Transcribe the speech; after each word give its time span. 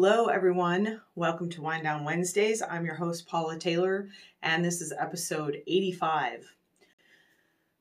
Hello, 0.00 0.26
everyone. 0.26 1.00
Welcome 1.16 1.50
to 1.50 1.60
Wind 1.60 1.82
Down 1.82 2.04
Wednesdays. 2.04 2.62
I'm 2.62 2.84
your 2.84 2.94
host, 2.94 3.26
Paula 3.26 3.58
Taylor, 3.58 4.08
and 4.44 4.64
this 4.64 4.80
is 4.80 4.92
episode 4.96 5.60
85. 5.66 6.54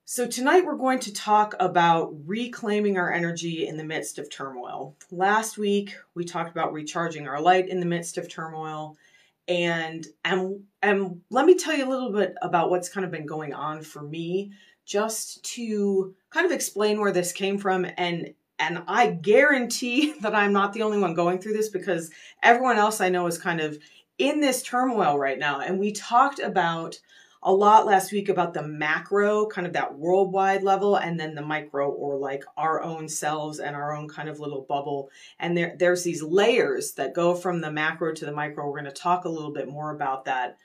So, 0.04 0.25
tonight 0.25 0.65
we're 0.65 0.77
going 0.77 0.97
to 1.01 1.14
talk 1.14 1.54
about 1.59 2.11
reclaiming 2.25 2.97
our 2.97 3.14
energy 3.14 3.68
in 3.68 3.77
the 3.77 3.83
midst 3.83 4.18
of 4.18 4.32
turmoil. 4.32 4.95
Last 5.11 5.59
week, 5.59 5.95
we 6.15 6.25
talked 6.25 6.50
about 6.50 6.73
recharging 6.73 7.27
our 7.27 7.39
light 7.39 7.69
in 7.69 7.79
the 7.79 7.86
midst 7.86 8.18
of 8.18 8.27
turmoil. 8.27 8.97
And, 9.47 10.07
and, 10.25 10.63
and 10.82 11.21
let 11.29 11.46
me 11.46 11.54
tell 11.54 11.77
you 11.77 11.88
a 11.88 11.91
little 11.91 12.11
bit 12.11 12.33
about 12.41 12.71
what's 12.71 12.89
kind 12.89 13.05
of 13.05 13.11
been 13.11 13.27
going 13.27 13.54
on 13.54 13.83
for 13.83 14.02
me, 14.02 14.54
just 14.88 15.43
to 15.54 16.15
kind 16.32 16.47
of 16.47 16.52
explain 16.52 16.99
where 16.99 17.13
this 17.13 17.32
came 17.32 17.60
from 17.60 17.86
and 17.96 18.33
and 18.60 18.84
I 18.88 19.07
guarantee 19.07 20.14
that 20.21 20.36
I'm 20.36 20.54
not 20.54 20.74
the 20.74 20.84
only 20.84 21.00
one 21.00 21.14
going 21.14 21.39
through 21.39 21.54
this 21.54 21.70
because 21.70 22.11
everyone 22.43 22.78
else 22.78 23.02
I 23.02 23.10
know 23.10 23.28
is 23.28 23.38
kind 23.38 23.61
of 23.61 23.78
in 24.18 24.39
this 24.39 24.64
turmoil 24.64 25.18
right 25.18 25.38
now. 25.38 25.60
And 25.60 25.80
we 25.80 25.92
talked 25.92 26.39
about 26.39 27.00
a 27.43 27.54
lot 27.54 27.86
last 27.86 28.11
week 28.11 28.30
about 28.30 28.54
the 28.54 28.68
macro, 28.68 29.46
kind 29.46 29.68
of 29.68 29.74
that 29.74 29.97
worldwide 29.97 30.64
level, 30.64 30.96
and 30.96 31.20
then 31.20 31.36
the 31.36 31.42
micro, 31.42 31.89
or 31.89 32.17
like 32.17 32.44
our 32.58 32.81
own 32.81 33.08
selves 33.08 33.59
and 33.59 33.75
our 33.75 33.95
own 33.95 34.08
kind 34.08 34.28
of 34.28 34.39
little 34.39 34.66
bubble. 34.67 35.09
And 35.39 35.55
there, 35.55 35.75
there's 35.78 36.03
these 36.03 36.23
layers 36.23 36.94
that 36.94 37.14
go 37.14 37.36
from 37.36 37.61
the 37.61 37.72
macro 37.72 38.11
to 38.14 38.25
the 38.25 38.31
micro. 38.31 38.66
We're 38.66 38.81
going 38.81 38.86
to 38.86 39.02
talk 39.02 39.25
a 39.25 39.30
little 39.30 39.53
bit 39.53 39.69
more 39.69 39.92
about 39.92 40.25
that. 40.25 40.58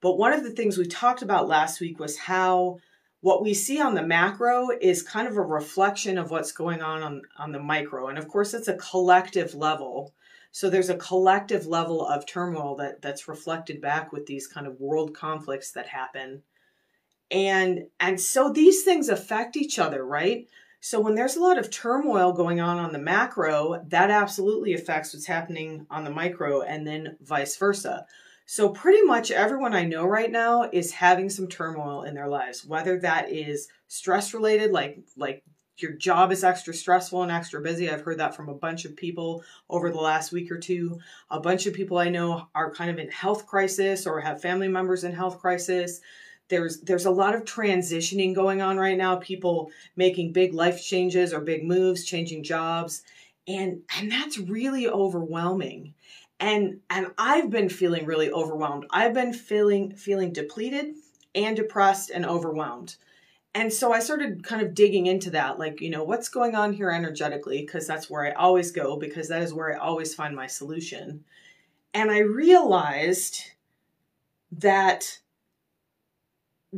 But 0.00 0.18
one 0.18 0.32
of 0.32 0.42
the 0.42 0.50
things 0.50 0.76
we 0.76 0.86
talked 0.86 1.22
about 1.22 1.48
last 1.48 1.80
week 1.80 1.98
was 1.98 2.18
how 2.18 2.78
what 3.26 3.42
we 3.42 3.52
see 3.52 3.80
on 3.80 3.96
the 3.96 4.06
macro 4.06 4.68
is 4.80 5.02
kind 5.02 5.26
of 5.26 5.36
a 5.36 5.42
reflection 5.42 6.16
of 6.16 6.30
what's 6.30 6.52
going 6.52 6.80
on 6.80 7.02
on, 7.02 7.22
on 7.36 7.50
the 7.50 7.58
micro. 7.58 8.06
And 8.06 8.18
of 8.18 8.28
course, 8.28 8.54
it's 8.54 8.68
a 8.68 8.76
collective 8.76 9.52
level. 9.52 10.14
So 10.52 10.70
there's 10.70 10.90
a 10.90 10.96
collective 10.96 11.66
level 11.66 12.06
of 12.06 12.24
turmoil 12.24 12.76
that, 12.76 13.02
that's 13.02 13.26
reflected 13.26 13.80
back 13.80 14.12
with 14.12 14.26
these 14.26 14.46
kind 14.46 14.64
of 14.64 14.78
world 14.78 15.12
conflicts 15.12 15.72
that 15.72 15.88
happen. 15.88 16.44
And 17.28 17.88
and 17.98 18.20
so 18.20 18.52
these 18.52 18.84
things 18.84 19.08
affect 19.08 19.56
each 19.56 19.80
other, 19.80 20.06
right? 20.06 20.46
So 20.78 21.00
when 21.00 21.16
there's 21.16 21.34
a 21.34 21.42
lot 21.42 21.58
of 21.58 21.68
turmoil 21.68 22.32
going 22.32 22.60
on 22.60 22.78
on 22.78 22.92
the 22.92 23.00
macro, 23.00 23.82
that 23.88 24.08
absolutely 24.08 24.72
affects 24.72 25.12
what's 25.12 25.26
happening 25.26 25.84
on 25.90 26.04
the 26.04 26.10
micro 26.10 26.62
and 26.62 26.86
then 26.86 27.16
vice 27.20 27.56
versa. 27.56 28.06
So 28.48 28.68
pretty 28.68 29.02
much 29.02 29.32
everyone 29.32 29.74
I 29.74 29.84
know 29.84 30.06
right 30.06 30.30
now 30.30 30.70
is 30.72 30.92
having 30.92 31.28
some 31.28 31.48
turmoil 31.48 32.04
in 32.04 32.14
their 32.14 32.28
lives, 32.28 32.64
whether 32.64 32.96
that 33.00 33.30
is 33.30 33.68
stress 33.88 34.32
related, 34.32 34.70
like 34.70 35.00
like 35.16 35.42
your 35.78 35.92
job 35.92 36.30
is 36.30 36.44
extra 36.44 36.72
stressful 36.72 37.22
and 37.22 37.32
extra 37.32 37.60
busy. 37.60 37.90
I've 37.90 38.02
heard 38.02 38.18
that 38.18 38.36
from 38.36 38.48
a 38.48 38.54
bunch 38.54 38.84
of 38.84 38.96
people 38.96 39.42
over 39.68 39.90
the 39.90 39.98
last 39.98 40.30
week 40.30 40.52
or 40.52 40.58
two. 40.58 41.00
A 41.28 41.40
bunch 41.40 41.66
of 41.66 41.74
people 41.74 41.98
I 41.98 42.08
know 42.08 42.46
are 42.54 42.72
kind 42.72 42.88
of 42.88 42.98
in 43.00 43.10
health 43.10 43.46
crisis 43.46 44.06
or 44.06 44.20
have 44.20 44.40
family 44.40 44.68
members 44.68 45.02
in 45.02 45.12
health 45.12 45.40
crisis. 45.40 46.00
There's 46.48 46.80
there's 46.82 47.06
a 47.06 47.10
lot 47.10 47.34
of 47.34 47.44
transitioning 47.44 48.32
going 48.32 48.62
on 48.62 48.76
right 48.78 48.96
now, 48.96 49.16
people 49.16 49.72
making 49.96 50.32
big 50.32 50.54
life 50.54 50.80
changes 50.80 51.34
or 51.34 51.40
big 51.40 51.64
moves, 51.64 52.04
changing 52.04 52.44
jobs. 52.44 53.02
And 53.48 53.82
and 53.98 54.10
that's 54.10 54.38
really 54.38 54.86
overwhelming 54.86 55.94
and 56.40 56.80
and 56.90 57.08
I've 57.18 57.50
been 57.50 57.68
feeling 57.68 58.06
really 58.06 58.30
overwhelmed. 58.30 58.86
I've 58.90 59.14
been 59.14 59.32
feeling 59.32 59.94
feeling 59.94 60.32
depleted 60.32 60.94
and 61.34 61.56
depressed 61.56 62.10
and 62.10 62.24
overwhelmed. 62.26 62.96
And 63.54 63.72
so 63.72 63.90
I 63.90 64.00
started 64.00 64.44
kind 64.44 64.60
of 64.60 64.74
digging 64.74 65.06
into 65.06 65.30
that, 65.30 65.58
like, 65.58 65.80
you 65.80 65.88
know, 65.88 66.04
what's 66.04 66.28
going 66.28 66.54
on 66.54 66.74
here 66.74 66.90
energetically, 66.90 67.62
because 67.62 67.86
that's 67.86 68.10
where 68.10 68.26
I 68.26 68.32
always 68.32 68.70
go, 68.70 68.98
because 68.98 69.28
that 69.28 69.40
is 69.40 69.54
where 69.54 69.74
I 69.74 69.78
always 69.78 70.14
find 70.14 70.36
my 70.36 70.46
solution. 70.46 71.24
And 71.94 72.10
I 72.10 72.18
realized 72.18 73.40
that 74.52 75.20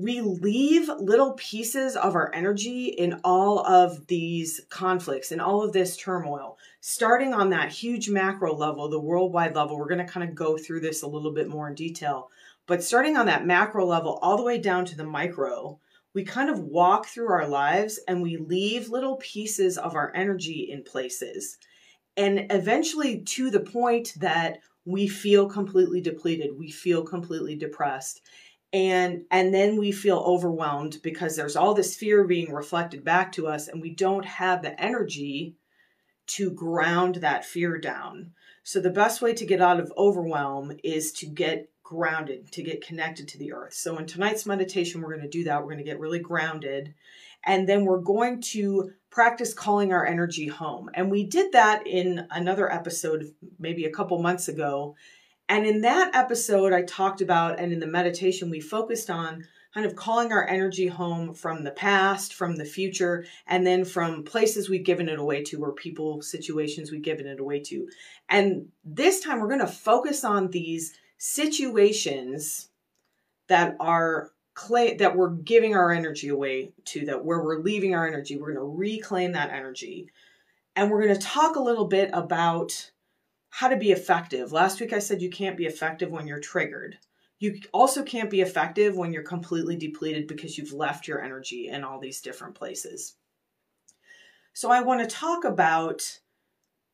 we 0.00 0.20
leave 0.20 0.88
little 1.00 1.32
pieces 1.32 1.96
of 1.96 2.14
our 2.14 2.32
energy 2.32 2.84
in 2.86 3.20
all 3.24 3.66
of 3.66 4.06
these 4.06 4.60
conflicts 4.70 5.32
in 5.32 5.40
all 5.40 5.64
of 5.64 5.72
this 5.72 5.96
turmoil. 5.96 6.56
Starting 6.80 7.34
on 7.34 7.50
that 7.50 7.72
huge 7.72 8.08
macro 8.08 8.54
level 8.54 8.88
the 8.88 9.00
worldwide 9.00 9.56
level 9.56 9.76
we're 9.76 9.88
going 9.88 10.04
to 10.04 10.12
kind 10.12 10.28
of 10.28 10.36
go 10.36 10.56
through 10.56 10.78
this 10.78 11.02
a 11.02 11.06
little 11.08 11.32
bit 11.32 11.48
more 11.48 11.68
in 11.68 11.74
detail. 11.74 12.30
But 12.66 12.84
starting 12.84 13.16
on 13.16 13.26
that 13.26 13.44
macro 13.44 13.84
level 13.86 14.20
all 14.22 14.36
the 14.36 14.44
way 14.44 14.58
down 14.58 14.84
to 14.84 14.96
the 14.96 15.04
micro 15.04 15.80
we 16.14 16.22
kind 16.22 16.48
of 16.48 16.60
walk 16.60 17.06
through 17.06 17.32
our 17.32 17.48
lives 17.48 17.98
and 18.06 18.22
we 18.22 18.36
leave 18.36 18.90
little 18.90 19.16
pieces 19.16 19.78
of 19.78 19.96
our 19.96 20.12
energy 20.14 20.68
in 20.70 20.84
places. 20.84 21.58
And 22.16 22.46
eventually 22.50 23.22
to 23.22 23.50
the 23.50 23.60
point 23.60 24.14
that 24.18 24.60
we 24.84 25.08
feel 25.08 25.48
completely 25.48 26.00
depleted 26.00 26.56
we 26.56 26.70
feel 26.70 27.02
completely 27.02 27.56
depressed 27.56 28.22
and 28.72 29.24
and 29.30 29.54
then 29.54 29.76
we 29.76 29.92
feel 29.92 30.18
overwhelmed 30.18 30.98
because 31.02 31.36
there's 31.36 31.56
all 31.56 31.74
this 31.74 31.96
fear 31.96 32.24
being 32.24 32.52
reflected 32.52 33.04
back 33.04 33.32
to 33.32 33.46
us 33.46 33.68
and 33.68 33.80
we 33.80 33.90
don't 33.90 34.24
have 34.24 34.62
the 34.62 34.78
energy 34.80 35.54
to 36.26 36.50
ground 36.50 37.16
that 37.16 37.44
fear 37.44 37.78
down. 37.78 38.32
So 38.62 38.80
the 38.80 38.90
best 38.90 39.22
way 39.22 39.32
to 39.32 39.46
get 39.46 39.62
out 39.62 39.80
of 39.80 39.92
overwhelm 39.96 40.72
is 40.84 41.12
to 41.12 41.26
get 41.26 41.70
grounded 41.82 42.52
to 42.52 42.62
get 42.62 42.86
connected 42.86 43.26
to 43.28 43.38
the 43.38 43.52
earth. 43.54 43.72
So 43.72 43.96
in 43.96 44.04
tonight's 44.04 44.44
meditation 44.44 45.00
we're 45.00 45.14
going 45.14 45.22
to 45.22 45.28
do 45.28 45.44
that. 45.44 45.60
We're 45.60 45.72
going 45.72 45.78
to 45.78 45.90
get 45.90 46.00
really 46.00 46.18
grounded. 46.18 46.94
And 47.44 47.66
then 47.66 47.86
we're 47.86 48.00
going 48.00 48.42
to 48.42 48.92
practice 49.10 49.54
calling 49.54 49.92
our 49.92 50.04
energy 50.04 50.48
home. 50.48 50.90
And 50.92 51.10
we 51.10 51.24
did 51.24 51.52
that 51.52 51.86
in 51.86 52.26
another 52.30 52.70
episode 52.70 53.32
maybe 53.58 53.86
a 53.86 53.90
couple 53.90 54.20
months 54.20 54.48
ago 54.48 54.96
and 55.48 55.66
in 55.66 55.80
that 55.82 56.14
episode, 56.14 56.72
I 56.72 56.82
talked 56.82 57.20
about, 57.20 57.58
and 57.58 57.72
in 57.72 57.80
the 57.80 57.86
meditation, 57.86 58.50
we 58.50 58.60
focused 58.60 59.08
on 59.08 59.46
kind 59.72 59.86
of 59.86 59.96
calling 59.96 60.32
our 60.32 60.46
energy 60.46 60.86
home 60.86 61.32
from 61.32 61.64
the 61.64 61.70
past, 61.70 62.34
from 62.34 62.56
the 62.56 62.64
future, 62.64 63.24
and 63.46 63.66
then 63.66 63.84
from 63.84 64.24
places 64.24 64.68
we've 64.68 64.84
given 64.84 65.08
it 65.08 65.18
away 65.18 65.42
to, 65.44 65.62
or 65.62 65.72
people, 65.72 66.20
situations 66.20 66.90
we've 66.90 67.02
given 67.02 67.26
it 67.26 67.40
away 67.40 67.60
to. 67.60 67.88
And 68.28 68.68
this 68.84 69.20
time, 69.20 69.40
we're 69.40 69.48
going 69.48 69.60
to 69.60 69.66
focus 69.66 70.24
on 70.24 70.50
these 70.50 70.94
situations 71.16 72.68
that 73.48 73.76
are 73.80 74.32
that 74.98 75.14
we're 75.14 75.30
giving 75.30 75.76
our 75.76 75.92
energy 75.92 76.28
away 76.28 76.72
to 76.84 77.06
that 77.06 77.24
where 77.24 77.40
we're 77.40 77.60
leaving 77.60 77.94
our 77.94 78.08
energy 78.08 78.36
we're 78.36 78.52
going 78.52 78.56
to 78.56 78.76
reclaim 78.76 79.30
that 79.30 79.50
energy 79.50 80.08
and 80.74 80.90
we're 80.90 81.00
going 81.00 81.14
to 81.14 81.20
talk 81.20 81.54
a 81.54 81.60
little 81.60 81.84
bit 81.84 82.10
about 82.12 82.90
how 83.50 83.68
to 83.68 83.76
be 83.76 83.92
effective. 83.92 84.52
Last 84.52 84.80
week 84.80 84.92
I 84.92 84.98
said 84.98 85.22
you 85.22 85.30
can't 85.30 85.56
be 85.56 85.66
effective 85.66 86.10
when 86.10 86.26
you're 86.26 86.40
triggered. 86.40 86.98
You 87.38 87.60
also 87.72 88.02
can't 88.02 88.30
be 88.30 88.40
effective 88.40 88.96
when 88.96 89.12
you're 89.12 89.22
completely 89.22 89.76
depleted 89.76 90.26
because 90.26 90.58
you've 90.58 90.72
left 90.72 91.06
your 91.06 91.22
energy 91.22 91.68
in 91.68 91.84
all 91.84 92.00
these 92.00 92.20
different 92.20 92.54
places. 92.54 93.14
So 94.52 94.70
I 94.70 94.80
want 94.80 95.00
to 95.00 95.16
talk 95.16 95.44
about 95.44 96.18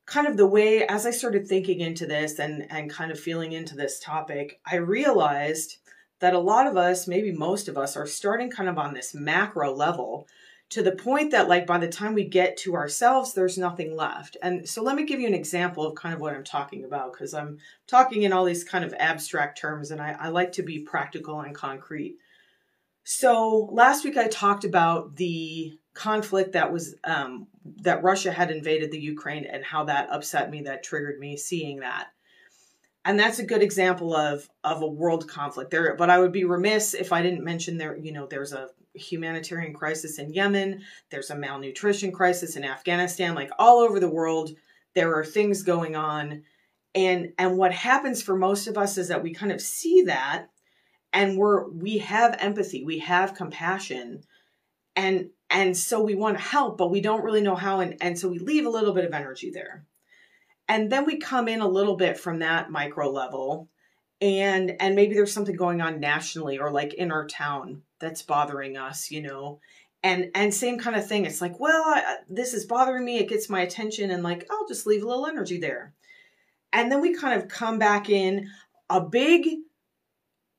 kind 0.07 0.27
of 0.27 0.37
the 0.37 0.47
way 0.47 0.87
as 0.87 1.07
I 1.07 1.11
started 1.11 1.47
thinking 1.47 1.81
into 1.81 2.07
this 2.07 2.39
and 2.39 2.71
and 2.71 2.91
kind 2.91 3.11
of 3.11 3.19
feeling 3.19 3.53
into 3.53 3.75
this 3.75 3.99
topic, 3.99 4.61
I 4.71 4.77
realized 4.77 5.79
that 6.21 6.35
a 6.35 6.39
lot 6.39 6.67
of 6.67 6.77
us, 6.77 7.09
maybe 7.09 7.33
most 7.33 7.69
of 7.69 7.77
us 7.77 7.97
are 7.97 8.07
starting 8.07 8.51
kind 8.51 8.69
of 8.69 8.79
on 8.79 8.95
this 8.95 9.15
macro 9.15 9.75
level 9.75 10.27
to 10.75 10.83
the 10.83 10.91
point 10.91 11.31
that 11.31 11.49
like 11.49 11.69
by 11.69 11.79
the 11.79 11.87
time 11.87 12.15
we 12.15 12.25
get 12.25 12.57
to 12.57 12.75
ourselves 12.75 13.33
there's 13.33 13.57
nothing 13.57 13.95
left. 13.95 14.37
And 14.43 14.69
so 14.69 14.83
let 14.83 14.97
me 14.97 15.05
give 15.05 15.21
you 15.21 15.29
an 15.29 15.33
example 15.33 15.87
of 15.87 15.95
kind 15.95 16.13
of 16.13 16.21
what 16.21 16.35
i'm 16.35 16.43
talking 16.43 16.85
about 16.85 17.13
because 17.13 17.33
i'm 17.33 17.59
talking 17.87 18.23
in 18.23 18.33
all 18.33 18.45
these 18.45 18.65
kind 18.65 18.85
of 18.85 18.93
abstract 18.99 19.57
terms 19.57 19.93
and 19.93 20.03
I, 20.03 20.17
I 20.19 20.29
like 20.31 20.51
to 20.53 20.65
be 20.65 20.81
practical 20.81 21.41
and 21.41 21.55
concrete. 21.55 22.17
So 23.05 23.69
last 23.71 24.05
week 24.05 24.17
i 24.17 24.27
talked 24.27 24.65
about 24.65 25.15
the 25.15 25.79
conflict 25.93 26.55
that 26.55 26.73
was 26.73 26.97
um, 27.05 27.47
that 27.83 28.03
russia 28.03 28.33
had 28.33 28.51
invaded 28.51 28.91
the 28.91 28.99
ukraine 28.99 29.45
and 29.45 29.63
how 29.63 29.85
that 29.85 30.11
upset 30.11 30.51
me 30.51 30.63
that 30.63 30.83
triggered 30.83 31.21
me 31.21 31.37
seeing 31.37 31.81
that. 31.81 32.09
And 33.05 33.17
that's 33.17 33.39
a 33.39 33.47
good 33.47 33.63
example 33.63 34.13
of 34.13 34.49
of 34.65 34.83
a 34.83 34.89
world 34.89 35.29
conflict. 35.29 35.71
There 35.71 35.95
but 35.95 36.11
i 36.11 36.19
would 36.19 36.33
be 36.33 36.43
remiss 36.43 36.95
if 36.95 37.13
i 37.13 37.23
didn't 37.23 37.45
mention 37.45 37.79
there 37.79 37.97
you 37.97 38.11
know 38.11 38.27
there's 38.27 38.53
a 38.53 38.71
humanitarian 38.95 39.75
crisis 39.75 40.19
in 40.19 40.33
yemen. 40.33 40.83
There's 41.11 41.31
a 41.31 41.37
malnutrition 41.37 42.13
crisis 42.13 42.57
in 42.57 42.65
afghanistan 42.65 43.35
like 43.35 43.51
all 43.59 43.79
over 43.79 44.01
the 44.01 44.09
world. 44.09 44.51
There 44.95 45.15
are 45.19 45.25
things 45.25 45.63
going 45.63 45.97
on. 45.97 46.43
And 46.95 47.33
and 47.39 47.57
what 47.57 47.73
happens 47.73 48.23
for 48.23 48.37
most 48.37 48.67
of 48.67 48.79
us 48.79 48.97
is 48.99 49.09
that 49.09 49.23
we 49.23 49.35
kind 49.35 49.53
of 49.53 49.61
see 49.61 50.03
that 50.03 50.47
and 51.13 51.37
we're 51.37 51.69
we 51.69 51.99
have 51.99 52.37
empathy 52.39 52.85
we 52.85 53.01
have 53.01 53.35
compassion 53.35 54.23
and 54.95 55.31
and 55.51 55.77
so 55.77 56.01
we 56.01 56.15
want 56.15 56.37
to 56.37 56.43
help 56.43 56.79
but 56.79 56.91
we 56.91 57.01
don't 57.01 57.25
really 57.25 57.41
know 57.41 57.57
how 57.57 57.81
and 57.81 57.97
and 58.01 58.19
so 58.19 58.29
we 58.29 58.39
leave 58.39 58.67
a 58.67 58.71
little 58.71 58.95
bit 58.95 59.05
of 59.05 59.13
energy 59.13 59.51
there. 59.51 59.87
And 60.67 60.91
then 60.91 61.05
we 61.05 61.19
come 61.19 61.49
in 61.49 61.61
a 61.61 61.69
little 61.69 61.97
bit 61.97 62.19
from 62.19 62.39
that 62.39 62.71
micro 62.71 63.11
level 63.11 63.69
and 64.21 64.77
and 64.81 64.95
maybe 64.95 65.15
there's 65.15 65.33
something 65.33 65.57
going 65.57 65.81
on 65.81 66.01
nationally 66.01 66.59
or 66.59 66.71
like 66.71 66.95
in 66.95 67.11
our 67.13 67.27
town 67.27 67.83
that's 68.05 68.23
bothering 68.23 68.77
us 68.77 69.11
you 69.11 69.23
know 69.23 69.59
and 70.03 70.31
and 70.35 70.53
same 70.53 70.79
kind 70.79 70.97
of 70.97 71.09
thing 71.09 71.25
it's 71.25 71.41
like 71.41 71.59
well 71.59 71.83
I, 71.87 72.17
this 72.29 72.55
is 72.55 72.67
bothering 72.67 73.05
me 73.05 73.19
it 73.19 73.29
gets 73.29 73.49
my 73.49 73.63
attention 73.63 74.11
and 74.11 74.23
like 74.23 74.47
i'll 74.51 74.69
just 74.69 74.87
leave 74.87 75.03
a 75.03 75.09
little 75.09 75.27
energy 75.27 75.59
there 75.59 75.95
And 76.73 76.91
then 76.91 77.01
we 77.01 77.15
kind 77.15 77.41
of 77.41 77.49
come 77.49 77.79
back 77.79 78.11
in. 78.11 78.51
A 78.91 79.01
big 79.01 79.49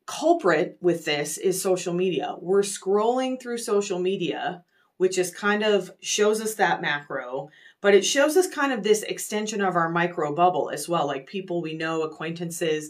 culprit 0.07 0.77
with 0.81 1.05
this 1.05 1.37
is 1.37 1.61
social 1.61 1.93
media. 1.93 2.35
We're 2.39 2.61
scrolling 2.63 3.39
through 3.39 3.59
social 3.59 3.99
media, 3.99 4.63
which 4.97 5.17
is 5.17 5.33
kind 5.33 5.63
of 5.63 5.91
shows 6.01 6.41
us 6.41 6.55
that 6.55 6.81
macro, 6.81 7.49
but 7.81 7.93
it 7.93 8.05
shows 8.05 8.37
us 8.37 8.47
kind 8.47 8.71
of 8.71 8.81
this 8.81 9.03
extension 9.03 9.61
of 9.61 9.75
our 9.75 9.89
micro 9.89 10.33
bubble 10.33 10.71
as 10.73 10.89
well, 10.89 11.05
like 11.05 11.27
people 11.27 11.61
we 11.61 11.75
know, 11.75 12.01
acquaintances. 12.01 12.89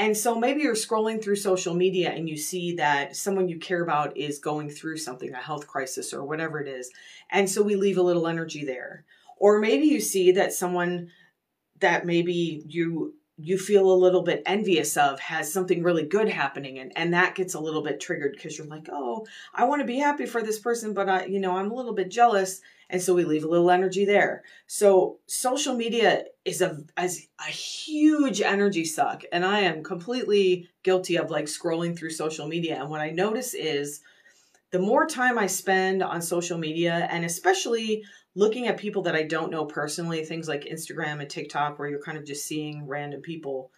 And 0.00 0.16
so 0.16 0.34
maybe 0.34 0.62
you're 0.62 0.74
scrolling 0.74 1.22
through 1.22 1.36
social 1.36 1.74
media 1.74 2.08
and 2.08 2.26
you 2.26 2.38
see 2.38 2.76
that 2.76 3.14
someone 3.14 3.50
you 3.50 3.58
care 3.58 3.82
about 3.82 4.16
is 4.16 4.38
going 4.38 4.70
through 4.70 4.96
something, 4.96 5.30
a 5.34 5.36
health 5.36 5.66
crisis 5.66 6.14
or 6.14 6.24
whatever 6.24 6.58
it 6.58 6.68
is. 6.68 6.90
And 7.28 7.50
so 7.50 7.60
we 7.60 7.76
leave 7.76 7.98
a 7.98 8.02
little 8.02 8.26
energy 8.26 8.64
there. 8.64 9.04
Or 9.36 9.60
maybe 9.60 9.84
you 9.84 10.00
see 10.00 10.32
that 10.32 10.54
someone 10.54 11.10
that 11.80 12.06
maybe 12.06 12.62
you 12.66 13.12
you 13.36 13.58
feel 13.58 13.92
a 13.92 14.02
little 14.02 14.22
bit 14.22 14.42
envious 14.46 14.96
of 14.96 15.20
has 15.20 15.52
something 15.52 15.82
really 15.82 16.06
good 16.06 16.30
happening 16.30 16.78
and, 16.78 16.92
and 16.96 17.12
that 17.12 17.34
gets 17.34 17.54
a 17.54 17.60
little 17.60 17.82
bit 17.82 18.00
triggered 18.00 18.32
because 18.32 18.58
you're 18.58 18.66
like 18.66 18.86
oh 18.92 19.26
i 19.54 19.64
want 19.64 19.80
to 19.80 19.86
be 19.86 19.96
happy 19.96 20.26
for 20.26 20.42
this 20.42 20.58
person 20.58 20.92
but 20.92 21.08
i 21.08 21.24
you 21.24 21.40
know 21.40 21.56
i'm 21.56 21.70
a 21.70 21.74
little 21.74 21.94
bit 21.94 22.10
jealous 22.10 22.60
and 22.90 23.00
so 23.02 23.14
we 23.14 23.24
leave 23.24 23.44
a 23.44 23.48
little 23.48 23.70
energy 23.70 24.04
there 24.04 24.42
so 24.66 25.18
social 25.26 25.74
media 25.74 26.24
is 26.44 26.60
a 26.60 26.78
as 26.96 27.26
a 27.40 27.50
huge 27.50 28.40
energy 28.40 28.84
suck 28.84 29.22
and 29.32 29.44
i 29.44 29.60
am 29.60 29.82
completely 29.82 30.68
guilty 30.82 31.16
of 31.16 31.30
like 31.30 31.46
scrolling 31.46 31.96
through 31.96 32.10
social 32.10 32.46
media 32.46 32.78
and 32.80 32.90
what 32.90 33.00
i 33.00 33.10
notice 33.10 33.54
is 33.54 34.00
the 34.70 34.78
more 34.78 35.06
time 35.06 35.38
i 35.38 35.46
spend 35.46 36.02
on 36.02 36.20
social 36.20 36.58
media 36.58 37.08
and 37.10 37.24
especially 37.24 38.02
looking 38.34 38.68
at 38.68 38.76
people 38.76 39.02
that 39.02 39.16
I 39.16 39.24
don't 39.24 39.50
know 39.50 39.64
personally, 39.64 40.24
things 40.24 40.48
like 40.48 40.64
Instagram 40.64 41.20
and 41.20 41.28
TikTok, 41.28 41.78
where 41.78 41.88
you're 41.88 42.02
kind 42.02 42.18
of 42.18 42.24
just 42.24 42.46
seeing 42.46 42.86
random 42.86 43.20
people, 43.20 43.70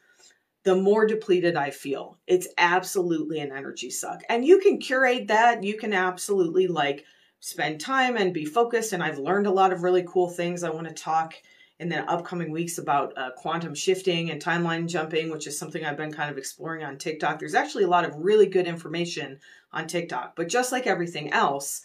the 0.64 0.76
more 0.76 1.06
depleted 1.06 1.56
I 1.56 1.70
feel. 1.70 2.18
It's 2.26 2.48
absolutely 2.58 3.40
an 3.40 3.52
energy 3.52 3.90
suck. 3.90 4.20
And 4.28 4.44
you 4.44 4.58
can 4.58 4.78
curate 4.78 5.28
that. 5.28 5.64
You 5.64 5.76
can 5.76 5.92
absolutely 5.92 6.66
like 6.66 7.04
spend 7.42 7.80
time 7.80 8.16
and 8.16 8.32
be 8.32 8.44
focused. 8.44 8.92
And 8.92 9.02
I've 9.02 9.18
learned 9.18 9.48
a 9.48 9.50
lot 9.50 9.72
of 9.72 9.82
really 9.82 10.04
cool 10.06 10.30
things. 10.30 10.62
I 10.62 10.70
want 10.70 10.86
to 10.86 10.94
talk 10.94 11.34
in 11.80 11.88
the 11.88 12.08
upcoming 12.08 12.52
weeks 12.52 12.78
about 12.78 13.18
uh, 13.18 13.30
quantum 13.36 13.74
shifting 13.74 14.30
and 14.30 14.40
timeline 14.40 14.86
jumping, 14.86 15.28
which 15.28 15.48
is 15.48 15.58
something 15.58 15.84
I've 15.84 15.96
been 15.96 16.12
kind 16.12 16.30
of 16.30 16.38
exploring 16.38 16.84
on 16.84 16.96
TikTok. 16.96 17.40
There's 17.40 17.56
actually 17.56 17.82
a 17.82 17.88
lot 17.88 18.04
of 18.04 18.14
really 18.14 18.46
good 18.46 18.68
information 18.68 19.40
on 19.72 19.88
TikTok, 19.88 20.36
but 20.36 20.48
just 20.48 20.70
like 20.70 20.86
everything 20.86 21.32
else, 21.32 21.82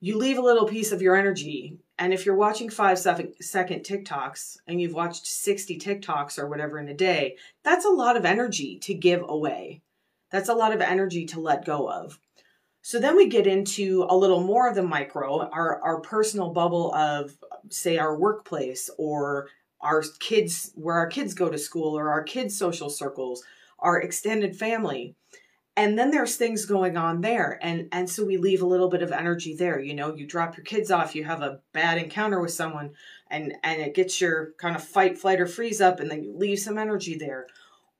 you 0.00 0.16
leave 0.16 0.38
a 0.38 0.42
little 0.42 0.66
piece 0.66 0.90
of 0.90 1.02
your 1.02 1.16
energy. 1.16 1.76
And 1.98 2.14
if 2.14 2.24
you're 2.24 2.34
watching 2.34 2.70
five 2.70 2.98
second 2.98 3.34
TikToks 3.42 4.56
and 4.66 4.80
you've 4.80 4.94
watched 4.94 5.26
60 5.26 5.78
TikToks 5.78 6.38
or 6.38 6.48
whatever 6.48 6.78
in 6.78 6.88
a 6.88 6.94
day, 6.94 7.36
that's 7.62 7.84
a 7.84 7.90
lot 7.90 8.16
of 8.16 8.24
energy 8.24 8.78
to 8.78 8.94
give 8.94 9.22
away. 9.28 9.82
That's 10.30 10.48
a 10.48 10.54
lot 10.54 10.72
of 10.72 10.80
energy 10.80 11.26
to 11.26 11.40
let 11.40 11.66
go 11.66 11.90
of. 11.90 12.18
So 12.86 13.00
then 13.00 13.16
we 13.16 13.26
get 13.26 13.48
into 13.48 14.06
a 14.08 14.16
little 14.16 14.38
more 14.38 14.68
of 14.68 14.76
the 14.76 14.82
micro, 14.84 15.40
our, 15.50 15.82
our 15.82 16.00
personal 16.00 16.50
bubble 16.50 16.94
of, 16.94 17.36
say, 17.68 17.98
our 17.98 18.16
workplace 18.16 18.88
or 18.96 19.48
our 19.80 20.04
kids, 20.20 20.70
where 20.76 20.94
our 20.94 21.08
kids 21.08 21.34
go 21.34 21.48
to 21.48 21.58
school 21.58 21.98
or 21.98 22.10
our 22.10 22.22
kids' 22.22 22.56
social 22.56 22.88
circles, 22.88 23.42
our 23.80 24.00
extended 24.00 24.54
family. 24.54 25.16
And 25.76 25.98
then 25.98 26.12
there's 26.12 26.36
things 26.36 26.64
going 26.64 26.96
on 26.96 27.22
there. 27.22 27.58
And 27.60 27.88
and 27.90 28.08
so 28.08 28.24
we 28.24 28.36
leave 28.36 28.62
a 28.62 28.66
little 28.66 28.88
bit 28.88 29.02
of 29.02 29.10
energy 29.10 29.56
there. 29.56 29.80
You 29.80 29.94
know 29.94 30.14
you 30.14 30.24
drop 30.24 30.56
your 30.56 30.62
kids 30.62 30.92
off 30.92 31.16
you 31.16 31.24
have 31.24 31.42
a 31.42 31.58
bad 31.72 31.98
encounter 31.98 32.40
with 32.40 32.52
someone 32.52 32.92
and 33.28 33.52
and 33.64 33.82
it 33.82 33.94
gets 33.94 34.20
your 34.20 34.52
kind 34.58 34.76
of 34.76 34.84
fight 34.84 35.18
flight 35.18 35.40
or 35.40 35.48
freeze 35.48 35.80
up 35.80 35.98
and 35.98 36.08
then 36.08 36.22
you 36.22 36.36
leave 36.36 36.60
some 36.60 36.78
energy 36.78 37.16
there. 37.16 37.48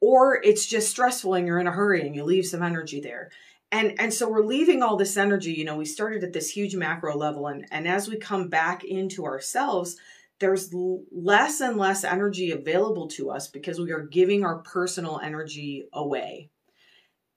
Or 0.00 0.40
it's 0.44 0.64
just 0.64 0.90
stressful 0.90 1.34
and 1.34 1.44
you're 1.44 1.58
in 1.58 1.66
a 1.66 1.72
hurry 1.72 2.06
and 2.06 2.14
you 2.14 2.22
leave 2.22 2.46
some 2.46 2.62
energy 2.62 3.00
there 3.00 3.30
and 3.72 3.98
and 4.00 4.12
so 4.12 4.28
we're 4.28 4.44
leaving 4.44 4.82
all 4.82 4.96
this 4.96 5.16
energy 5.16 5.52
you 5.52 5.64
know 5.64 5.76
we 5.76 5.84
started 5.84 6.22
at 6.22 6.32
this 6.32 6.50
huge 6.50 6.74
macro 6.74 7.16
level 7.16 7.46
and 7.46 7.66
and 7.70 7.86
as 7.88 8.08
we 8.08 8.16
come 8.16 8.48
back 8.48 8.84
into 8.84 9.24
ourselves 9.24 9.96
there's 10.38 10.72
less 10.74 11.60
and 11.60 11.78
less 11.78 12.04
energy 12.04 12.50
available 12.50 13.08
to 13.08 13.30
us 13.30 13.48
because 13.48 13.80
we 13.80 13.92
are 13.92 14.02
giving 14.02 14.44
our 14.44 14.58
personal 14.58 15.18
energy 15.22 15.88
away. 15.92 16.50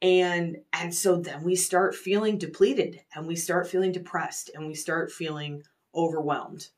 And 0.02 0.58
and 0.72 0.94
so 0.94 1.18
then 1.18 1.44
we 1.44 1.56
start 1.56 1.96
feeling 1.96 2.38
depleted 2.38 3.02
and 3.14 3.28
we 3.28 3.36
start 3.36 3.68
feeling 3.68 3.92
depressed 3.92 4.50
and 4.54 4.68
we 4.68 4.74
start 4.74 5.12
feeling 5.12 5.64
overwhelmed. 5.94 6.70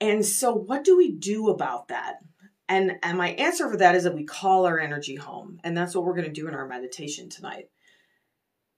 And 0.00 0.24
so 0.24 0.52
what 0.52 0.84
do 0.84 0.96
we 0.96 1.12
do 1.12 1.48
about 1.48 1.88
that? 1.88 2.16
And 2.68 2.92
and 3.02 3.16
my 3.16 3.30
answer 3.30 3.70
for 3.70 3.76
that 3.78 3.94
is 3.94 4.04
that 4.04 4.14
we 4.14 4.24
call 4.24 4.66
our 4.66 4.78
energy 4.78 5.16
home 5.16 5.58
and 5.64 5.76
that's 5.76 5.94
what 5.94 6.04
we're 6.04 6.16
going 6.16 6.26
to 6.26 6.40
do 6.40 6.48
in 6.48 6.54
our 6.54 6.66
meditation 6.66 7.28
tonight 7.28 7.68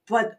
but 0.09 0.39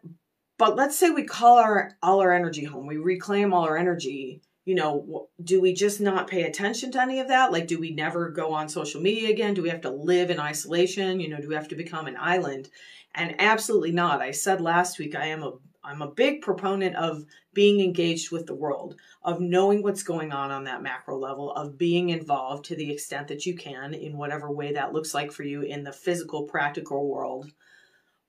but 0.58 0.76
let's 0.76 0.98
say 0.98 1.10
we 1.10 1.24
call 1.24 1.58
our 1.58 1.92
all 2.02 2.20
our 2.20 2.32
energy 2.32 2.64
home 2.64 2.86
we 2.86 2.96
reclaim 2.96 3.52
all 3.52 3.64
our 3.64 3.76
energy 3.76 4.40
you 4.66 4.74
know, 4.74 5.28
do 5.42 5.60
we 5.60 5.72
just 5.72 6.00
not 6.00 6.26
pay 6.26 6.42
attention 6.42 6.90
to 6.90 7.00
any 7.00 7.20
of 7.20 7.28
that? 7.28 7.52
Like, 7.52 7.68
do 7.68 7.78
we 7.78 7.92
never 7.92 8.30
go 8.30 8.52
on 8.52 8.68
social 8.68 9.00
media 9.00 9.30
again? 9.30 9.54
Do 9.54 9.62
we 9.62 9.68
have 9.68 9.82
to 9.82 9.90
live 9.90 10.28
in 10.28 10.40
isolation? 10.40 11.20
You 11.20 11.28
know, 11.28 11.40
do 11.40 11.48
we 11.48 11.54
have 11.54 11.68
to 11.68 11.76
become 11.76 12.08
an 12.08 12.16
island? 12.18 12.68
And 13.14 13.36
absolutely 13.38 13.92
not. 13.92 14.20
I 14.20 14.32
said 14.32 14.60
last 14.60 14.98
week 14.98 15.14
I 15.14 15.26
am 15.26 15.44
a 15.44 15.52
I'm 15.84 16.02
a 16.02 16.10
big 16.10 16.42
proponent 16.42 16.96
of 16.96 17.24
being 17.54 17.80
engaged 17.80 18.32
with 18.32 18.46
the 18.46 18.56
world, 18.56 18.96
of 19.22 19.40
knowing 19.40 19.84
what's 19.84 20.02
going 20.02 20.32
on 20.32 20.50
on 20.50 20.64
that 20.64 20.82
macro 20.82 21.16
level, 21.16 21.52
of 21.52 21.78
being 21.78 22.08
involved 22.08 22.64
to 22.64 22.74
the 22.74 22.90
extent 22.90 23.28
that 23.28 23.46
you 23.46 23.54
can 23.54 23.94
in 23.94 24.18
whatever 24.18 24.50
way 24.50 24.72
that 24.72 24.92
looks 24.92 25.14
like 25.14 25.30
for 25.30 25.44
you 25.44 25.62
in 25.62 25.84
the 25.84 25.92
physical, 25.92 26.42
practical 26.42 27.08
world. 27.08 27.52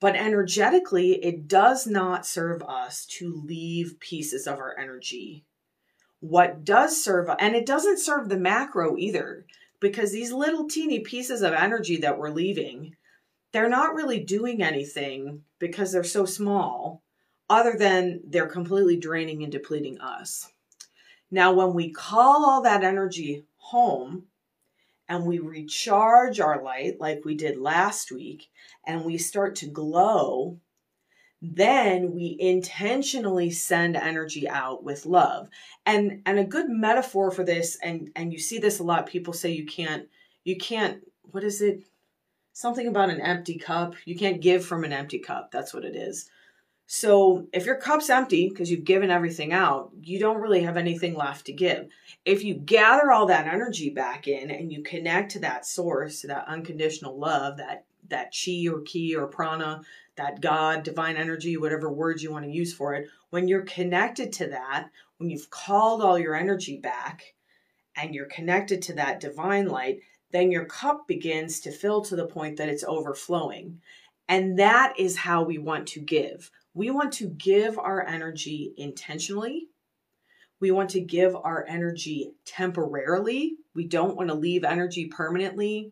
But 0.00 0.16
energetically, 0.16 1.24
it 1.24 1.48
does 1.48 1.86
not 1.86 2.26
serve 2.26 2.62
us 2.62 3.04
to 3.18 3.42
leave 3.44 3.98
pieces 4.00 4.46
of 4.46 4.58
our 4.58 4.78
energy 4.78 5.44
what 6.20 6.64
does 6.64 7.02
serve, 7.02 7.30
and 7.38 7.54
it 7.54 7.66
doesn't 7.66 7.98
serve 7.98 8.28
the 8.28 8.38
macro 8.38 8.96
either, 8.96 9.46
because 9.80 10.10
these 10.10 10.32
little 10.32 10.68
teeny 10.68 11.00
pieces 11.00 11.42
of 11.42 11.52
energy 11.52 11.96
that 11.98 12.18
we're 12.18 12.30
leaving, 12.30 12.96
they're 13.52 13.68
not 13.68 13.94
really 13.94 14.20
doing 14.20 14.62
anything 14.62 15.42
because 15.58 15.92
they're 15.92 16.04
so 16.04 16.24
small, 16.24 17.02
other 17.48 17.76
than 17.78 18.20
they're 18.26 18.48
completely 18.48 18.96
draining 18.96 19.42
and 19.42 19.52
depleting 19.52 20.00
us. 20.00 20.52
Now, 21.30 21.52
when 21.52 21.72
we 21.72 21.90
call 21.90 22.44
all 22.44 22.62
that 22.62 22.82
energy 22.82 23.44
home 23.56 24.24
and 25.08 25.24
we 25.24 25.38
recharge 25.38 26.40
our 26.40 26.62
light 26.62 27.00
like 27.00 27.24
we 27.24 27.34
did 27.34 27.58
last 27.58 28.12
week, 28.12 28.50
and 28.86 29.04
we 29.04 29.18
start 29.18 29.56
to 29.56 29.66
glow 29.66 30.58
then 31.40 32.12
we 32.12 32.36
intentionally 32.40 33.50
send 33.50 33.96
energy 33.96 34.48
out 34.48 34.82
with 34.82 35.06
love. 35.06 35.48
And 35.86 36.22
and 36.26 36.38
a 36.38 36.44
good 36.44 36.68
metaphor 36.68 37.30
for 37.30 37.44
this 37.44 37.78
and 37.82 38.10
and 38.16 38.32
you 38.32 38.38
see 38.38 38.58
this 38.58 38.80
a 38.80 38.84
lot 38.84 39.06
people 39.06 39.32
say 39.32 39.50
you 39.50 39.66
can't 39.66 40.08
you 40.44 40.56
can't 40.56 41.00
what 41.22 41.44
is 41.44 41.60
it? 41.62 41.84
Something 42.52 42.88
about 42.88 43.10
an 43.10 43.20
empty 43.20 43.56
cup. 43.56 43.94
You 44.04 44.16
can't 44.16 44.40
give 44.40 44.64
from 44.64 44.82
an 44.82 44.92
empty 44.92 45.20
cup. 45.20 45.50
That's 45.52 45.72
what 45.72 45.84
it 45.84 45.94
is 45.94 46.28
so 46.90 47.46
if 47.52 47.66
your 47.66 47.76
cup's 47.76 48.10
empty 48.10 48.48
because 48.48 48.70
you've 48.70 48.84
given 48.84 49.10
everything 49.10 49.52
out 49.52 49.90
you 50.02 50.18
don't 50.18 50.40
really 50.40 50.62
have 50.62 50.76
anything 50.76 51.14
left 51.14 51.46
to 51.46 51.52
give 51.52 51.86
if 52.24 52.42
you 52.42 52.54
gather 52.54 53.12
all 53.12 53.26
that 53.26 53.46
energy 53.46 53.90
back 53.90 54.26
in 54.26 54.50
and 54.50 54.72
you 54.72 54.82
connect 54.82 55.30
to 55.30 55.38
that 55.38 55.64
source 55.64 56.22
to 56.22 56.26
that 56.26 56.48
unconditional 56.48 57.16
love 57.16 57.58
that 57.58 57.84
that 58.08 58.34
chi 58.34 58.66
or 58.72 58.80
ki 58.80 59.14
or 59.14 59.26
prana 59.26 59.82
that 60.18 60.40
God, 60.40 60.82
divine 60.82 61.16
energy, 61.16 61.56
whatever 61.56 61.90
words 61.90 62.22
you 62.22 62.30
want 62.30 62.44
to 62.44 62.50
use 62.50 62.74
for 62.74 62.94
it, 62.94 63.08
when 63.30 63.48
you're 63.48 63.62
connected 63.62 64.32
to 64.34 64.48
that, 64.48 64.90
when 65.16 65.30
you've 65.30 65.48
called 65.48 66.02
all 66.02 66.18
your 66.18 66.34
energy 66.34 66.76
back 66.76 67.34
and 67.96 68.14
you're 68.14 68.26
connected 68.26 68.82
to 68.82 68.94
that 68.94 69.20
divine 69.20 69.68
light, 69.68 70.00
then 70.30 70.50
your 70.50 70.66
cup 70.66 71.08
begins 71.08 71.60
to 71.60 71.72
fill 71.72 72.02
to 72.02 72.16
the 72.16 72.26
point 72.26 72.58
that 72.58 72.68
it's 72.68 72.84
overflowing. 72.84 73.80
And 74.28 74.58
that 74.58 74.92
is 74.98 75.16
how 75.16 75.42
we 75.42 75.56
want 75.56 75.86
to 75.88 76.00
give. 76.00 76.50
We 76.78 76.90
want 76.90 77.14
to 77.14 77.26
give 77.26 77.76
our 77.76 78.06
energy 78.06 78.72
intentionally. 78.76 79.66
We 80.60 80.70
want 80.70 80.90
to 80.90 81.00
give 81.00 81.34
our 81.34 81.66
energy 81.66 82.34
temporarily. 82.44 83.56
We 83.74 83.82
don't 83.82 84.16
want 84.16 84.28
to 84.28 84.36
leave 84.36 84.62
energy 84.62 85.06
permanently. 85.06 85.90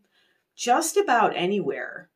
Just 0.54 0.96
about 0.96 1.36
anywhere 1.36 2.08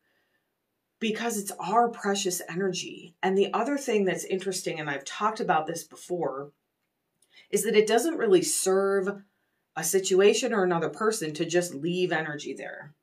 because 1.01 1.37
it's 1.37 1.51
our 1.59 1.89
precious 1.89 2.41
energy. 2.47 3.13
And 3.21 3.37
the 3.37 3.53
other 3.53 3.77
thing 3.77 4.05
that's 4.05 4.23
interesting, 4.23 4.79
and 4.79 4.89
I've 4.89 5.03
talked 5.03 5.41
about 5.41 5.67
this 5.67 5.83
before, 5.83 6.53
is 7.49 7.63
that 7.63 7.75
it 7.75 7.87
doesn't 7.87 8.19
really 8.19 8.41
serve 8.41 9.21
a 9.75 9.83
situation 9.83 10.53
or 10.53 10.63
another 10.63 10.89
person 10.89 11.33
to 11.33 11.45
just 11.45 11.73
leave 11.73 12.13
energy 12.13 12.53
there, 12.53 12.93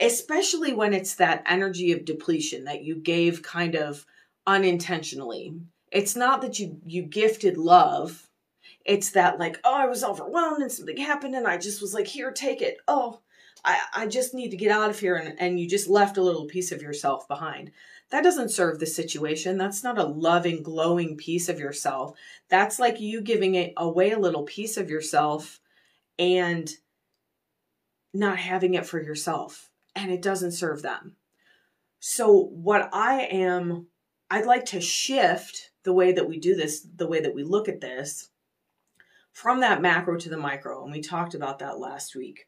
especially 0.00 0.72
when 0.72 0.94
it's 0.94 1.16
that 1.16 1.42
energy 1.44 1.92
of 1.92 2.06
depletion 2.06 2.64
that 2.64 2.84
you 2.84 2.94
gave 2.94 3.42
kind 3.42 3.74
of 3.74 4.06
unintentionally. 4.46 5.54
It's 5.92 6.16
not 6.16 6.42
that 6.42 6.58
you 6.58 6.80
you 6.86 7.02
gifted 7.02 7.56
love. 7.56 8.28
It's 8.84 9.10
that 9.10 9.38
like, 9.38 9.58
oh, 9.64 9.74
I 9.74 9.86
was 9.86 10.02
overwhelmed 10.02 10.62
and 10.62 10.72
something 10.72 10.96
happened 10.96 11.34
and 11.34 11.46
I 11.46 11.58
just 11.58 11.82
was 11.82 11.92
like, 11.92 12.06
here, 12.06 12.30
take 12.30 12.62
it. 12.62 12.78
Oh, 12.88 13.20
I, 13.64 13.78
I 13.94 14.06
just 14.06 14.34
need 14.34 14.50
to 14.50 14.56
get 14.56 14.70
out 14.70 14.90
of 14.90 14.98
here 14.98 15.16
and, 15.16 15.38
and 15.38 15.60
you 15.60 15.68
just 15.68 15.88
left 15.88 16.16
a 16.16 16.22
little 16.22 16.46
piece 16.46 16.72
of 16.72 16.82
yourself 16.82 17.28
behind. 17.28 17.72
That 18.10 18.24
doesn't 18.24 18.50
serve 18.50 18.78
the 18.78 18.86
situation. 18.86 19.58
That's 19.58 19.84
not 19.84 19.98
a 19.98 20.04
loving, 20.04 20.62
glowing 20.62 21.16
piece 21.16 21.48
of 21.48 21.60
yourself. 21.60 22.18
That's 22.48 22.78
like 22.78 23.00
you 23.00 23.20
giving 23.20 23.54
it 23.54 23.72
away 23.76 24.10
a 24.10 24.18
little 24.18 24.42
piece 24.42 24.76
of 24.76 24.90
yourself 24.90 25.60
and 26.18 26.70
not 28.12 28.38
having 28.38 28.74
it 28.74 28.86
for 28.86 29.00
yourself. 29.00 29.70
And 29.94 30.10
it 30.10 30.22
doesn't 30.22 30.52
serve 30.52 30.82
them. 30.82 31.16
So, 32.00 32.32
what 32.32 32.88
I 32.92 33.22
am, 33.22 33.88
I'd 34.30 34.46
like 34.46 34.66
to 34.66 34.80
shift 34.80 35.70
the 35.82 35.92
way 35.92 36.12
that 36.12 36.28
we 36.28 36.38
do 36.38 36.54
this, 36.54 36.86
the 36.96 37.06
way 37.06 37.20
that 37.20 37.34
we 37.34 37.42
look 37.42 37.68
at 37.68 37.80
this 37.80 38.30
from 39.32 39.60
that 39.60 39.82
macro 39.82 40.16
to 40.18 40.28
the 40.28 40.36
micro. 40.36 40.82
And 40.82 40.92
we 40.92 41.00
talked 41.00 41.34
about 41.34 41.58
that 41.58 41.78
last 41.78 42.14
week. 42.14 42.46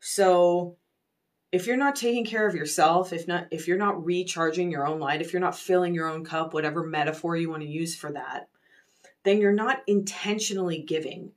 So, 0.00 0.76
if 1.50 1.68
you're 1.68 1.76
not 1.76 1.94
taking 1.94 2.24
care 2.24 2.48
of 2.48 2.56
yourself, 2.56 3.12
if 3.12 3.28
not 3.28 3.46
if 3.52 3.68
you're 3.68 3.78
not 3.78 4.04
recharging 4.04 4.70
your 4.70 4.86
own 4.86 4.98
light, 4.98 5.22
if 5.22 5.32
you're 5.32 5.40
not 5.40 5.56
filling 5.56 5.94
your 5.94 6.08
own 6.08 6.24
cup, 6.24 6.52
whatever 6.52 6.82
metaphor 6.82 7.36
you 7.36 7.48
want 7.48 7.62
to 7.62 7.68
use 7.68 7.94
for 7.94 8.10
that, 8.12 8.48
then 9.22 9.40
you're 9.40 9.52
not 9.52 9.82
intentionally 9.86 10.82
giving 10.82 11.30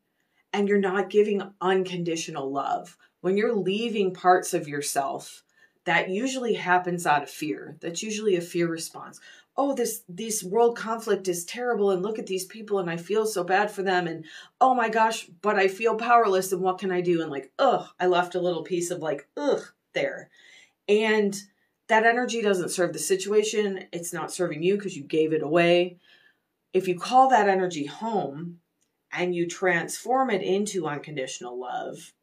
and 0.51 0.67
you're 0.67 0.79
not 0.79 1.12
giving 1.12 1.53
unconditional 1.62 2.51
love. 2.51 2.98
When 3.22 3.38
you're 3.38 3.56
leaving 3.56 4.13
parts 4.13 4.56
of 4.56 4.67
yourself, 4.67 5.44
that 5.86 6.10
usually 6.10 6.56
happens 6.56 7.06
out 7.06 7.24
of 7.24 7.29
fear. 7.29 7.77
That's 7.79 8.01
usually 8.03 8.36
a 8.36 8.41
fear 8.41 8.67
response. 8.67 9.20
Oh, 9.57 9.73
this 9.73 10.03
this 10.07 10.43
world 10.43 10.77
conflict 10.77 11.27
is 11.27 11.43
terrible 11.43 11.89
and 11.89 12.03
look 12.03 12.19
at 12.19 12.27
these 12.27 12.45
people 12.45 12.77
and 12.79 12.89
I 12.89 12.97
feel 12.97 13.25
so 13.25 13.43
bad 13.43 13.71
for 13.71 13.81
them 13.81 14.05
and 14.07 14.25
oh 14.61 14.75
my 14.75 14.89
gosh, 14.89 15.25
but 15.41 15.57
I 15.57 15.67
feel 15.67 15.95
powerless 15.95 16.51
and 16.51 16.61
what 16.61 16.77
can 16.77 16.91
I 16.91 17.01
do? 17.01 17.21
And 17.21 17.31
like, 17.31 17.51
ugh, 17.57 17.87
I 17.99 18.05
left 18.05 18.35
a 18.35 18.41
little 18.41 18.63
piece 18.63 18.91
of 18.91 18.99
like, 18.99 19.27
ugh, 19.35 19.61
there. 19.93 20.29
And 20.87 21.35
that 21.87 22.05
energy 22.05 22.41
doesn't 22.41 22.69
serve 22.69 22.93
the 22.93 22.99
situation. 22.99 23.85
It's 23.91 24.13
not 24.13 24.31
serving 24.31 24.61
you 24.61 24.75
because 24.75 24.95
you 24.95 25.03
gave 25.03 25.33
it 25.33 25.41
away. 25.41 25.97
If 26.73 26.87
you 26.87 26.99
call 26.99 27.29
that 27.29 27.49
energy 27.49 27.85
home 27.85 28.59
and 29.11 29.33
you 29.33 29.47
transform 29.47 30.29
it 30.29 30.41
into 30.41 30.85
unconditional 30.85 31.59
love, 31.59 32.13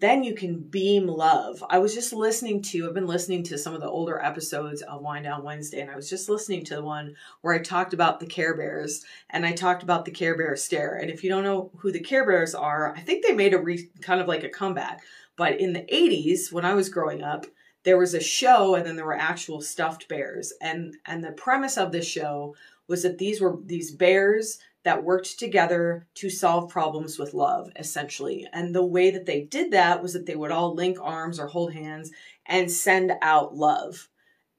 then 0.00 0.24
you 0.24 0.34
can 0.34 0.58
beam 0.58 1.06
love. 1.06 1.62
I 1.68 1.78
was 1.78 1.94
just 1.94 2.12
listening 2.12 2.62
to, 2.62 2.88
I've 2.88 2.94
been 2.94 3.06
listening 3.06 3.42
to 3.44 3.58
some 3.58 3.74
of 3.74 3.80
the 3.80 3.88
older 3.88 4.18
episodes 4.18 4.80
of 4.82 5.02
Wind 5.02 5.24
Down 5.24 5.44
Wednesday, 5.44 5.80
and 5.80 5.90
I 5.90 5.96
was 5.96 6.08
just 6.08 6.28
listening 6.28 6.64
to 6.64 6.76
the 6.76 6.82
one 6.82 7.14
where 7.42 7.54
I 7.54 7.58
talked 7.58 7.92
about 7.92 8.18
the 8.18 8.26
Care 8.26 8.56
Bears 8.56 9.04
and 9.28 9.44
I 9.44 9.52
talked 9.52 9.82
about 9.82 10.06
the 10.06 10.10
Care 10.10 10.36
Bear 10.36 10.56
stare. 10.56 10.96
And 10.96 11.10
if 11.10 11.22
you 11.22 11.28
don't 11.28 11.44
know 11.44 11.70
who 11.76 11.92
the 11.92 12.00
Care 12.00 12.26
Bears 12.26 12.54
are, 12.54 12.94
I 12.96 13.00
think 13.00 13.24
they 13.24 13.34
made 13.34 13.52
a 13.52 13.58
re, 13.58 13.90
kind 14.00 14.20
of 14.20 14.28
like 14.28 14.42
a 14.42 14.48
comeback. 14.48 15.02
But 15.36 15.60
in 15.60 15.74
the 15.74 15.80
80s, 15.92 16.50
when 16.50 16.64
I 16.64 16.74
was 16.74 16.88
growing 16.88 17.22
up, 17.22 17.46
there 17.82 17.98
was 17.98 18.14
a 18.14 18.20
show 18.20 18.74
and 18.74 18.86
then 18.86 18.96
there 18.96 19.06
were 19.06 19.16
actual 19.16 19.60
stuffed 19.60 20.08
bears. 20.08 20.52
And 20.60 20.96
and 21.06 21.22
the 21.22 21.32
premise 21.32 21.76
of 21.76 21.92
this 21.92 22.06
show 22.06 22.54
was 22.88 23.02
that 23.02 23.18
these 23.18 23.40
were 23.40 23.58
these 23.64 23.90
bears 23.90 24.58
that 24.84 25.04
worked 25.04 25.38
together 25.38 26.06
to 26.14 26.30
solve 26.30 26.70
problems 26.70 27.18
with 27.18 27.34
love 27.34 27.70
essentially. 27.76 28.46
And 28.52 28.74
the 28.74 28.84
way 28.84 29.10
that 29.10 29.26
they 29.26 29.42
did 29.42 29.72
that 29.72 30.02
was 30.02 30.14
that 30.14 30.26
they 30.26 30.36
would 30.36 30.50
all 30.50 30.74
link 30.74 30.98
arms 31.00 31.38
or 31.38 31.46
hold 31.46 31.72
hands 31.74 32.10
and 32.46 32.70
send 32.70 33.12
out 33.22 33.54
love. 33.54 34.08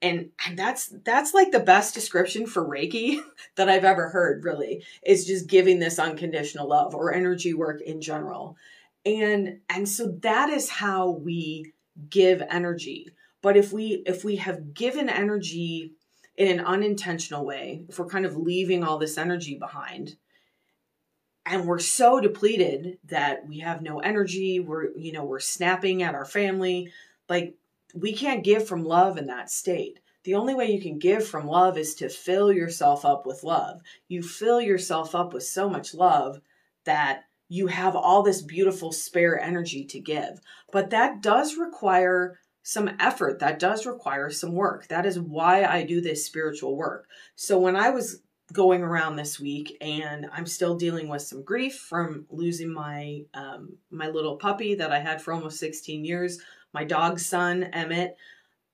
And, 0.03 0.29
and 0.47 0.57
that's 0.57 0.91
that's 1.03 1.33
like 1.33 1.51
the 1.51 1.59
best 1.59 1.93
description 1.93 2.47
for 2.47 2.67
Reiki 2.67 3.21
that 3.55 3.69
I've 3.69 3.85
ever 3.85 4.09
heard 4.09 4.43
really 4.43 4.83
is 5.05 5.25
just 5.25 5.47
giving 5.47 5.79
this 5.79 5.99
unconditional 5.99 6.67
love 6.67 6.95
or 6.95 7.13
energy 7.13 7.53
work 7.53 7.81
in 7.81 8.01
general 8.01 8.57
and 9.05 9.59
and 9.69 9.87
so 9.87 10.07
that 10.21 10.49
is 10.49 10.69
how 10.69 11.09
we 11.09 11.73
give 12.09 12.41
energy 12.49 13.07
but 13.41 13.57
if 13.57 13.73
we 13.73 14.03
if 14.05 14.23
we 14.23 14.35
have 14.37 14.73
given 14.73 15.09
energy 15.09 15.93
in 16.41 16.59
an 16.59 16.65
unintentional 16.65 17.45
way 17.45 17.85
if 17.87 17.99
we're 17.99 18.07
kind 18.07 18.25
of 18.25 18.35
leaving 18.35 18.83
all 18.83 18.97
this 18.97 19.19
energy 19.19 19.53
behind. 19.59 20.15
And 21.45 21.67
we're 21.67 21.77
so 21.77 22.19
depleted 22.19 22.97
that 23.05 23.47
we 23.47 23.59
have 23.59 23.83
no 23.83 23.99
energy 23.99 24.59
we're 24.59 24.89
you 24.97 25.11
know 25.11 25.23
we're 25.23 25.39
snapping 25.39 26.01
at 26.01 26.15
our 26.15 26.25
family. 26.25 26.91
Like 27.29 27.53
we 27.93 28.13
can't 28.13 28.43
give 28.43 28.67
from 28.67 28.83
love 28.83 29.19
in 29.19 29.27
that 29.27 29.51
state. 29.51 29.99
The 30.23 30.33
only 30.33 30.55
way 30.55 30.71
you 30.71 30.81
can 30.81 30.97
give 30.97 31.27
from 31.27 31.45
love 31.45 31.77
is 31.77 31.93
to 31.95 32.09
fill 32.09 32.51
yourself 32.51 33.05
up 33.05 33.27
with 33.27 33.43
love. 33.43 33.81
You 34.07 34.23
fill 34.23 34.61
yourself 34.61 35.13
up 35.13 35.35
with 35.35 35.43
so 35.43 35.69
much 35.69 35.93
love 35.93 36.41
that 36.85 37.25
you 37.49 37.67
have 37.67 37.95
all 37.95 38.23
this 38.23 38.41
beautiful 38.41 38.91
spare 38.91 39.39
energy 39.39 39.85
to 39.85 39.99
give. 39.99 40.41
But 40.71 40.89
that 40.89 41.21
does 41.21 41.55
require 41.57 42.39
some 42.63 42.91
effort. 42.99 43.39
That 43.39 43.59
does 43.59 43.85
require 43.85 44.29
some 44.29 44.53
work. 44.53 44.87
That 44.87 45.05
is 45.05 45.19
why 45.19 45.65
I 45.65 45.83
do 45.83 46.01
this 46.01 46.25
spiritual 46.25 46.75
work. 46.75 47.07
So 47.35 47.57
when 47.59 47.75
I 47.75 47.89
was 47.89 48.21
going 48.51 48.81
around 48.83 49.15
this 49.15 49.39
week 49.39 49.77
and 49.81 50.27
I'm 50.31 50.45
still 50.45 50.75
dealing 50.75 51.07
with 51.07 51.21
some 51.21 51.43
grief 51.43 51.75
from 51.77 52.25
losing 52.29 52.71
my 52.73 53.21
um, 53.33 53.77
my 53.89 54.09
little 54.09 54.37
puppy 54.37 54.75
that 54.75 54.91
I 54.91 54.99
had 54.99 55.21
for 55.21 55.33
almost 55.33 55.59
16 55.59 56.05
years, 56.05 56.39
my 56.73 56.83
dog's 56.83 57.25
son 57.25 57.63
Emmett. 57.63 58.17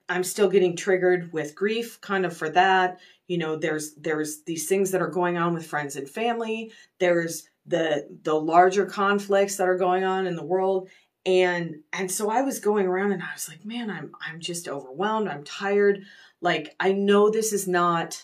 I'm 0.10 0.24
still 0.24 0.50
getting 0.50 0.78
triggered 0.78 1.34
with 1.34 1.54
grief 1.54 2.00
kind 2.00 2.26
of 2.26 2.36
for 2.36 2.50
that. 2.52 3.00
You 3.28 3.38
know, 3.38 3.58
there's 3.58 3.94
there's 3.96 4.44
these 4.44 4.68
things 4.68 4.92
that 4.92 5.02
are 5.02 5.10
going 5.10 5.38
on 5.38 5.54
with 5.54 5.68
friends 5.68 5.96
and 5.96 6.10
family. 6.10 6.72
There's 7.00 7.50
the 7.66 8.08
the 8.24 8.34
larger 8.34 8.86
conflicts 8.86 9.58
that 9.58 9.68
are 9.68 9.78
going 9.78 10.04
on 10.04 10.26
in 10.26 10.36
the 10.36 10.46
world 10.46 10.90
and 11.28 11.84
and 11.92 12.10
so 12.10 12.32
I 12.32 12.42
was 12.42 12.60
going 12.60 12.88
around 12.88 13.12
and 13.12 13.22
I 13.22 13.34
was 13.34 13.50
like 13.50 13.66
man 13.66 13.92
I'm 13.92 14.12
I'm 14.26 14.40
just 14.40 14.68
overwhelmed. 14.68 15.28
I'm 15.28 15.44
tired. 15.44 16.04
Like 16.42 16.74
I 16.80 16.94
know 16.94 17.30
this 17.30 17.52
is 17.54 17.68
not 17.68 18.24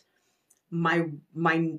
my 0.72 1.10
my 1.36 1.74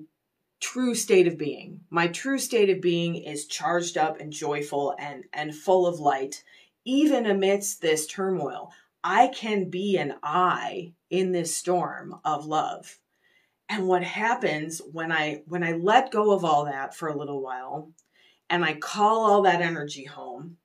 true 0.60 0.94
state 0.94 1.26
of 1.26 1.38
being. 1.38 1.80
My 1.90 2.08
true 2.08 2.38
state 2.38 2.70
of 2.70 2.80
being 2.80 3.16
is 3.16 3.46
charged 3.46 3.96
up 3.96 4.20
and 4.20 4.32
joyful 4.32 4.94
and 4.98 5.24
and 5.32 5.54
full 5.54 5.86
of 5.86 5.98
light 5.98 6.44
even 6.84 7.24
amidst 7.24 7.80
this 7.80 8.06
turmoil. 8.06 8.70
I 9.02 9.28
can 9.28 9.70
be 9.70 9.96
an 9.96 10.16
eye 10.22 10.92
in 11.08 11.32
this 11.32 11.56
storm 11.56 12.20
of 12.24 12.44
love. 12.44 12.98
And 13.70 13.88
what 13.88 14.02
happens 14.02 14.82
when 14.92 15.10
I 15.10 15.42
when 15.46 15.64
I 15.64 15.72
let 15.72 16.10
go 16.10 16.32
of 16.32 16.44
all 16.44 16.66
that 16.66 16.94
for 16.94 17.08
a 17.08 17.16
little 17.16 17.40
while 17.40 17.90
and 18.50 18.62
I 18.62 18.74
call 18.74 19.24
all 19.24 19.42
that 19.42 19.62
energy 19.62 20.04
home 20.04 20.58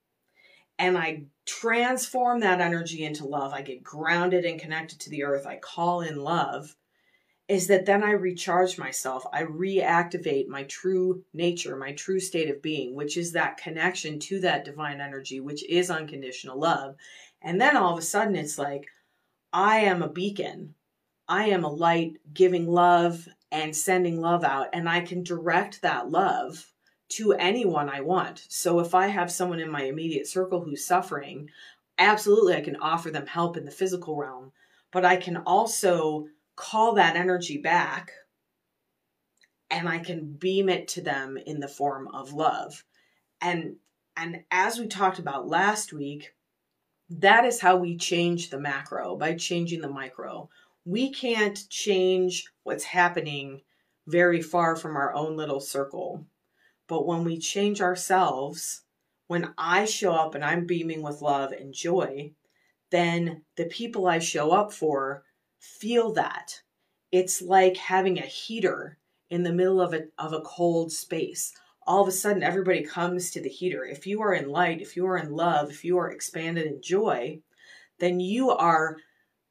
and 0.79 0.97
I 0.97 1.25
transform 1.45 2.39
that 2.39 2.61
energy 2.61 3.03
into 3.03 3.27
love, 3.27 3.53
I 3.53 3.61
get 3.61 3.83
grounded 3.83 4.45
and 4.45 4.59
connected 4.59 4.99
to 5.01 5.11
the 5.11 5.23
earth, 5.23 5.45
I 5.45 5.57
call 5.57 6.01
in 6.01 6.17
love, 6.17 6.75
is 7.47 7.67
that 7.67 7.85
then 7.85 8.03
I 8.03 8.11
recharge 8.11 8.79
myself. 8.79 9.25
I 9.31 9.43
reactivate 9.43 10.47
my 10.47 10.63
true 10.63 11.23
nature, 11.33 11.75
my 11.75 11.93
true 11.93 12.19
state 12.19 12.49
of 12.49 12.61
being, 12.61 12.95
which 12.95 13.17
is 13.17 13.33
that 13.33 13.57
connection 13.57 14.19
to 14.21 14.39
that 14.41 14.65
divine 14.65 15.01
energy, 15.01 15.39
which 15.39 15.67
is 15.69 15.91
unconditional 15.91 16.59
love. 16.59 16.95
And 17.41 17.61
then 17.61 17.77
all 17.77 17.93
of 17.93 17.99
a 17.99 18.03
sudden 18.03 18.35
it's 18.35 18.57
like, 18.57 18.87
I 19.53 19.81
am 19.81 20.01
a 20.01 20.09
beacon 20.09 20.75
I 21.29 21.49
am 21.49 21.63
a 21.63 21.69
light 21.69 22.17
giving 22.33 22.67
love 22.67 23.27
and 23.51 23.75
sending 23.75 24.19
love 24.19 24.43
out, 24.43 24.69
and 24.73 24.89
I 24.89 25.01
can 25.01 25.23
direct 25.23 25.83
that 25.83 26.09
love 26.09 26.73
to 27.09 27.33
anyone 27.33 27.89
I 27.89 28.01
want. 28.01 28.45
So 28.49 28.79
if 28.79 28.93
I 28.93 29.07
have 29.07 29.31
someone 29.31 29.59
in 29.59 29.69
my 29.69 29.83
immediate 29.83 30.27
circle 30.27 30.61
who's 30.61 30.85
suffering, 30.85 31.49
absolutely 31.97 32.55
I 32.55 32.61
can 32.61 32.75
offer 32.77 33.09
them 33.09 33.27
help 33.27 33.57
in 33.57 33.65
the 33.65 33.71
physical 33.71 34.15
realm, 34.15 34.51
but 34.91 35.05
I 35.05 35.17
can 35.17 35.37
also 35.37 36.27
call 36.55 36.93
that 36.95 37.15
energy 37.15 37.57
back 37.57 38.11
and 39.71 39.87
I 39.87 39.99
can 39.99 40.33
beam 40.33 40.69
it 40.69 40.87
to 40.89 41.01
them 41.01 41.37
in 41.37 41.59
the 41.59 41.67
form 41.67 42.07
of 42.09 42.33
love. 42.33 42.83
And 43.41 43.77
and 44.17 44.43
as 44.51 44.77
we 44.77 44.87
talked 44.87 45.19
about 45.19 45.47
last 45.47 45.93
week, 45.93 46.33
that 47.09 47.45
is 47.45 47.61
how 47.61 47.77
we 47.77 47.95
change 47.95 48.49
the 48.49 48.59
macro 48.59 49.15
by 49.15 49.35
changing 49.35 49.79
the 49.79 49.87
micro 49.87 50.49
we 50.89 51.11
can't 51.11 51.69
change 51.69 52.45
what's 52.63 52.83
happening 52.83 53.61
very 54.07 54.41
far 54.41 54.75
from 54.75 54.95
our 54.95 55.13
own 55.13 55.35
little 55.37 55.59
circle. 55.59 56.25
But 56.89 57.05
when 57.05 57.23
we 57.23 57.37
change 57.37 57.81
ourselves, 57.81 58.81
when 59.27 59.53
I 59.59 59.85
show 59.85 60.11
up 60.11 60.33
and 60.33 60.43
I'm 60.43 60.65
beaming 60.65 61.03
with 61.03 61.21
love 61.21 61.51
and 61.51 61.71
joy, 61.71 62.33
then 62.89 63.43
the 63.55 63.65
people 63.65 64.07
I 64.07 64.17
show 64.17 64.51
up 64.51 64.73
for 64.73 65.23
feel 65.59 66.11
that. 66.13 66.61
It's 67.11 67.43
like 67.43 67.77
having 67.77 68.17
a 68.17 68.23
heater 68.23 68.97
in 69.29 69.43
the 69.43 69.53
middle 69.53 69.79
of 69.79 69.93
a, 69.93 70.05
of 70.17 70.33
a 70.33 70.41
cold 70.41 70.91
space. 70.91 71.53
All 71.85 72.01
of 72.01 72.07
a 72.07 72.11
sudden, 72.11 72.41
everybody 72.41 72.83
comes 72.83 73.29
to 73.31 73.41
the 73.41 73.49
heater. 73.49 73.85
If 73.85 74.07
you 74.07 74.23
are 74.23 74.33
in 74.33 74.49
light, 74.49 74.81
if 74.81 74.95
you 74.95 75.05
are 75.05 75.17
in 75.17 75.31
love, 75.31 75.69
if 75.69 75.85
you 75.85 75.99
are 75.99 76.11
expanded 76.11 76.65
in 76.65 76.81
joy, 76.81 77.39
then 77.99 78.19
you 78.19 78.49
are 78.49 78.97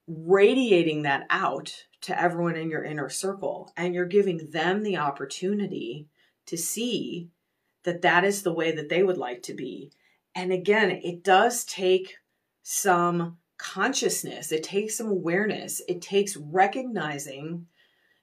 radiating 0.09 1.02
that 1.02 1.25
out 1.30 1.73
to 2.00 2.21
everyone 2.21 2.57
in 2.57 2.68
your 2.68 2.83
inner 2.83 3.09
circle 3.09 3.73
and 3.76 3.95
you're 3.95 4.07
giving 4.07 4.50
them 4.50 4.83
the 4.83 4.97
opportunity 4.97 6.09
to 6.49 6.57
see 6.57 7.28
that 7.85 8.02
that 8.02 8.25
is 8.25 8.43
the 8.43 8.52
way 8.52 8.73
that 8.73 8.88
they 8.88 9.02
would 9.02 9.19
like 9.19 9.43
to 9.43 9.55
be 9.55 9.90
and 10.35 10.52
again 10.52 10.90
it 10.90 11.23
does 11.23 11.64
take 11.64 12.17
some 12.62 13.38
consciousness, 13.59 14.52
it 14.52 14.62
takes 14.62 14.97
some 14.97 15.09
awareness, 15.09 15.83
it 15.88 16.00
takes 16.00 16.37
recognizing 16.37 17.67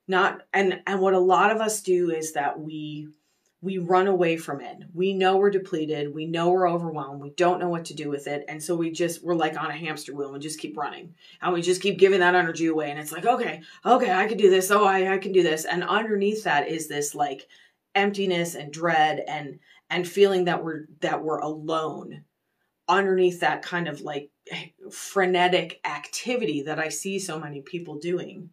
not 0.07 0.43
and 0.53 0.81
and 0.85 1.01
what 1.01 1.15
a 1.15 1.19
lot 1.19 1.51
of 1.51 1.59
us 1.59 1.81
do 1.81 2.11
is 2.11 2.33
that 2.33 2.59
we 2.59 3.09
we 3.61 3.79
run 3.79 4.05
away 4.05 4.37
from 4.37 4.61
it. 4.61 4.77
We 4.93 5.13
know 5.13 5.37
we're 5.37 5.49
depleted. 5.49 6.13
We 6.13 6.27
know 6.27 6.51
we're 6.51 6.69
overwhelmed. 6.69 7.19
We 7.19 7.31
don't 7.31 7.59
know 7.59 7.69
what 7.69 7.85
to 7.85 7.95
do 7.95 8.09
with 8.09 8.27
it. 8.27 8.45
And 8.47 8.61
so 8.61 8.75
we 8.75 8.91
just, 8.91 9.23
we're 9.23 9.33
like 9.33 9.59
on 9.59 9.71
a 9.71 9.75
hamster 9.75 10.13
wheel 10.13 10.35
and 10.35 10.43
just 10.43 10.59
keep 10.59 10.77
running. 10.77 11.15
And 11.41 11.51
we 11.51 11.63
just 11.63 11.81
keep 11.81 11.97
giving 11.97 12.19
that 12.19 12.35
energy 12.35 12.67
away. 12.67 12.91
And 12.91 12.99
it's 12.99 13.11
like, 13.11 13.25
okay, 13.25 13.63
okay, 13.83 14.11
I 14.11 14.27
can 14.27 14.37
do 14.37 14.51
this. 14.51 14.69
Oh, 14.69 14.85
I, 14.85 15.15
I 15.15 15.17
can 15.17 15.31
do 15.31 15.41
this. 15.41 15.65
And 15.65 15.83
underneath 15.83 16.43
that 16.43 16.67
is 16.67 16.87
this 16.87 17.15
like 17.15 17.47
emptiness 17.95 18.55
and 18.55 18.71
dread 18.71 19.23
and, 19.27 19.59
and 19.89 20.07
feeling 20.07 20.45
that 20.45 20.63
we're, 20.63 20.85
that 20.99 21.23
we're 21.23 21.39
alone 21.39 22.25
underneath 22.87 23.39
that 23.39 23.61
kind 23.61 23.87
of 23.87 24.01
like 24.01 24.29
frenetic 24.91 25.79
activity 25.85 26.61
that 26.63 26.79
I 26.79 26.89
see 26.89 27.17
so 27.17 27.39
many 27.39 27.61
people 27.61 27.97
doing. 27.97 28.51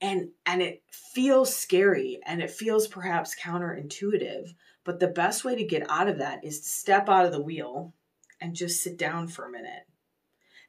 And 0.00 0.30
and 0.46 0.62
it 0.62 0.82
feels 0.90 1.54
scary 1.54 2.20
and 2.24 2.40
it 2.40 2.50
feels 2.50 2.88
perhaps 2.88 3.36
counterintuitive 3.38 4.54
but 4.84 4.98
the 4.98 5.08
best 5.08 5.44
way 5.44 5.54
to 5.54 5.64
get 5.64 5.88
out 5.90 6.08
of 6.08 6.18
that 6.18 6.44
is 6.44 6.60
to 6.60 6.68
step 6.68 7.08
out 7.08 7.26
of 7.26 7.32
the 7.32 7.42
wheel 7.42 7.92
and 8.40 8.54
just 8.54 8.82
sit 8.82 8.96
down 8.96 9.28
for 9.28 9.44
a 9.44 9.50
minute 9.50 9.86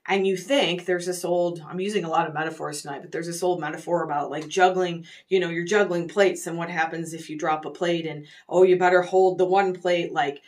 and 0.08 0.25
you 0.25 0.36
think 0.36 0.86
there's 0.86 1.05
this 1.05 1.24
old 1.24 1.62
i'm 1.67 1.79
using 1.79 2.03
a 2.03 2.10
lot 2.10 2.27
of 2.27 2.34
metaphors 2.34 2.81
tonight 2.81 3.01
but 3.01 3.12
there's 3.12 3.27
this 3.27 3.43
old 3.43 3.60
metaphor 3.60 4.03
about 4.03 4.31
like 4.31 4.48
juggling 4.48 5.05
you 5.29 5.39
know 5.39 5.50
you're 5.50 5.65
juggling 5.65 6.08
plates 6.08 6.48
and 6.48 6.58
what 6.58 6.70
happens 6.70 7.13
if 7.13 7.29
you 7.29 7.38
drop 7.38 7.65
a 7.65 7.70
plate 7.70 8.05
and 8.05 8.25
oh 8.50 8.63
you 8.63 8.77
better 8.77 9.01
hold 9.01 9.38
the 9.38 9.46
one 9.46 9.74
plate. 9.74 10.12
Like 10.12 10.41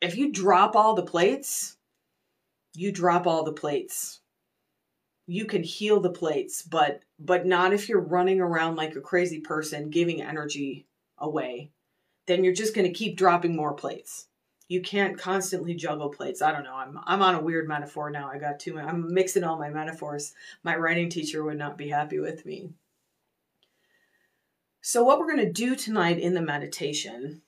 if 0.00 0.16
you 0.16 0.32
drop 0.32 0.74
all 0.76 0.94
the 0.94 1.02
plates 1.02 1.76
you 2.74 2.90
drop 2.90 3.26
all 3.26 3.44
the 3.44 3.52
plates. 3.52 4.20
You 5.26 5.46
can 5.46 5.62
heal 5.62 6.00
the 6.00 6.10
plates 6.10 6.62
but 6.62 7.00
but 7.18 7.46
not 7.46 7.72
if 7.72 7.88
you're 7.88 8.00
running 8.00 8.40
around 8.40 8.76
like 8.76 8.96
a 8.96 9.00
crazy 9.00 9.40
person 9.40 9.90
giving 9.90 10.20
energy 10.20 10.86
away. 11.18 11.70
Then 12.26 12.42
you're 12.42 12.54
just 12.54 12.74
going 12.74 12.86
to 12.86 12.92
keep 12.92 13.16
dropping 13.16 13.54
more 13.54 13.74
plates 13.74 14.26
you 14.68 14.80
can't 14.80 15.18
constantly 15.18 15.74
juggle 15.74 16.08
plates 16.08 16.42
i 16.42 16.52
don't 16.52 16.64
know 16.64 16.74
i'm 16.74 16.98
i'm 17.04 17.22
on 17.22 17.34
a 17.34 17.42
weird 17.42 17.68
metaphor 17.68 18.10
now 18.10 18.28
i 18.28 18.38
got 18.38 18.58
too 18.58 18.78
i'm 18.78 19.12
mixing 19.12 19.44
all 19.44 19.58
my 19.58 19.70
metaphors 19.70 20.34
my 20.62 20.74
writing 20.76 21.08
teacher 21.08 21.44
would 21.44 21.58
not 21.58 21.78
be 21.78 21.88
happy 21.88 22.18
with 22.18 22.44
me 22.46 22.70
so 24.80 25.02
what 25.02 25.18
we're 25.18 25.32
going 25.32 25.46
to 25.46 25.52
do 25.52 25.74
tonight 25.74 26.18
in 26.18 26.34
the 26.34 26.42
meditation 26.42 27.42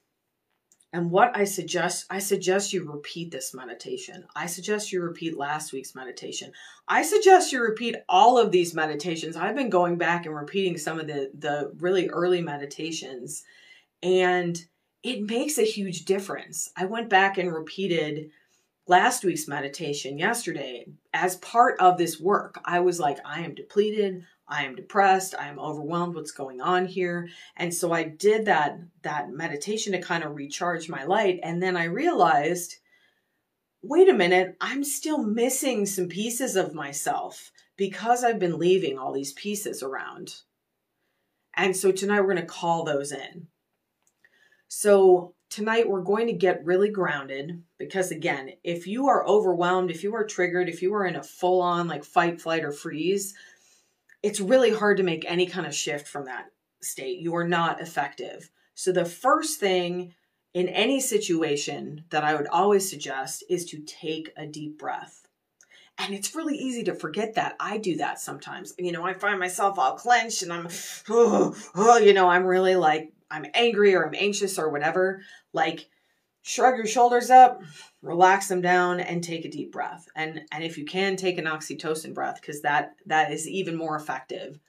and 0.96 1.10
what 1.10 1.36
I 1.36 1.44
suggest, 1.44 2.06
I 2.08 2.20
suggest 2.20 2.72
you 2.72 2.90
repeat 2.90 3.30
this 3.30 3.52
meditation. 3.52 4.24
I 4.34 4.46
suggest 4.46 4.92
you 4.92 5.02
repeat 5.02 5.36
last 5.36 5.72
week's 5.72 5.94
meditation. 5.94 6.52
I 6.88 7.02
suggest 7.02 7.52
you 7.52 7.60
repeat 7.60 7.96
all 8.08 8.38
of 8.38 8.50
these 8.50 8.74
meditations. 8.74 9.36
I've 9.36 9.56
been 9.56 9.68
going 9.68 9.98
back 9.98 10.24
and 10.24 10.34
repeating 10.34 10.78
some 10.78 10.98
of 10.98 11.06
the, 11.06 11.30
the 11.38 11.72
really 11.80 12.08
early 12.08 12.40
meditations, 12.40 13.44
and 14.02 14.58
it 15.06 15.22
makes 15.22 15.56
a 15.56 15.62
huge 15.62 16.04
difference. 16.04 16.68
I 16.76 16.86
went 16.86 17.08
back 17.08 17.38
and 17.38 17.52
repeated 17.52 18.30
last 18.88 19.24
week's 19.24 19.46
meditation 19.46 20.18
yesterday 20.18 20.86
as 21.14 21.36
part 21.36 21.78
of 21.78 21.96
this 21.96 22.18
work. 22.18 22.58
I 22.64 22.80
was 22.80 22.98
like, 22.98 23.18
I 23.24 23.42
am 23.42 23.54
depleted. 23.54 24.24
I 24.48 24.64
am 24.64 24.76
depressed, 24.76 25.34
I 25.36 25.48
am 25.48 25.58
overwhelmed, 25.58 26.14
what's 26.14 26.30
going 26.30 26.60
on 26.60 26.86
here? 26.86 27.28
And 27.56 27.74
so 27.74 27.92
I 27.92 28.04
did 28.04 28.44
that 28.44 28.78
that 29.02 29.30
meditation 29.30 29.92
to 29.92 30.00
kind 30.00 30.22
of 30.22 30.36
recharge 30.36 30.88
my 30.88 31.02
light 31.04 31.40
and 31.42 31.60
then 31.60 31.76
I 31.76 31.84
realized 31.84 32.76
wait 33.82 34.08
a 34.08 34.14
minute, 34.14 34.56
I'm 34.60 34.84
still 34.84 35.18
missing 35.18 35.84
some 35.86 36.08
pieces 36.08 36.54
of 36.54 36.74
myself 36.74 37.50
because 37.76 38.24
I've 38.24 38.38
been 38.38 38.58
leaving 38.58 38.98
all 38.98 39.12
these 39.12 39.32
pieces 39.32 39.82
around. 39.82 40.36
And 41.56 41.76
so 41.76 41.92
tonight 41.92 42.20
we're 42.20 42.34
going 42.34 42.46
to 42.46 42.46
call 42.46 42.84
those 42.84 43.12
in. 43.12 43.48
So 44.68 45.34
tonight 45.50 45.88
we're 45.88 46.02
going 46.02 46.26
to 46.26 46.32
get 46.32 46.64
really 46.64 46.90
grounded 46.90 47.62
because 47.78 48.10
again, 48.10 48.52
if 48.64 48.86
you 48.86 49.08
are 49.08 49.26
overwhelmed, 49.26 49.90
if 49.90 50.02
you 50.02 50.14
are 50.14 50.24
triggered, 50.24 50.68
if 50.68 50.82
you 50.82 50.94
are 50.94 51.06
in 51.06 51.16
a 51.16 51.22
full 51.22 51.60
on 51.60 51.88
like 51.88 52.04
fight, 52.04 52.40
flight, 52.40 52.64
or 52.64 52.72
freeze, 52.72 53.34
it's 54.22 54.40
really 54.40 54.72
hard 54.72 54.96
to 54.96 55.02
make 55.02 55.24
any 55.26 55.46
kind 55.46 55.66
of 55.66 55.74
shift 55.74 56.08
from 56.08 56.24
that 56.24 56.46
state. 56.82 57.20
You 57.20 57.36
are 57.36 57.46
not 57.46 57.80
effective. 57.80 58.50
So, 58.74 58.92
the 58.92 59.04
first 59.04 59.60
thing 59.60 60.14
in 60.52 60.68
any 60.68 61.00
situation 61.00 62.04
that 62.10 62.24
I 62.24 62.34
would 62.34 62.48
always 62.48 62.88
suggest 62.88 63.44
is 63.48 63.66
to 63.66 63.84
take 63.84 64.32
a 64.36 64.46
deep 64.46 64.78
breath. 64.78 65.26
And 65.98 66.14
it's 66.14 66.34
really 66.34 66.56
easy 66.56 66.82
to 66.84 66.94
forget 66.94 67.34
that. 67.34 67.56
I 67.58 67.78
do 67.78 67.96
that 67.96 68.20
sometimes. 68.20 68.74
You 68.78 68.92
know, 68.92 69.04
I 69.04 69.14
find 69.14 69.38
myself 69.38 69.78
all 69.78 69.96
clenched 69.96 70.42
and 70.42 70.52
I'm, 70.52 70.68
oh, 71.08 71.54
oh, 71.74 71.98
you 71.98 72.12
know, 72.12 72.28
I'm 72.28 72.44
really 72.44 72.76
like, 72.76 73.12
I'm 73.30 73.46
angry 73.54 73.94
or 73.94 74.06
I'm 74.06 74.14
anxious 74.14 74.58
or 74.58 74.70
whatever. 74.70 75.22
Like, 75.52 75.88
shrug 76.42 76.76
your 76.76 76.86
shoulders 76.86 77.30
up, 77.30 77.62
relax 78.02 78.48
them 78.48 78.60
down 78.60 79.00
and 79.00 79.22
take 79.22 79.44
a 79.44 79.50
deep 79.50 79.72
breath. 79.72 80.08
And 80.14 80.42
and 80.52 80.62
if 80.62 80.78
you 80.78 80.84
can 80.84 81.16
take 81.16 81.38
an 81.38 81.46
oxytocin 81.46 82.14
breath 82.14 82.40
cuz 82.40 82.62
that 82.62 82.96
that 83.06 83.32
is 83.32 83.48
even 83.48 83.76
more 83.76 83.96
effective. 83.96 84.60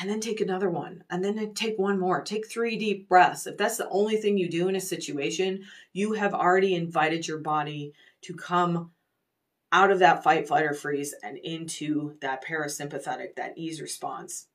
And 0.00 0.08
then 0.08 0.20
take 0.20 0.40
another 0.40 0.70
one. 0.70 1.02
And 1.10 1.24
then 1.24 1.52
take 1.52 1.76
one 1.76 1.98
more. 1.98 2.22
Take 2.22 2.48
3 2.48 2.76
deep 2.76 3.08
breaths. 3.08 3.48
If 3.48 3.56
that's 3.56 3.76
the 3.76 3.88
only 3.88 4.16
thing 4.16 4.38
you 4.38 4.48
do 4.48 4.68
in 4.68 4.76
a 4.76 4.80
situation, 4.80 5.64
you 5.92 6.12
have 6.12 6.32
already 6.32 6.76
invited 6.76 7.26
your 7.26 7.38
body 7.38 7.92
to 8.22 8.34
come 8.34 8.92
out 9.72 9.90
of 9.90 9.98
that 9.98 10.22
fight 10.22 10.46
flight 10.46 10.64
or 10.64 10.74
freeze 10.74 11.14
and 11.22 11.38
into 11.38 12.16
that 12.20 12.44
parasympathetic 12.44 13.34
that 13.36 13.56
ease 13.56 13.80
response. 13.80 14.46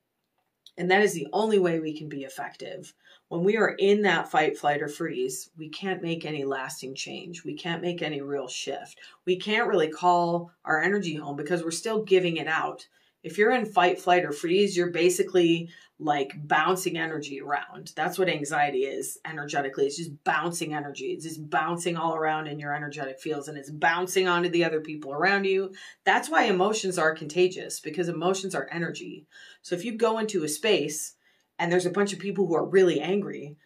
And 0.78 0.91
that 0.91 1.02
is 1.02 1.13
the 1.13 1.28
only 1.32 1.60
way 1.60 1.80
we 1.80 1.98
can 1.98 2.10
be 2.10 2.24
effective 2.24 2.93
when 3.29 3.43
we 3.43 3.57
are 3.57 3.69
in 3.69 4.03
that 4.03 4.29
fight, 4.29 4.57
flight, 4.57 4.81
or 4.81 4.88
freeze, 4.88 5.49
we 5.57 5.69
can't 5.69 6.03
make 6.03 6.25
any 6.25 6.43
lasting 6.45 6.95
change. 6.95 7.43
We 7.43 7.55
can't 7.55 7.81
make 7.81 8.01
any 8.01 8.21
real 8.21 8.47
shift. 8.47 8.99
We 9.25 9.38
can't 9.38 9.67
really 9.67 9.89
call 9.89 10.51
our 10.63 10.79
energy 10.79 11.15
home 11.15 11.35
because 11.35 11.63
we're 11.63 11.71
still 11.71 12.03
giving 12.03 12.38
it 12.38 12.47
out. 12.47 12.88
If 13.23 13.39
you're 13.39 13.51
in 13.51 13.65
fight, 13.65 13.99
flight, 13.99 14.23
or 14.23 14.31
freeze, 14.31 14.77
you're 14.77 14.91
basically 14.91 15.69
like 15.97 16.33
bouncing 16.35 16.97
energy 16.97 17.41
around. 17.41 17.93
That's 17.95 18.19
what 18.19 18.29
anxiety 18.29 18.79
is 18.79 19.17
energetically. 19.25 19.85
It's 19.85 19.97
just 19.97 20.23
bouncing 20.23 20.75
energy. 20.75 21.05
It's 21.05 21.23
just 21.23 21.49
bouncing 21.49 21.95
all 21.95 22.15
around 22.15 22.47
in 22.47 22.59
your 22.59 22.75
energetic 22.75 23.19
fields 23.19 23.47
and 23.47 23.57
it's 23.57 23.71
bouncing 23.71 24.27
onto 24.27 24.49
the 24.49 24.65
other 24.65 24.81
people 24.81 25.13
around 25.13 25.45
you. 25.45 25.73
That's 26.03 26.29
why 26.29 26.43
emotions 26.43 26.99
are 26.99 27.15
contagious 27.15 27.79
because 27.79 28.09
emotions 28.09 28.53
are 28.53 28.69
energy. 28.71 29.25
So 29.61 29.73
if 29.73 29.85
you 29.85 29.97
go 29.97 30.19
into 30.19 30.43
a 30.43 30.49
space 30.49 31.14
and 31.57 31.71
there's 31.71 31.85
a 31.85 31.91
bunch 31.91 32.13
of 32.13 32.19
people 32.19 32.47
who 32.47 32.55
are 32.55 32.65
really 32.65 32.99
angry, 32.99 33.57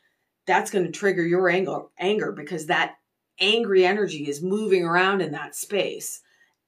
that's 0.46 0.72
going 0.72 0.86
to 0.86 0.92
trigger 0.92 1.26
your 1.26 1.50
anger, 1.50 1.82
anger 2.00 2.32
because 2.32 2.66
that 2.68 2.96
angry 3.40 3.86
energy 3.86 4.28
is 4.28 4.42
moving 4.42 4.84
around 4.84 5.22
in 5.22 5.32
that 5.32 5.56
space. 5.56 6.22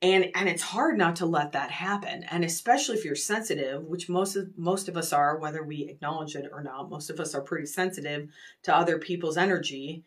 And 0.03 0.31
and 0.33 0.49
it's 0.49 0.63
hard 0.63 0.97
not 0.97 1.17
to 1.17 1.27
let 1.27 1.51
that 1.51 1.69
happen. 1.69 2.23
And 2.23 2.43
especially 2.43 2.97
if 2.97 3.05
you're 3.05 3.15
sensitive, 3.15 3.83
which 3.83 4.09
most 4.09 4.35
of 4.35 4.57
most 4.57 4.89
of 4.89 4.97
us 4.97 5.13
are, 5.13 5.37
whether 5.37 5.63
we 5.63 5.87
acknowledge 5.87 6.35
it 6.35 6.49
or 6.51 6.63
not, 6.63 6.89
most 6.89 7.11
of 7.11 7.19
us 7.19 7.35
are 7.35 7.41
pretty 7.41 7.67
sensitive 7.67 8.29
to 8.63 8.75
other 8.75 8.97
people's 8.97 9.37
energy. 9.37 10.03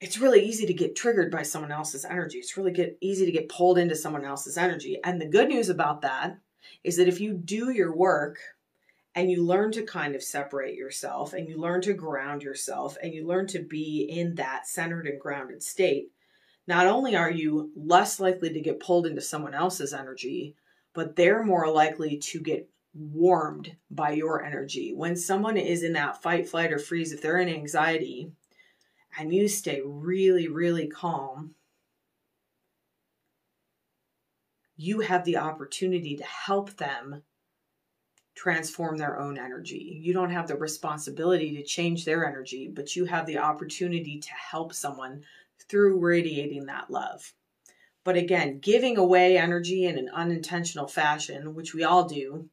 It's 0.00 0.18
really 0.18 0.44
easy 0.44 0.66
to 0.66 0.74
get 0.74 0.96
triggered 0.96 1.30
by 1.30 1.42
someone 1.42 1.70
else's 1.70 2.04
energy. 2.04 2.38
It's 2.38 2.56
really 2.56 2.72
get 2.72 2.98
easy 3.00 3.24
to 3.26 3.32
get 3.32 3.48
pulled 3.48 3.78
into 3.78 3.94
someone 3.94 4.24
else's 4.24 4.58
energy. 4.58 4.98
And 5.04 5.20
the 5.20 5.28
good 5.28 5.48
news 5.48 5.68
about 5.68 6.02
that 6.02 6.38
is 6.82 6.96
that 6.96 7.08
if 7.08 7.20
you 7.20 7.32
do 7.32 7.70
your 7.70 7.94
work 7.94 8.38
and 9.16 9.30
you 9.30 9.42
learn 9.42 9.72
to 9.72 9.82
kind 9.82 10.14
of 10.14 10.22
separate 10.22 10.76
yourself 10.76 11.32
and 11.32 11.48
you 11.48 11.56
learn 11.56 11.80
to 11.80 11.94
ground 11.94 12.42
yourself 12.42 12.98
and 13.02 13.14
you 13.14 13.26
learn 13.26 13.46
to 13.46 13.58
be 13.58 14.02
in 14.02 14.34
that 14.34 14.68
centered 14.68 15.06
and 15.06 15.18
grounded 15.18 15.62
state, 15.62 16.12
not 16.66 16.86
only 16.86 17.16
are 17.16 17.30
you 17.30 17.72
less 17.74 18.20
likely 18.20 18.52
to 18.52 18.60
get 18.60 18.78
pulled 18.78 19.06
into 19.06 19.22
someone 19.22 19.54
else's 19.54 19.94
energy, 19.94 20.54
but 20.92 21.16
they're 21.16 21.42
more 21.42 21.72
likely 21.72 22.18
to 22.18 22.38
get 22.40 22.68
warmed 22.92 23.74
by 23.90 24.10
your 24.10 24.44
energy. 24.44 24.92
When 24.94 25.16
someone 25.16 25.56
is 25.56 25.82
in 25.82 25.94
that 25.94 26.22
fight, 26.22 26.46
flight, 26.46 26.70
or 26.70 26.78
freeze, 26.78 27.12
if 27.12 27.22
they're 27.22 27.38
in 27.38 27.48
anxiety 27.48 28.32
and 29.18 29.32
you 29.32 29.48
stay 29.48 29.80
really, 29.82 30.46
really 30.46 30.88
calm, 30.88 31.54
you 34.76 35.00
have 35.00 35.24
the 35.24 35.38
opportunity 35.38 36.16
to 36.16 36.24
help 36.24 36.76
them 36.76 37.22
transform 38.36 38.98
their 38.98 39.18
own 39.18 39.38
energy. 39.38 39.98
You 40.00 40.12
don't 40.12 40.30
have 40.30 40.46
the 40.46 40.56
responsibility 40.56 41.56
to 41.56 41.64
change 41.64 42.04
their 42.04 42.26
energy, 42.26 42.68
but 42.72 42.94
you 42.94 43.06
have 43.06 43.26
the 43.26 43.38
opportunity 43.38 44.20
to 44.20 44.30
help 44.30 44.72
someone 44.72 45.24
through 45.68 45.98
radiating 45.98 46.66
that 46.66 46.90
love. 46.90 47.32
But 48.04 48.16
again, 48.16 48.60
giving 48.60 48.98
away 48.98 49.36
energy 49.36 49.84
in 49.84 49.98
an 49.98 50.10
unintentional 50.12 50.86
fashion, 50.86 51.54
which 51.54 51.74
we 51.74 51.82
all 51.82 52.04
do, 52.04 52.48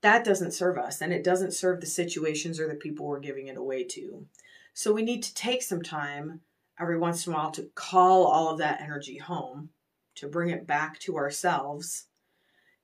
that 0.00 0.24
doesn't 0.24 0.54
serve 0.54 0.78
us 0.78 1.02
and 1.02 1.12
it 1.12 1.24
doesn't 1.24 1.52
serve 1.52 1.80
the 1.80 1.86
situations 1.86 2.60
or 2.60 2.68
the 2.68 2.74
people 2.74 3.06
we're 3.06 3.18
giving 3.20 3.48
it 3.48 3.58
away 3.58 3.84
to. 3.84 4.26
So 4.72 4.92
we 4.92 5.02
need 5.02 5.24
to 5.24 5.34
take 5.34 5.62
some 5.62 5.82
time 5.82 6.40
every 6.80 6.98
once 6.98 7.26
in 7.26 7.32
a 7.32 7.36
while 7.36 7.50
to 7.50 7.68
call 7.74 8.24
all 8.24 8.48
of 8.48 8.58
that 8.58 8.80
energy 8.80 9.18
home 9.18 9.70
to 10.14 10.28
bring 10.28 10.50
it 10.50 10.66
back 10.66 10.98
to 11.00 11.16
ourselves, 11.16 12.06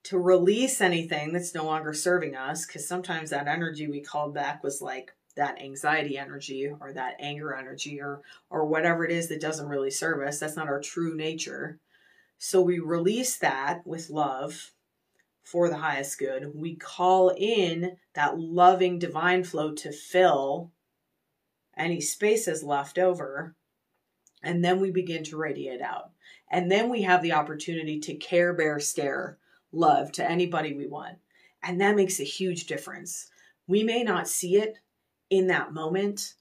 to 0.05 0.19
release 0.19 0.81
anything 0.81 1.33
that's 1.33 1.55
no 1.55 1.65
longer 1.65 1.93
serving 1.93 2.35
us, 2.35 2.65
because 2.65 2.87
sometimes 2.87 3.31
that 3.31 3.47
energy 3.47 3.87
we 3.87 4.01
called 4.01 4.33
back 4.33 4.63
was 4.63 4.81
like 4.81 5.11
that 5.35 5.61
anxiety 5.61 6.17
energy 6.17 6.71
or 6.79 6.93
that 6.93 7.17
anger 7.19 7.53
energy 7.55 7.99
or 7.99 8.21
or 8.49 8.65
whatever 8.65 9.03
it 9.03 9.11
is 9.11 9.27
that 9.27 9.41
doesn't 9.41 9.67
really 9.67 9.91
serve 9.91 10.25
us. 10.25 10.39
That's 10.39 10.55
not 10.55 10.67
our 10.67 10.79
true 10.79 11.15
nature. 11.15 11.79
So 12.37 12.61
we 12.61 12.79
release 12.79 13.35
that 13.37 13.85
with 13.85 14.09
love 14.09 14.71
for 15.43 15.69
the 15.69 15.77
highest 15.77 16.19
good. 16.19 16.51
We 16.53 16.75
call 16.75 17.29
in 17.29 17.97
that 18.13 18.39
loving 18.39 18.99
divine 18.99 19.43
flow 19.43 19.73
to 19.73 19.91
fill 19.91 20.71
any 21.77 21.99
spaces 21.99 22.63
left 22.63 22.97
over. 22.97 23.55
And 24.43 24.63
then 24.63 24.79
we 24.79 24.91
begin 24.91 25.23
to 25.25 25.37
radiate 25.37 25.81
out. 25.81 26.11
And 26.49 26.71
then 26.71 26.89
we 26.89 27.01
have 27.01 27.21
the 27.21 27.33
opportunity 27.33 27.99
to 28.01 28.13
care, 28.15 28.53
bear, 28.53 28.79
stare 28.79 29.37
love 29.75 30.11
to 30.13 30.29
anybody 30.29 30.73
we 30.73 30.87
want. 30.87 31.17
And 31.63 31.81
that 31.81 31.95
makes 31.95 32.19
a 32.19 32.23
huge 32.23 32.65
difference. 32.65 33.29
We 33.67 33.83
may 33.83 34.03
not 34.03 34.27
see 34.27 34.57
it 34.57 34.77
in 35.29 35.47
that 35.47 35.73
moment, 35.73 36.35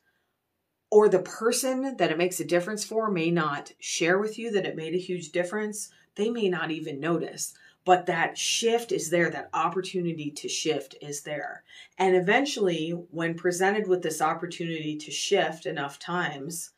or 0.90 1.09
the 1.09 1.20
person 1.20 1.97
that 1.97 2.11
it 2.11 2.18
makes 2.18 2.38
a 2.40 2.44
difference 2.44 2.85
for 2.85 3.11
may 3.11 3.31
not 3.31 3.73
share 3.81 4.18
with 4.18 4.38
you 4.38 4.51
that 4.53 4.66
it 4.66 4.77
made 4.77 4.94
a 4.94 4.99
huge 4.99 5.33
difference. 5.33 5.90
They 6.14 6.31
may 6.31 6.49
not 6.49 6.70
even 6.70 7.01
notice 7.01 7.55
but 7.85 8.07
that 8.07 8.38
shift 8.38 8.92
is 8.92 9.11
there 9.11 9.31
that 9.31 9.51
opportunity 9.53 10.31
to 10.31 10.49
shift 10.49 10.94
is 11.01 11.23
there 11.23 11.62
and 11.99 12.16
eventually 12.16 12.90
when 12.90 13.35
presented 13.35 13.87
with 13.87 14.03
this 14.03 14.23
opportunity 14.23 14.97
to 14.97 15.11
shift 15.11 15.66
enough 15.66 15.99
times 15.99 16.70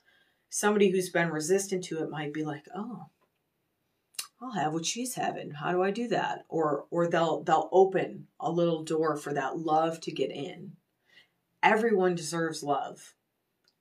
somebody 0.48 0.90
who's 0.90 1.10
been 1.10 1.30
resistant 1.30 1.84
to 1.84 2.02
it 2.02 2.10
might 2.10 2.32
be 2.32 2.44
like 2.44 2.66
oh 2.74 3.06
I'll 4.40 4.52
have 4.52 4.74
what 4.74 4.84
she's 4.84 5.14
having. 5.14 5.52
How 5.52 5.72
do 5.72 5.82
I 5.82 5.90
do 5.90 6.08
that? 6.08 6.44
Or 6.48 6.86
or 6.90 7.08
they'll 7.08 7.42
they'll 7.42 7.68
open 7.72 8.28
a 8.38 8.50
little 8.50 8.84
door 8.84 9.16
for 9.16 9.32
that 9.32 9.58
love 9.58 10.00
to 10.02 10.12
get 10.12 10.30
in. 10.30 10.72
Everyone 11.62 12.14
deserves 12.14 12.62
love. 12.62 13.14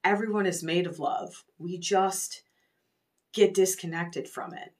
Everyone 0.03 0.45
is 0.45 0.63
made 0.63 0.87
of 0.87 0.99
love. 0.99 1.43
We 1.57 1.77
just 1.77 2.43
get 3.33 3.53
disconnected 3.53 4.29
from 4.29 4.53
it 4.53 4.73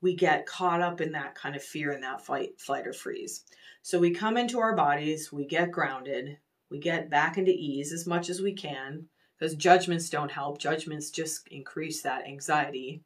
we 0.00 0.14
get 0.14 0.46
caught 0.46 0.80
up 0.80 1.00
in 1.00 1.12
that 1.12 1.34
kind 1.34 1.56
of 1.56 1.62
fear 1.62 1.90
and 1.90 2.02
that 2.02 2.24
fight, 2.24 2.60
flight 2.60 2.86
or 2.86 2.92
freeze. 2.92 3.44
So 3.82 3.98
we 3.98 4.10
come 4.12 4.36
into 4.36 4.60
our 4.60 4.76
bodies, 4.76 5.32
we 5.32 5.46
get 5.46 5.72
grounded, 5.72 6.38
we 6.70 6.78
get 6.78 7.10
back 7.10 7.38
into 7.38 7.50
ease 7.52 7.92
as 7.92 8.06
much 8.06 8.28
as 8.28 8.40
we 8.40 8.52
can 8.52 9.06
because 9.38 9.54
judgments 9.54 10.10
don't 10.10 10.30
help. 10.30 10.58
Judgments 10.58 11.10
just 11.10 11.48
increase 11.48 12.02
that 12.02 12.26
anxiety. 12.26 13.02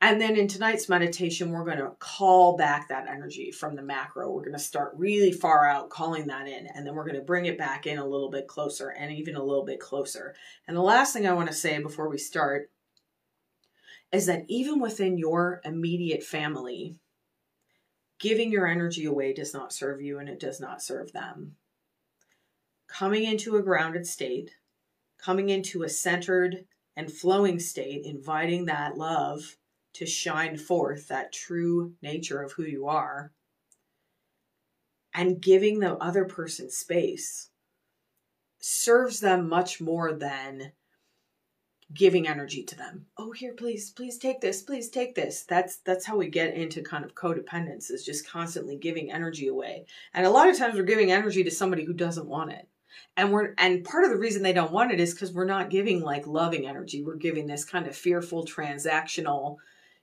And 0.00 0.20
then 0.20 0.36
in 0.36 0.46
tonight's 0.46 0.88
meditation, 0.88 1.50
we're 1.50 1.64
going 1.64 1.78
to 1.78 1.90
call 1.98 2.56
back 2.56 2.88
that 2.88 3.08
energy 3.08 3.50
from 3.50 3.74
the 3.74 3.82
macro. 3.82 4.30
We're 4.30 4.44
going 4.44 4.52
to 4.52 4.58
start 4.58 4.92
really 4.96 5.32
far 5.32 5.66
out, 5.66 5.90
calling 5.90 6.28
that 6.28 6.46
in, 6.46 6.68
and 6.68 6.86
then 6.86 6.94
we're 6.94 7.04
going 7.04 7.16
to 7.16 7.22
bring 7.22 7.46
it 7.46 7.58
back 7.58 7.84
in 7.86 7.98
a 7.98 8.06
little 8.06 8.30
bit 8.30 8.46
closer 8.46 8.90
and 8.90 9.10
even 9.10 9.34
a 9.34 9.42
little 9.42 9.64
bit 9.64 9.80
closer. 9.80 10.36
And 10.68 10.76
the 10.76 10.82
last 10.82 11.12
thing 11.12 11.26
I 11.26 11.32
want 11.32 11.48
to 11.48 11.54
say 11.54 11.80
before 11.82 12.08
we 12.08 12.18
start 12.18 12.70
is 14.12 14.26
that 14.26 14.44
even 14.46 14.78
within 14.78 15.18
your 15.18 15.60
immediate 15.64 16.22
family, 16.22 16.94
giving 18.20 18.52
your 18.52 18.68
energy 18.68 19.04
away 19.04 19.32
does 19.32 19.52
not 19.52 19.72
serve 19.72 20.00
you 20.00 20.20
and 20.20 20.28
it 20.28 20.38
does 20.38 20.60
not 20.60 20.80
serve 20.80 21.12
them. 21.12 21.56
Coming 22.86 23.24
into 23.24 23.56
a 23.56 23.62
grounded 23.62 24.06
state, 24.06 24.52
coming 25.18 25.48
into 25.48 25.82
a 25.82 25.88
centered 25.88 26.66
and 26.96 27.12
flowing 27.12 27.58
state, 27.58 28.06
inviting 28.06 28.66
that 28.66 28.96
love 28.96 29.57
to 29.98 30.06
shine 30.06 30.56
forth, 30.56 31.08
that 31.08 31.32
true 31.32 31.92
nature 32.02 32.40
of 32.40 32.52
who 32.52 32.62
you 32.62 32.86
are, 32.86 33.32
and 35.12 35.40
giving 35.40 35.80
the 35.80 35.96
other 35.96 36.24
person 36.24 36.70
space 36.70 37.50
serves 38.60 39.18
them 39.18 39.48
much 39.48 39.80
more 39.80 40.12
than 40.12 40.72
giving 41.92 42.28
energy 42.28 42.62
to 42.62 42.76
them. 42.76 43.06
Oh, 43.16 43.32
here, 43.32 43.54
please, 43.54 43.90
please 43.90 44.18
take 44.18 44.40
this, 44.40 44.62
please 44.62 44.88
take 44.88 45.16
this. 45.16 45.42
That's 45.42 45.78
that's 45.78 46.06
how 46.06 46.16
we 46.16 46.28
get 46.28 46.54
into 46.54 46.80
kind 46.82 47.04
of 47.04 47.16
codependence 47.16 47.90
is 47.90 48.04
just 48.04 48.28
constantly 48.28 48.76
giving 48.76 49.10
energy 49.10 49.48
away. 49.48 49.86
And 50.14 50.24
a 50.24 50.30
lot 50.30 50.48
of 50.48 50.56
times 50.56 50.76
we're 50.76 50.82
giving 50.84 51.10
energy 51.10 51.42
to 51.42 51.50
somebody 51.50 51.84
who 51.84 51.92
doesn't 51.94 52.28
want 52.28 52.52
it. 52.52 52.68
And 53.16 53.32
we're 53.32 53.54
and 53.58 53.84
part 53.84 54.04
of 54.04 54.10
the 54.10 54.18
reason 54.18 54.42
they 54.42 54.52
don't 54.52 54.70
want 54.70 54.92
it 54.92 55.00
is 55.00 55.12
because 55.12 55.32
we're 55.32 55.44
not 55.44 55.70
giving 55.70 56.02
like 56.02 56.26
loving 56.26 56.68
energy. 56.68 57.02
We're 57.02 57.16
giving 57.16 57.48
this 57.48 57.64
kind 57.64 57.88
of 57.88 57.96
fearful 57.96 58.44
transactional, 58.44 59.56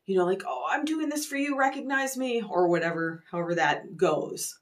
you 0.06 0.18
know, 0.18 0.26
like, 0.26 0.44
oh, 0.48 0.64
I'm 0.70 0.86
doing 0.86 1.10
this 1.10 1.26
for 1.26 1.36
you, 1.36 1.58
recognize 1.58 2.18
me, 2.18 2.44
or 2.48 2.68
whatever, 2.68 3.24
however 3.32 3.56
that 3.56 3.98
goes. 3.98 4.60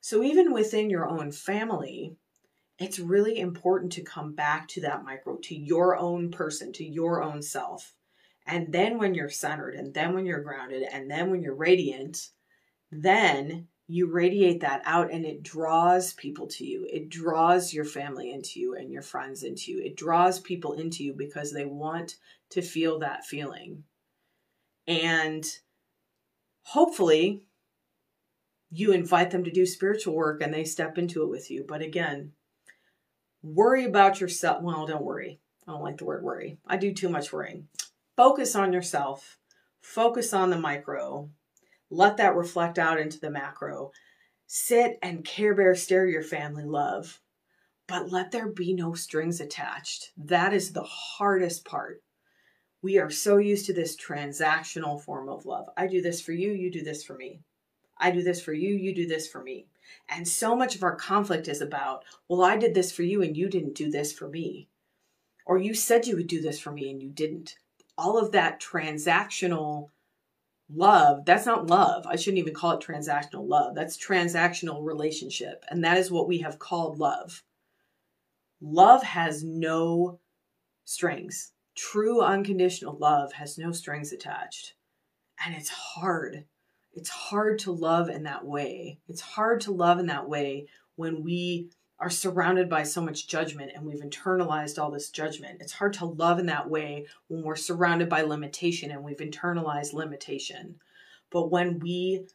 So 0.00 0.22
even 0.22 0.52
within 0.52 0.90
your 0.90 1.08
own 1.08 1.32
family, 1.32 2.16
it's 2.78 2.98
really 2.98 3.38
important 3.38 3.92
to 3.92 4.02
come 4.02 4.34
back 4.34 4.68
to 4.68 4.80
that 4.82 5.04
micro, 5.04 5.38
to 5.44 5.54
your 5.54 5.96
own 5.96 6.30
person, 6.30 6.72
to 6.74 6.84
your 6.84 7.22
own 7.22 7.42
self. 7.42 7.94
And 8.46 8.72
then 8.72 8.98
when 8.98 9.14
you're 9.14 9.28
centered, 9.28 9.74
and 9.74 9.92
then 9.92 10.14
when 10.14 10.24
you're 10.24 10.42
grounded, 10.42 10.84
and 10.90 11.10
then 11.10 11.30
when 11.30 11.42
you're 11.42 11.54
radiant, 11.54 12.30
then 12.90 13.68
you 13.88 14.10
radiate 14.10 14.60
that 14.60 14.82
out 14.84 15.10
and 15.10 15.24
it 15.24 15.42
draws 15.42 16.12
people 16.14 16.46
to 16.46 16.64
you. 16.64 16.86
It 16.90 17.08
draws 17.08 17.72
your 17.72 17.86
family 17.86 18.30
into 18.30 18.60
you 18.60 18.74
and 18.74 18.92
your 18.92 19.02
friends 19.02 19.42
into 19.42 19.72
you. 19.72 19.82
It 19.82 19.96
draws 19.96 20.40
people 20.40 20.74
into 20.74 21.02
you 21.02 21.14
because 21.14 21.52
they 21.52 21.64
want 21.64 22.16
to 22.50 22.62
feel 22.62 22.98
that 22.98 23.24
feeling. 23.24 23.84
And 24.88 25.46
hopefully, 26.62 27.44
you 28.70 28.90
invite 28.90 29.30
them 29.30 29.44
to 29.44 29.50
do 29.52 29.64
spiritual 29.66 30.14
work 30.14 30.42
and 30.42 30.52
they 30.52 30.64
step 30.64 30.98
into 30.98 31.22
it 31.22 31.30
with 31.30 31.48
you. 31.48 31.64
But 31.68 31.82
again, 31.82 32.32
Worry 33.42 33.84
about 33.84 34.20
yourself. 34.20 34.62
Well, 34.62 34.86
don't 34.86 35.04
worry. 35.04 35.40
I 35.66 35.72
don't 35.72 35.82
like 35.82 35.98
the 35.98 36.04
word 36.04 36.24
worry. 36.24 36.58
I 36.66 36.76
do 36.76 36.92
too 36.92 37.08
much 37.08 37.32
worrying. 37.32 37.68
Focus 38.16 38.56
on 38.56 38.72
yourself. 38.72 39.38
Focus 39.80 40.34
on 40.34 40.50
the 40.50 40.58
micro. 40.58 41.30
Let 41.88 42.16
that 42.16 42.34
reflect 42.34 42.78
out 42.78 42.98
into 42.98 43.20
the 43.20 43.30
macro. 43.30 43.92
Sit 44.46 44.98
and 45.02 45.24
care 45.24 45.54
bear 45.54 45.74
stare 45.74 46.06
your 46.06 46.22
family 46.22 46.64
love, 46.64 47.20
but 47.86 48.10
let 48.10 48.32
there 48.32 48.48
be 48.48 48.74
no 48.74 48.94
strings 48.94 49.40
attached. 49.40 50.10
That 50.16 50.52
is 50.52 50.72
the 50.72 50.82
hardest 50.82 51.64
part. 51.64 52.02
We 52.80 52.98
are 52.98 53.10
so 53.10 53.38
used 53.38 53.66
to 53.66 53.72
this 53.72 53.96
transactional 53.96 55.02
form 55.02 55.28
of 55.28 55.46
love. 55.46 55.68
I 55.76 55.86
do 55.86 56.00
this 56.00 56.20
for 56.20 56.32
you, 56.32 56.52
you 56.52 56.70
do 56.70 56.82
this 56.82 57.02
for 57.02 57.14
me. 57.14 57.40
I 57.98 58.12
do 58.12 58.22
this 58.22 58.40
for 58.40 58.52
you, 58.52 58.74
you 58.74 58.94
do 58.94 59.06
this 59.06 59.26
for 59.26 59.42
me. 59.42 59.66
And 60.08 60.28
so 60.28 60.54
much 60.54 60.76
of 60.76 60.82
our 60.82 60.94
conflict 60.94 61.48
is 61.48 61.60
about, 61.60 62.04
well, 62.28 62.44
I 62.44 62.56
did 62.56 62.74
this 62.74 62.92
for 62.92 63.02
you 63.02 63.22
and 63.22 63.36
you 63.36 63.48
didn't 63.48 63.74
do 63.74 63.90
this 63.90 64.12
for 64.12 64.28
me. 64.28 64.68
Or 65.44 65.58
you 65.58 65.74
said 65.74 66.06
you 66.06 66.16
would 66.16 66.28
do 66.28 66.40
this 66.40 66.60
for 66.60 66.70
me 66.70 66.90
and 66.90 67.02
you 67.02 67.08
didn't. 67.08 67.56
All 67.96 68.16
of 68.16 68.32
that 68.32 68.60
transactional 68.60 69.88
love, 70.72 71.24
that's 71.24 71.46
not 71.46 71.68
love. 71.68 72.06
I 72.06 72.16
shouldn't 72.16 72.38
even 72.38 72.54
call 72.54 72.72
it 72.72 72.80
transactional 72.80 73.48
love. 73.48 73.74
That's 73.74 73.96
transactional 73.96 74.84
relationship. 74.84 75.64
And 75.68 75.82
that 75.82 75.96
is 75.96 76.10
what 76.10 76.28
we 76.28 76.38
have 76.38 76.58
called 76.58 76.98
love. 76.98 77.42
Love 78.60 79.02
has 79.02 79.42
no 79.42 80.20
strings. 80.84 81.52
True 81.78 82.20
unconditional 82.20 82.98
love 82.98 83.32
has 83.34 83.56
no 83.56 83.70
strings 83.70 84.12
attached. 84.12 84.74
And 85.44 85.54
it's 85.54 85.68
hard 85.68 86.44
it's 86.98 87.10
hard 87.10 87.60
to 87.60 87.70
love 87.70 88.08
in 88.08 88.24
that 88.24 88.44
way. 88.44 88.98
It's 89.08 89.20
hard 89.20 89.60
to 89.62 89.72
love 89.72 90.00
in 90.00 90.06
that 90.06 90.28
way 90.28 90.66
when 90.96 91.22
we 91.22 91.70
are 92.00 92.10
surrounded 92.10 92.68
by 92.68 92.82
so 92.82 93.00
much 93.00 93.28
judgment 93.28 93.70
and 93.74 93.84
we've 93.84 94.00
internalized 94.00 94.80
all 94.80 94.90
this 94.90 95.10
judgment. 95.10 95.58
It's 95.60 95.72
hard 95.72 95.92
to 95.94 96.06
love 96.06 96.40
in 96.40 96.46
that 96.46 96.68
way 96.68 97.06
when 97.28 97.44
we're 97.44 97.54
surrounded 97.54 98.08
by 98.08 98.22
limitation 98.22 98.90
and 98.90 99.04
we've 99.04 99.18
internalized 99.18 99.92
limitation. 99.92 100.80
But 101.30 101.52
when 101.52 101.78
we 101.78 102.26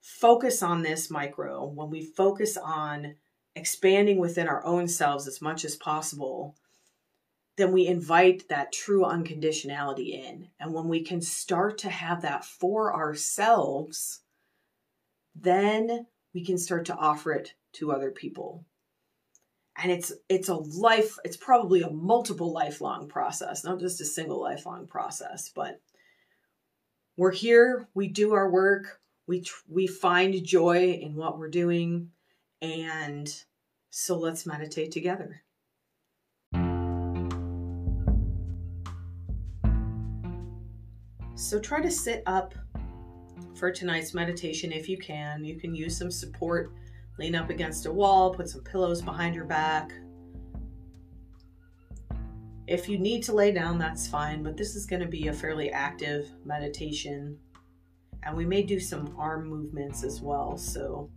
focus 0.00 0.62
on 0.62 0.82
this 0.82 1.10
micro, 1.10 1.66
when 1.66 1.90
we 1.90 2.02
focus 2.02 2.56
on 2.56 3.16
expanding 3.54 4.18
within 4.18 4.48
our 4.48 4.64
own 4.64 4.88
selves 4.88 5.26
as 5.26 5.42
much 5.42 5.64
as 5.66 5.76
possible, 5.76 6.56
then 7.56 7.72
we 7.72 7.86
invite 7.86 8.48
that 8.48 8.72
true 8.72 9.02
unconditionality 9.02 10.10
in. 10.10 10.48
And 10.60 10.74
when 10.74 10.88
we 10.88 11.02
can 11.02 11.22
start 11.22 11.78
to 11.78 11.90
have 11.90 12.22
that 12.22 12.44
for 12.44 12.94
ourselves, 12.94 14.20
then 15.34 16.06
we 16.34 16.44
can 16.44 16.58
start 16.58 16.84
to 16.86 16.96
offer 16.96 17.32
it 17.32 17.54
to 17.74 17.92
other 17.92 18.10
people. 18.10 18.64
And 19.78 19.90
it's 19.90 20.12
it's 20.28 20.48
a 20.48 20.54
life, 20.54 21.18
it's 21.24 21.36
probably 21.36 21.82
a 21.82 21.90
multiple 21.90 22.52
lifelong 22.52 23.08
process, 23.08 23.64
not 23.64 23.80
just 23.80 24.00
a 24.00 24.06
single 24.06 24.40
lifelong 24.40 24.86
process, 24.86 25.50
but 25.54 25.80
we're 27.16 27.32
here, 27.32 27.88
we 27.94 28.08
do 28.08 28.34
our 28.34 28.50
work, 28.50 29.00
we 29.26 29.44
we 29.68 29.86
find 29.86 30.44
joy 30.44 30.98
in 31.00 31.14
what 31.14 31.38
we're 31.38 31.50
doing, 31.50 32.10
and 32.62 33.44
so 33.90 34.18
let's 34.18 34.46
meditate 34.46 34.92
together. 34.92 35.42
So 41.36 41.60
try 41.60 41.82
to 41.82 41.90
sit 41.90 42.22
up 42.24 42.54
for 43.54 43.70
tonight's 43.70 44.14
meditation 44.14 44.72
if 44.72 44.88
you 44.88 44.96
can. 44.96 45.44
You 45.44 45.56
can 45.56 45.74
use 45.74 45.96
some 45.96 46.10
support, 46.10 46.72
lean 47.18 47.34
up 47.34 47.50
against 47.50 47.84
a 47.84 47.92
wall, 47.92 48.34
put 48.34 48.48
some 48.48 48.62
pillows 48.62 49.02
behind 49.02 49.34
your 49.34 49.44
back. 49.44 49.92
If 52.66 52.88
you 52.88 52.98
need 52.98 53.22
to 53.24 53.34
lay 53.34 53.52
down, 53.52 53.78
that's 53.78 54.08
fine, 54.08 54.42
but 54.42 54.56
this 54.56 54.74
is 54.74 54.86
going 54.86 55.02
to 55.02 55.08
be 55.08 55.28
a 55.28 55.32
fairly 55.32 55.70
active 55.70 56.30
meditation. 56.44 57.38
And 58.22 58.34
we 58.34 58.46
may 58.46 58.62
do 58.62 58.80
some 58.80 59.14
arm 59.18 59.46
movements 59.46 60.02
as 60.04 60.22
well, 60.22 60.56
so 60.56 61.10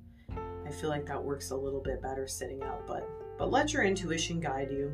I 0.68 0.70
feel 0.70 0.90
like 0.90 1.06
that 1.08 1.24
works 1.24 1.52
a 1.52 1.56
little 1.56 1.82
bit 1.82 2.02
better 2.02 2.28
sitting 2.28 2.62
up, 2.62 2.86
but 2.86 3.10
but 3.38 3.52
let 3.52 3.72
your 3.72 3.84
intuition 3.84 4.42
guide 4.42 4.70
you. 4.70 4.92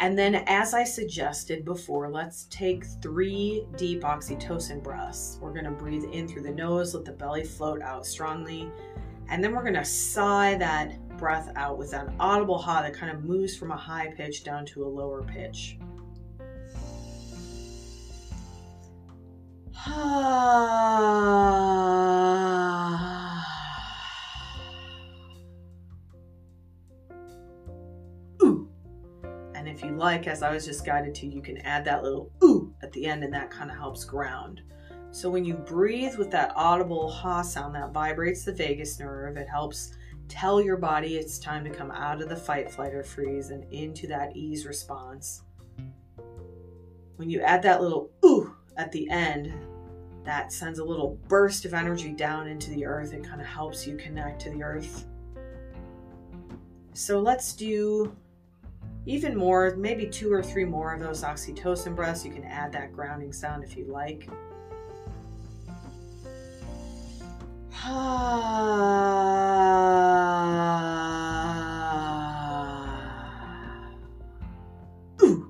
And 0.00 0.16
then, 0.16 0.36
as 0.46 0.74
I 0.74 0.84
suggested 0.84 1.64
before, 1.64 2.08
let's 2.08 2.44
take 2.50 2.84
three 3.02 3.66
deep 3.76 4.02
oxytocin 4.02 4.80
breaths. 4.82 5.38
We're 5.40 5.52
going 5.52 5.64
to 5.64 5.72
breathe 5.72 6.04
in 6.12 6.28
through 6.28 6.42
the 6.42 6.52
nose, 6.52 6.94
let 6.94 7.04
the 7.04 7.12
belly 7.12 7.42
float 7.44 7.82
out 7.82 8.06
strongly. 8.06 8.70
And 9.28 9.42
then 9.42 9.54
we're 9.54 9.62
going 9.62 9.74
to 9.74 9.84
sigh 9.84 10.54
that 10.56 10.96
breath 11.18 11.50
out 11.56 11.78
with 11.78 11.94
an 11.94 12.14
audible 12.20 12.58
ha 12.58 12.80
that 12.82 12.94
kind 12.94 13.10
of 13.10 13.24
moves 13.24 13.56
from 13.56 13.72
a 13.72 13.76
high 13.76 14.12
pitch 14.16 14.44
down 14.44 14.64
to 14.66 14.84
a 14.84 14.88
lower 14.88 15.22
pitch. 15.22 15.76
Ah. 19.90 21.08
If 29.78 29.84
you 29.84 29.92
like, 29.92 30.26
as 30.26 30.42
I 30.42 30.52
was 30.52 30.64
just 30.64 30.84
guided 30.84 31.14
to, 31.14 31.26
you 31.28 31.40
can 31.40 31.58
add 31.58 31.84
that 31.84 32.02
little 32.02 32.32
ooh 32.42 32.74
at 32.82 32.90
the 32.90 33.06
end 33.06 33.22
and 33.22 33.32
that 33.32 33.48
kind 33.48 33.70
of 33.70 33.76
helps 33.76 34.04
ground. 34.04 34.60
So 35.12 35.30
when 35.30 35.44
you 35.44 35.54
breathe 35.54 36.16
with 36.16 36.32
that 36.32 36.52
audible 36.56 37.08
ha 37.08 37.42
sound 37.42 37.76
that 37.76 37.92
vibrates 37.92 38.44
the 38.44 38.52
vagus 38.52 38.98
nerve, 38.98 39.36
it 39.36 39.48
helps 39.48 39.92
tell 40.26 40.60
your 40.60 40.78
body 40.78 41.16
it's 41.16 41.38
time 41.38 41.62
to 41.62 41.70
come 41.70 41.92
out 41.92 42.20
of 42.20 42.28
the 42.28 42.34
fight, 42.34 42.68
flight, 42.68 42.92
or 42.92 43.04
freeze 43.04 43.50
and 43.50 43.72
into 43.72 44.08
that 44.08 44.36
ease 44.36 44.66
response. 44.66 45.44
When 47.14 47.30
you 47.30 47.40
add 47.42 47.62
that 47.62 47.80
little 47.80 48.10
ooh 48.24 48.56
at 48.76 48.90
the 48.90 49.08
end, 49.08 49.52
that 50.24 50.52
sends 50.52 50.80
a 50.80 50.84
little 50.84 51.20
burst 51.28 51.64
of 51.64 51.72
energy 51.72 52.10
down 52.10 52.48
into 52.48 52.70
the 52.70 52.84
earth. 52.84 53.12
It 53.12 53.22
kind 53.22 53.40
of 53.40 53.46
helps 53.46 53.86
you 53.86 53.96
connect 53.96 54.40
to 54.40 54.50
the 54.50 54.64
earth. 54.64 55.06
So 56.94 57.20
let's 57.20 57.52
do 57.52 58.16
even 59.08 59.34
more, 59.34 59.74
maybe 59.76 60.06
two 60.06 60.30
or 60.30 60.42
three 60.42 60.66
more 60.66 60.92
of 60.92 61.00
those 61.00 61.22
oxytocin 61.22 61.96
breaths. 61.96 62.26
You 62.26 62.30
can 62.30 62.44
add 62.44 62.72
that 62.72 62.92
grounding 62.92 63.32
sound 63.32 63.64
if 63.64 63.74
you 63.74 63.86
like. 63.86 64.28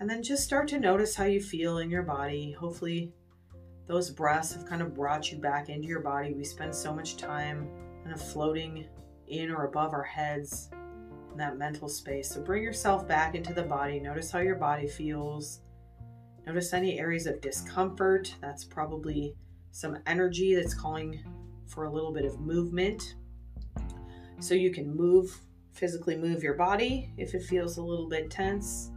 And 0.00 0.08
then 0.08 0.22
just 0.22 0.44
start 0.44 0.68
to 0.68 0.78
notice 0.78 1.16
how 1.16 1.24
you 1.24 1.40
feel 1.40 1.78
in 1.78 1.90
your 1.90 2.04
body. 2.04 2.52
Hopefully, 2.52 3.12
those 3.88 4.10
breaths 4.10 4.54
have 4.54 4.64
kind 4.64 4.80
of 4.80 4.94
brought 4.94 5.32
you 5.32 5.38
back 5.38 5.68
into 5.68 5.88
your 5.88 6.00
body. 6.00 6.32
We 6.32 6.44
spend 6.44 6.74
so 6.74 6.94
much 6.94 7.16
time 7.16 7.68
kind 8.04 8.14
of 8.14 8.22
floating 8.22 8.86
in 9.30 9.50
or 9.50 9.64
above 9.64 9.92
our 9.92 10.02
heads 10.02 10.70
in 11.30 11.38
that 11.38 11.58
mental 11.58 11.88
space. 11.88 12.30
So 12.30 12.42
bring 12.42 12.62
yourself 12.62 13.06
back 13.06 13.34
into 13.34 13.52
the 13.52 13.62
body. 13.62 14.00
Notice 14.00 14.30
how 14.30 14.40
your 14.40 14.56
body 14.56 14.86
feels. 14.86 15.60
Notice 16.46 16.72
any 16.72 16.98
areas 16.98 17.26
of 17.26 17.40
discomfort. 17.40 18.34
That's 18.40 18.64
probably 18.64 19.34
some 19.70 19.98
energy 20.06 20.54
that's 20.54 20.74
calling 20.74 21.22
for 21.66 21.84
a 21.84 21.92
little 21.92 22.12
bit 22.12 22.24
of 22.24 22.40
movement. 22.40 23.16
So 24.40 24.54
you 24.54 24.70
can 24.70 24.96
move, 24.96 25.36
physically 25.72 26.16
move 26.16 26.42
your 26.42 26.54
body 26.54 27.10
if 27.16 27.34
it 27.34 27.42
feels 27.42 27.76
a 27.76 27.82
little 27.82 28.08
bit 28.08 28.30
tense. 28.30 28.90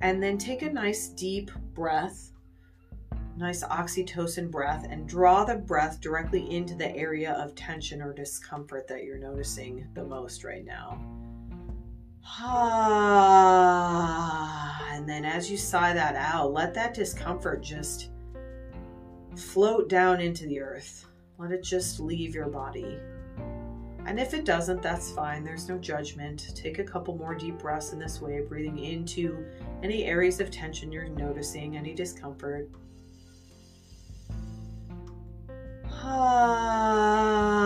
And 0.00 0.22
then 0.22 0.38
take 0.38 0.62
a 0.62 0.72
nice 0.72 1.08
deep 1.08 1.50
breath 1.74 2.32
nice 3.38 3.62
oxytocin 3.64 4.50
breath 4.50 4.86
and 4.90 5.08
draw 5.08 5.44
the 5.44 5.54
breath 5.54 6.00
directly 6.00 6.54
into 6.54 6.74
the 6.74 6.94
area 6.96 7.32
of 7.34 7.54
tension 7.54 8.02
or 8.02 8.12
discomfort 8.12 8.88
that 8.88 9.04
you're 9.04 9.18
noticing 9.18 9.86
the 9.94 10.04
most 10.04 10.42
right 10.44 10.64
now. 10.64 11.00
Ah, 12.40 13.28
and 14.92 15.08
then 15.08 15.24
as 15.24 15.50
you 15.50 15.56
sigh 15.56 15.94
that 15.94 16.14
out, 16.16 16.52
let 16.52 16.74
that 16.74 16.92
discomfort 16.92 17.62
just 17.62 18.10
float 19.36 19.88
down 19.88 20.20
into 20.20 20.46
the 20.46 20.60
earth. 20.60 21.06
Let 21.38 21.52
it 21.52 21.62
just 21.62 22.00
leave 22.00 22.34
your 22.34 22.48
body. 22.48 22.98
And 24.04 24.18
if 24.18 24.34
it 24.34 24.44
doesn't, 24.44 24.82
that's 24.82 25.10
fine. 25.12 25.44
There's 25.44 25.68
no 25.68 25.78
judgment. 25.78 26.52
Take 26.54 26.78
a 26.78 26.84
couple 26.84 27.16
more 27.16 27.34
deep 27.34 27.58
breaths 27.58 27.92
in 27.92 27.98
this 27.98 28.20
way, 28.20 28.40
breathing 28.40 28.78
into 28.78 29.44
any 29.82 30.04
areas 30.04 30.40
of 30.40 30.50
tension 30.50 30.90
you're 30.90 31.08
noticing, 31.08 31.76
any 31.76 31.94
discomfort. 31.94 32.68
Ah. 36.00 37.58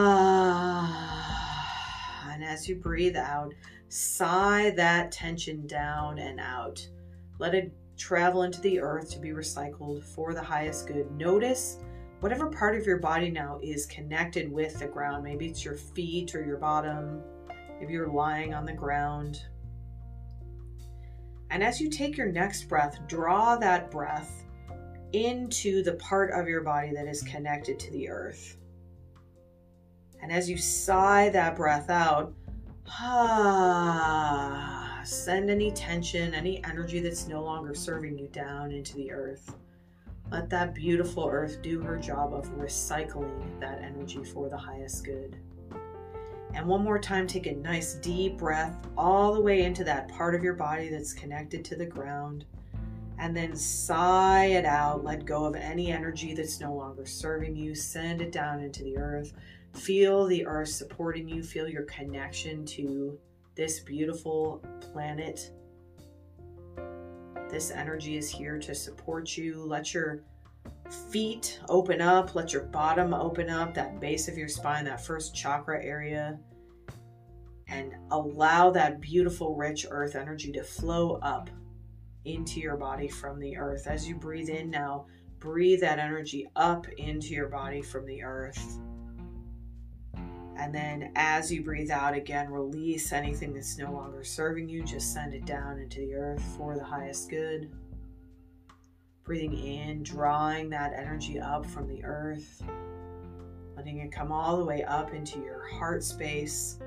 And 2.30 2.42
as 2.44 2.68
you 2.68 2.76
breathe 2.76 3.16
out, 3.16 3.52
sigh 3.88 4.70
that 4.76 5.12
tension 5.12 5.66
down 5.66 6.18
and 6.18 6.40
out. 6.40 6.86
Let 7.38 7.54
it 7.54 7.72
travel 7.96 8.42
into 8.42 8.60
the 8.60 8.80
earth 8.80 9.10
to 9.10 9.18
be 9.18 9.30
recycled 9.30 10.02
for 10.02 10.34
the 10.34 10.42
highest 10.42 10.86
good. 10.86 11.10
Notice 11.12 11.78
whatever 12.20 12.48
part 12.48 12.76
of 12.76 12.86
your 12.86 12.98
body 12.98 13.30
now 13.30 13.58
is 13.62 13.86
connected 13.86 14.50
with 14.50 14.78
the 14.78 14.86
ground. 14.86 15.24
Maybe 15.24 15.46
it's 15.46 15.64
your 15.64 15.76
feet 15.76 16.34
or 16.34 16.44
your 16.44 16.58
bottom. 16.58 17.20
Maybe 17.78 17.92
you're 17.92 18.12
lying 18.12 18.54
on 18.54 18.64
the 18.64 18.72
ground. 18.72 19.42
And 21.50 21.62
as 21.62 21.80
you 21.80 21.90
take 21.90 22.16
your 22.16 22.32
next 22.32 22.64
breath, 22.64 22.98
draw 23.06 23.56
that 23.56 23.90
breath 23.90 24.46
into 25.12 25.82
the 25.82 25.94
part 25.94 26.30
of 26.32 26.48
your 26.48 26.62
body 26.62 26.92
that 26.92 27.06
is 27.06 27.22
connected 27.22 27.78
to 27.78 27.90
the 27.90 28.08
earth. 28.08 28.56
And 30.20 30.32
as 30.32 30.48
you 30.48 30.56
sigh 30.56 31.28
that 31.30 31.56
breath 31.56 31.90
out, 31.90 32.32
ah, 32.88 35.00
send 35.04 35.50
any 35.50 35.70
tension, 35.72 36.34
any 36.34 36.64
energy 36.64 37.00
that's 37.00 37.26
no 37.26 37.42
longer 37.42 37.74
serving 37.74 38.18
you 38.18 38.28
down 38.28 38.70
into 38.70 38.94
the 38.94 39.12
earth. 39.12 39.56
Let 40.30 40.48
that 40.50 40.74
beautiful 40.74 41.28
earth 41.30 41.60
do 41.60 41.80
her 41.80 41.98
job 41.98 42.32
of 42.32 42.48
recycling 42.56 43.60
that 43.60 43.82
energy 43.82 44.24
for 44.24 44.48
the 44.48 44.56
highest 44.56 45.04
good. 45.04 45.36
And 46.54 46.66
one 46.66 46.84
more 46.84 46.98
time, 46.98 47.26
take 47.26 47.46
a 47.46 47.52
nice 47.52 47.94
deep 47.94 48.38
breath 48.38 48.86
all 48.96 49.34
the 49.34 49.40
way 49.40 49.62
into 49.62 49.84
that 49.84 50.08
part 50.08 50.34
of 50.34 50.44
your 50.44 50.54
body 50.54 50.88
that's 50.88 51.12
connected 51.12 51.64
to 51.66 51.76
the 51.76 51.86
ground 51.86 52.44
and 53.22 53.36
then 53.36 53.54
sigh 53.54 54.46
it 54.46 54.64
out. 54.64 55.04
Let 55.04 55.24
go 55.24 55.44
of 55.44 55.54
any 55.54 55.92
energy 55.92 56.34
that's 56.34 56.58
no 56.58 56.74
longer 56.74 57.06
serving 57.06 57.54
you. 57.54 57.72
Send 57.72 58.20
it 58.20 58.32
down 58.32 58.60
into 58.60 58.82
the 58.82 58.98
earth. 58.98 59.32
Feel 59.74 60.26
the 60.26 60.44
earth 60.44 60.70
supporting 60.70 61.28
you. 61.28 61.40
Feel 61.44 61.68
your 61.68 61.84
connection 61.84 62.66
to 62.66 63.16
this 63.54 63.78
beautiful 63.78 64.60
planet. 64.80 65.52
This 67.48 67.70
energy 67.70 68.16
is 68.16 68.28
here 68.28 68.58
to 68.58 68.74
support 68.74 69.36
you. 69.36 69.64
Let 69.64 69.94
your 69.94 70.24
feet 71.12 71.60
open 71.68 72.00
up. 72.00 72.34
Let 72.34 72.52
your 72.52 72.64
bottom 72.64 73.14
open 73.14 73.48
up, 73.48 73.72
that 73.74 74.00
base 74.00 74.26
of 74.26 74.36
your 74.36 74.48
spine, 74.48 74.84
that 74.86 75.06
first 75.06 75.32
chakra 75.32 75.80
area. 75.80 76.40
And 77.68 77.94
allow 78.10 78.72
that 78.72 79.00
beautiful, 79.00 79.54
rich 79.54 79.86
earth 79.88 80.16
energy 80.16 80.50
to 80.50 80.64
flow 80.64 81.20
up 81.22 81.48
into 82.24 82.60
your 82.60 82.76
body 82.76 83.08
from 83.08 83.38
the 83.38 83.56
earth. 83.56 83.86
As 83.86 84.08
you 84.08 84.14
breathe 84.14 84.48
in 84.48 84.70
now, 84.70 85.06
breathe 85.38 85.80
that 85.80 85.98
energy 85.98 86.48
up 86.56 86.88
into 86.98 87.28
your 87.28 87.48
body 87.48 87.82
from 87.82 88.06
the 88.06 88.22
earth. 88.22 88.78
And 90.56 90.74
then 90.74 91.10
as 91.16 91.50
you 91.52 91.62
breathe 91.62 91.90
out 91.90 92.14
again, 92.14 92.50
release 92.50 93.12
anything 93.12 93.54
that's 93.54 93.78
no 93.78 93.90
longer 93.90 94.22
serving 94.22 94.68
you. 94.68 94.84
Just 94.84 95.12
send 95.12 95.34
it 95.34 95.44
down 95.44 95.78
into 95.78 96.00
the 96.00 96.14
earth 96.14 96.42
for 96.56 96.76
the 96.76 96.84
highest 96.84 97.30
good. 97.30 97.70
Breathing 99.24 99.58
in, 99.58 100.02
drawing 100.02 100.70
that 100.70 100.92
energy 100.94 101.40
up 101.40 101.64
from 101.66 101.88
the 101.88 102.04
earth, 102.04 102.62
letting 103.76 103.98
it 103.98 104.12
come 104.12 104.30
all 104.30 104.56
the 104.56 104.64
way 104.64 104.84
up 104.84 105.14
into 105.14 105.40
your 105.40 105.66
heart 105.66 106.04
space 106.04 106.78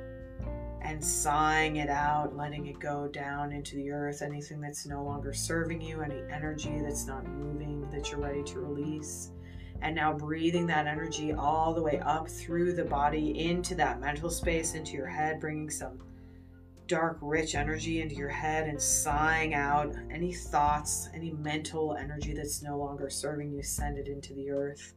and 0.86 1.04
sighing 1.04 1.78
it 1.78 1.90
out, 1.90 2.38
letting 2.38 2.68
it 2.68 2.80
go 2.80 3.08
down 3.08 3.52
into 3.52 3.76
the 3.76 3.90
earth. 3.90 4.22
Anything 4.22 4.62
that's 4.62 4.86
no 4.86 5.04
longer 5.04 5.34
serving 5.34 5.82
you, 5.82 6.02
any 6.02 6.22
energy 6.32 6.80
that's 6.84 7.08
not 7.08 7.28
moving 7.28 7.90
that 7.90 8.12
you're 8.12 8.20
ready 8.20 8.44
to 8.44 8.60
release. 8.60 9.32
And 9.82 9.96
now 9.96 10.14
breathing 10.14 10.68
that 10.68 10.86
energy 10.86 11.34
all 11.34 11.74
the 11.74 11.82
way 11.82 12.00
up 12.06 12.30
through 12.30 12.74
the 12.74 12.86
body 12.86 13.48
into 13.50 13.74
that 13.76 14.00
mental 14.00 14.30
space, 14.30 14.76
into 14.76 14.94
your 14.94 15.08
head, 15.08 15.40
bringing 15.40 15.72
some 15.72 16.00
dark, 16.88 17.18
rich 17.20 17.56
energy 17.56 18.02
into 18.02 18.14
your 18.14 18.30
head 18.30 18.68
and 18.68 18.80
sighing 18.80 19.56
out 19.56 19.96
any 20.12 20.34
thoughts, 20.34 21.10
any 21.16 21.32
mental 21.32 21.96
energy 21.96 22.34
that's 22.34 22.62
no 22.62 22.78
longer 22.78 23.10
serving 23.10 23.52
you, 23.52 23.64
send 23.64 23.98
it 23.98 24.08
into 24.08 24.36
the 24.36 24.52
earth. 24.52 24.94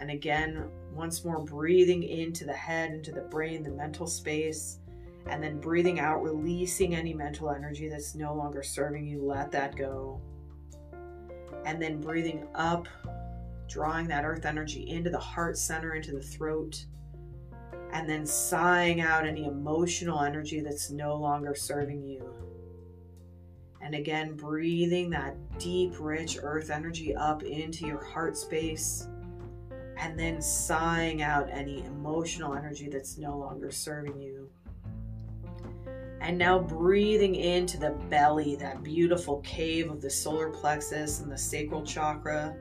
And 0.00 0.10
again, 0.10 0.68
once 0.92 1.24
more, 1.24 1.44
breathing 1.44 2.02
into 2.02 2.44
the 2.44 2.52
head, 2.52 2.92
into 2.92 3.12
the 3.12 3.22
brain, 3.22 3.62
the 3.62 3.70
mental 3.70 4.06
space, 4.06 4.78
and 5.26 5.42
then 5.42 5.60
breathing 5.60 6.00
out, 6.00 6.22
releasing 6.22 6.94
any 6.94 7.14
mental 7.14 7.50
energy 7.50 7.88
that's 7.88 8.14
no 8.14 8.34
longer 8.34 8.62
serving 8.62 9.06
you. 9.06 9.22
Let 9.24 9.52
that 9.52 9.76
go. 9.76 10.20
And 11.64 11.80
then 11.80 12.00
breathing 12.00 12.48
up, 12.54 12.88
drawing 13.68 14.08
that 14.08 14.24
earth 14.24 14.44
energy 14.44 14.88
into 14.90 15.10
the 15.10 15.18
heart 15.18 15.56
center, 15.56 15.94
into 15.94 16.12
the 16.12 16.22
throat 16.22 16.84
and 17.92 18.08
then 18.08 18.26
sighing 18.26 19.00
out 19.00 19.26
any 19.26 19.44
emotional 19.44 20.20
energy 20.20 20.60
that's 20.60 20.90
no 20.90 21.14
longer 21.14 21.54
serving 21.54 22.02
you. 22.02 22.24
And 23.82 23.94
again, 23.94 24.34
breathing 24.34 25.10
that 25.10 25.36
deep, 25.58 25.94
rich 26.00 26.38
earth 26.42 26.70
energy 26.70 27.14
up 27.14 27.42
into 27.42 27.86
your 27.86 28.02
heart 28.02 28.36
space, 28.36 29.08
and 30.02 30.18
then 30.18 30.42
sighing 30.42 31.22
out 31.22 31.48
any 31.48 31.84
emotional 31.84 32.54
energy 32.54 32.88
that's 32.88 33.18
no 33.18 33.38
longer 33.38 33.70
serving 33.70 34.20
you. 34.20 34.50
And 36.20 36.36
now 36.36 36.58
breathing 36.58 37.36
into 37.36 37.78
the 37.78 37.90
belly, 38.10 38.56
that 38.56 38.82
beautiful 38.82 39.38
cave 39.42 39.92
of 39.92 40.00
the 40.00 40.10
solar 40.10 40.50
plexus 40.50 41.20
and 41.20 41.30
the 41.30 41.38
sacral 41.38 41.84
chakra 41.84 42.56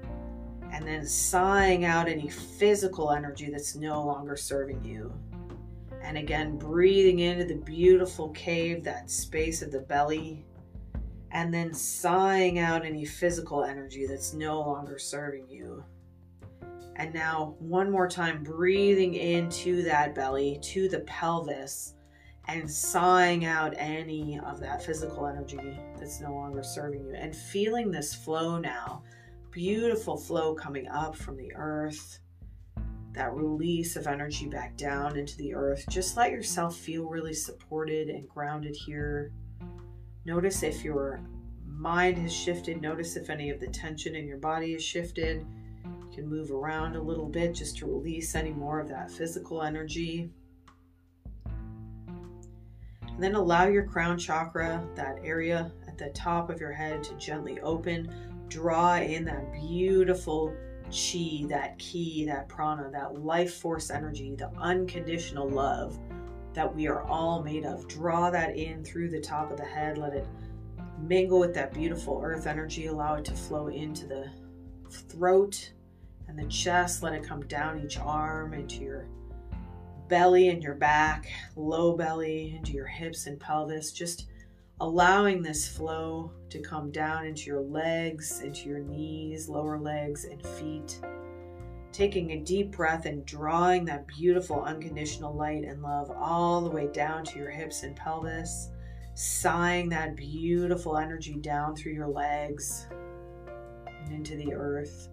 and 0.71 0.87
then 0.87 1.03
sighing 1.03 1.83
out 1.83 2.07
any 2.07 2.29
physical 2.29 3.11
energy 3.11 3.49
that's 3.49 3.75
no 3.75 4.05
longer 4.05 4.37
serving 4.37 4.85
you. 4.85 5.11
And 6.03 6.19
again, 6.19 6.59
breathing 6.59 7.19
into 7.19 7.45
the 7.45 7.55
beautiful 7.55 8.29
cave, 8.29 8.83
that 8.83 9.09
space 9.09 9.63
of 9.63 9.71
the 9.71 9.79
belly, 9.79 10.45
and 11.31 11.51
then 11.51 11.73
sighing 11.73 12.59
out 12.59 12.85
any 12.85 13.03
physical 13.03 13.63
energy 13.63 14.05
that's 14.05 14.33
no 14.33 14.59
longer 14.59 14.99
serving 14.99 15.49
you. 15.49 15.83
And 17.01 17.15
now, 17.15 17.55
one 17.57 17.89
more 17.89 18.07
time, 18.07 18.43
breathing 18.43 19.15
into 19.15 19.81
that 19.85 20.13
belly, 20.13 20.59
to 20.61 20.87
the 20.87 20.99
pelvis, 20.99 21.95
and 22.47 22.69
sighing 22.69 23.43
out 23.43 23.73
any 23.75 24.39
of 24.45 24.59
that 24.59 24.85
physical 24.85 25.25
energy 25.25 25.79
that's 25.97 26.21
no 26.21 26.31
longer 26.31 26.61
serving 26.61 27.07
you. 27.07 27.15
And 27.15 27.35
feeling 27.35 27.89
this 27.89 28.13
flow 28.13 28.59
now 28.59 29.01
beautiful 29.49 30.15
flow 30.15 30.53
coming 30.53 30.87
up 30.89 31.15
from 31.15 31.37
the 31.37 31.51
earth, 31.55 32.19
that 33.13 33.33
release 33.33 33.95
of 33.95 34.05
energy 34.05 34.47
back 34.47 34.77
down 34.77 35.17
into 35.17 35.35
the 35.37 35.55
earth. 35.55 35.83
Just 35.89 36.17
let 36.17 36.29
yourself 36.29 36.77
feel 36.77 37.09
really 37.09 37.33
supported 37.33 38.09
and 38.09 38.29
grounded 38.29 38.75
here. 38.75 39.31
Notice 40.23 40.61
if 40.61 40.83
your 40.83 41.19
mind 41.65 42.19
has 42.19 42.31
shifted. 42.31 42.79
Notice 42.79 43.15
if 43.15 43.31
any 43.31 43.49
of 43.49 43.59
the 43.59 43.69
tension 43.69 44.13
in 44.15 44.27
your 44.27 44.37
body 44.37 44.73
has 44.73 44.83
shifted. 44.83 45.43
You 46.11 46.17
can 46.17 46.29
move 46.29 46.51
around 46.51 46.97
a 46.97 47.01
little 47.01 47.29
bit 47.29 47.55
just 47.55 47.77
to 47.77 47.85
release 47.85 48.35
any 48.35 48.51
more 48.51 48.81
of 48.81 48.89
that 48.89 49.09
physical 49.09 49.61
energy. 49.61 50.29
And 53.07 53.23
then 53.23 53.35
allow 53.35 53.67
your 53.67 53.85
crown 53.85 54.17
chakra, 54.17 54.85
that 54.95 55.19
area 55.23 55.71
at 55.87 55.97
the 55.97 56.09
top 56.09 56.49
of 56.49 56.59
your 56.59 56.73
head, 56.73 57.01
to 57.05 57.15
gently 57.15 57.61
open 57.61 58.13
draw 58.49 58.97
in 58.97 59.23
that 59.23 59.53
beautiful 59.53 60.53
chi, 60.91 61.45
that 61.47 61.79
ki, 61.79 62.25
that 62.25 62.49
prana, 62.49 62.91
that 62.91 63.23
life 63.23 63.53
force 63.53 63.89
energy, 63.89 64.35
the 64.35 64.51
unconditional 64.57 65.47
love 65.47 65.97
that 66.53 66.75
we 66.75 66.87
are 66.87 67.03
all 67.03 67.41
made 67.41 67.63
of. 67.63 67.87
Draw 67.87 68.31
that 68.31 68.57
in 68.57 68.83
through 68.83 69.11
the 69.11 69.21
top 69.21 69.49
of 69.49 69.55
the 69.57 69.63
head. 69.63 69.97
Let 69.97 70.13
it 70.13 70.27
mingle 70.99 71.39
with 71.39 71.53
that 71.53 71.73
beautiful 71.73 72.19
earth 72.21 72.47
energy. 72.47 72.87
Allow 72.87 73.15
it 73.15 73.25
to 73.25 73.33
flow 73.33 73.69
into 73.69 74.05
the 74.05 74.29
throat 74.89 75.71
and 76.31 76.39
the 76.39 76.51
chest. 76.51 77.03
Let 77.03 77.13
it 77.13 77.23
come 77.23 77.45
down 77.47 77.81
each 77.83 77.99
arm 77.99 78.53
into 78.53 78.83
your 78.83 79.07
belly 80.07 80.49
and 80.49 80.63
your 80.63 80.75
back, 80.75 81.31
low 81.55 81.95
belly, 81.95 82.55
into 82.57 82.71
your 82.71 82.87
hips 82.87 83.27
and 83.27 83.39
pelvis. 83.39 83.91
Just 83.91 84.27
allowing 84.79 85.41
this 85.41 85.67
flow 85.67 86.31
to 86.49 86.59
come 86.59 86.91
down 86.91 87.25
into 87.25 87.43
your 87.47 87.61
legs, 87.61 88.41
into 88.41 88.67
your 88.67 88.79
knees, 88.79 89.47
lower 89.47 89.77
legs, 89.77 90.25
and 90.25 90.45
feet. 90.45 90.99
Taking 91.91 92.31
a 92.31 92.39
deep 92.39 92.71
breath 92.71 93.05
and 93.05 93.25
drawing 93.25 93.83
that 93.85 94.07
beautiful 94.07 94.63
unconditional 94.63 95.35
light 95.35 95.65
and 95.65 95.81
love 95.81 96.09
all 96.09 96.61
the 96.61 96.69
way 96.69 96.87
down 96.87 97.25
to 97.25 97.37
your 97.37 97.51
hips 97.51 97.83
and 97.83 97.95
pelvis. 97.95 98.69
Sighing 99.13 99.89
that 99.89 100.15
beautiful 100.15 100.97
energy 100.97 101.35
down 101.35 101.75
through 101.75 101.91
your 101.91 102.07
legs 102.07 102.87
and 103.85 104.13
into 104.13 104.37
the 104.37 104.53
earth. 104.53 105.09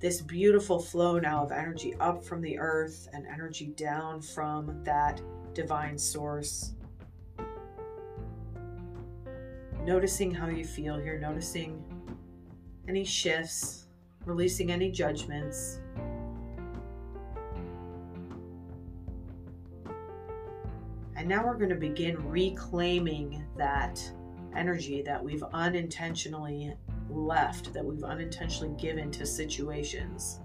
This 0.00 0.20
beautiful 0.20 0.78
flow 0.78 1.18
now 1.18 1.44
of 1.44 1.50
energy 1.50 1.94
up 1.98 2.24
from 2.24 2.40
the 2.40 2.58
earth 2.58 3.08
and 3.12 3.26
energy 3.26 3.66
down 3.66 4.20
from 4.20 4.84
that 4.84 5.20
divine 5.54 5.98
source 5.98 6.74
noticing 9.88 10.30
how 10.30 10.48
you 10.48 10.66
feel 10.66 10.98
here, 10.98 11.18
noticing 11.18 11.82
any 12.86 13.04
shifts, 13.04 13.86
releasing 14.26 14.70
any 14.70 14.90
judgments. 14.90 15.80
And 21.16 21.26
now 21.26 21.44
we're 21.46 21.56
going 21.56 21.70
to 21.70 21.74
begin 21.74 22.16
reclaiming 22.28 23.44
that 23.56 23.98
energy 24.54 25.00
that 25.02 25.24
we've 25.24 25.42
unintentionally 25.54 26.74
left, 27.10 27.72
that 27.74 27.84
we've 27.84 28.04
unintentionally 28.04 28.74
given 28.80 29.10
to 29.12 29.26
situations. 29.26 30.40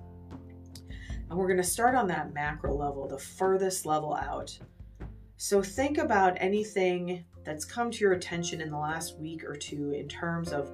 And 1.30 1.38
we're 1.38 1.48
going 1.48 1.58
to 1.58 1.64
start 1.64 1.96
on 1.96 2.08
that 2.08 2.34
macro 2.34 2.76
level, 2.76 3.08
the 3.08 3.18
furthest 3.18 3.86
level 3.86 4.14
out. 4.14 4.58
So 5.38 5.62
think 5.62 5.98
about 5.98 6.38
anything 6.38 7.26
that's 7.44 7.66
come 7.66 7.92
to 7.92 8.00
your 8.00 8.14
attention 8.14 8.62
in 8.62 8.70
the 8.70 8.78
last 8.78 9.18
week 9.20 9.44
or 9.44 9.56
two 9.56 9.92
in 9.92 10.08
terms 10.08 10.54
of 10.54 10.72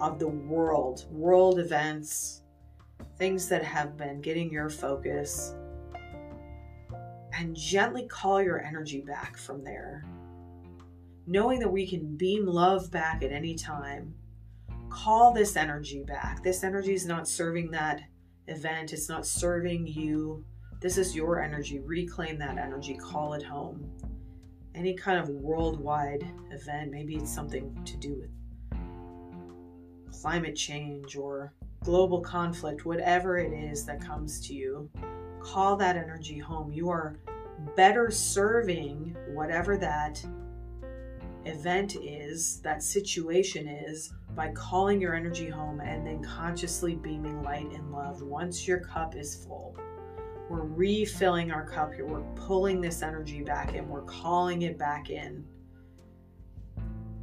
of 0.00 0.18
the 0.18 0.28
world, 0.28 1.06
world 1.10 1.58
events, 1.58 2.42
things 3.16 3.48
that 3.48 3.64
have 3.64 3.96
been 3.96 4.20
getting 4.20 4.50
your 4.50 4.70
focus, 4.70 5.54
and 7.32 7.54
gently 7.56 8.06
call 8.06 8.40
your 8.40 8.62
energy 8.62 9.00
back 9.00 9.36
from 9.36 9.64
there. 9.64 10.04
Knowing 11.26 11.58
that 11.58 11.70
we 11.70 11.86
can 11.86 12.16
beam 12.16 12.46
love 12.46 12.90
back 12.90 13.22
at 13.22 13.32
any 13.32 13.54
time, 13.54 14.14
call 14.90 15.32
this 15.32 15.56
energy 15.56 16.02
back. 16.02 16.42
This 16.42 16.64
energy 16.64 16.94
is 16.94 17.06
not 17.06 17.28
serving 17.28 17.70
that 17.72 18.00
event, 18.46 18.92
it's 18.92 19.08
not 19.08 19.26
serving 19.26 19.86
you. 19.86 20.44
This 20.80 20.96
is 20.96 21.14
your 21.14 21.42
energy. 21.42 21.80
Reclaim 21.80 22.38
that 22.38 22.56
energy, 22.56 22.94
call 22.94 23.34
it 23.34 23.42
home 23.42 23.90
any 24.78 24.94
kind 24.94 25.18
of 25.18 25.28
worldwide 25.28 26.24
event, 26.52 26.90
maybe 26.92 27.16
it's 27.16 27.34
something 27.34 27.76
to 27.84 27.96
do 27.96 28.14
with 28.14 28.30
climate 30.22 30.54
change 30.54 31.16
or 31.16 31.52
global 31.82 32.20
conflict, 32.20 32.84
whatever 32.84 33.38
it 33.38 33.52
is 33.52 33.84
that 33.84 34.00
comes 34.00 34.40
to 34.46 34.54
you, 34.54 34.88
call 35.40 35.76
that 35.76 35.96
energy 35.96 36.38
home. 36.38 36.70
You 36.70 36.90
are 36.90 37.16
better 37.76 38.10
serving 38.10 39.16
whatever 39.32 39.76
that 39.78 40.24
event 41.48 41.96
is, 41.96 42.60
that 42.60 42.82
situation 42.82 43.66
is, 43.66 44.12
by 44.34 44.50
calling 44.52 45.00
your 45.00 45.14
energy 45.14 45.48
home 45.48 45.80
and 45.80 46.06
then 46.06 46.22
consciously 46.22 46.94
beaming 46.94 47.42
light 47.42 47.70
and 47.72 47.90
love 47.90 48.22
once 48.22 48.66
your 48.66 48.80
cup 48.80 49.16
is 49.16 49.44
full. 49.44 49.76
We're 50.48 50.64
refilling 50.64 51.50
our 51.50 51.66
cup 51.66 51.92
here. 51.92 52.06
We're 52.06 52.22
pulling 52.34 52.80
this 52.80 53.02
energy 53.02 53.42
back 53.42 53.74
in. 53.74 53.88
We're 53.88 54.02
calling 54.02 54.62
it 54.62 54.78
back 54.78 55.10
in. 55.10 55.44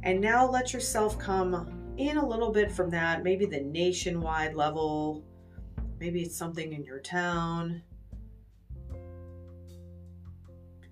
And 0.02 0.20
now 0.20 0.48
let 0.48 0.72
yourself 0.72 1.18
come 1.18 1.94
in 1.96 2.18
a 2.18 2.26
little 2.26 2.52
bit 2.52 2.70
from 2.70 2.90
that, 2.90 3.24
maybe 3.24 3.46
the 3.46 3.60
nationwide 3.60 4.54
level. 4.54 5.24
Maybe 5.98 6.22
it's 6.22 6.36
something 6.36 6.72
in 6.72 6.84
your 6.84 7.00
town. 7.00 7.82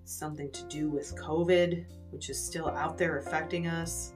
Something 0.03 0.51
to 0.51 0.63
do 0.65 0.89
with 0.89 1.15
COVID, 1.15 1.85
which 2.15 2.29
is 2.29 2.41
still 2.41 2.69
out 2.69 2.97
there 2.97 3.17
affecting 3.17 3.67
us. 3.67 4.13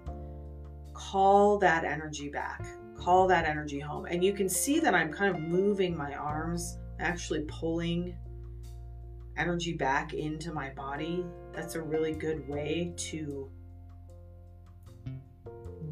Call 0.93 1.57
that 1.57 1.83
energy 1.83 2.29
back. 2.29 2.65
Call 2.97 3.27
that 3.27 3.43
energy 3.43 3.79
home. 3.79 4.05
And 4.05 4.23
you 4.23 4.31
can 4.31 4.47
see 4.47 4.79
that 4.79 4.95
I'm 4.95 5.11
kind 5.11 5.35
of 5.35 5.41
moving 5.41 5.97
my 5.97 6.15
arms 6.15 6.77
actually 6.99 7.41
pulling 7.49 8.15
energy 9.37 9.73
back 9.73 10.13
into 10.13 10.53
my 10.53 10.69
body, 10.69 11.25
that's 11.53 11.75
a 11.75 11.81
really 11.81 12.13
good 12.13 12.47
way 12.47 12.93
to 12.95 13.49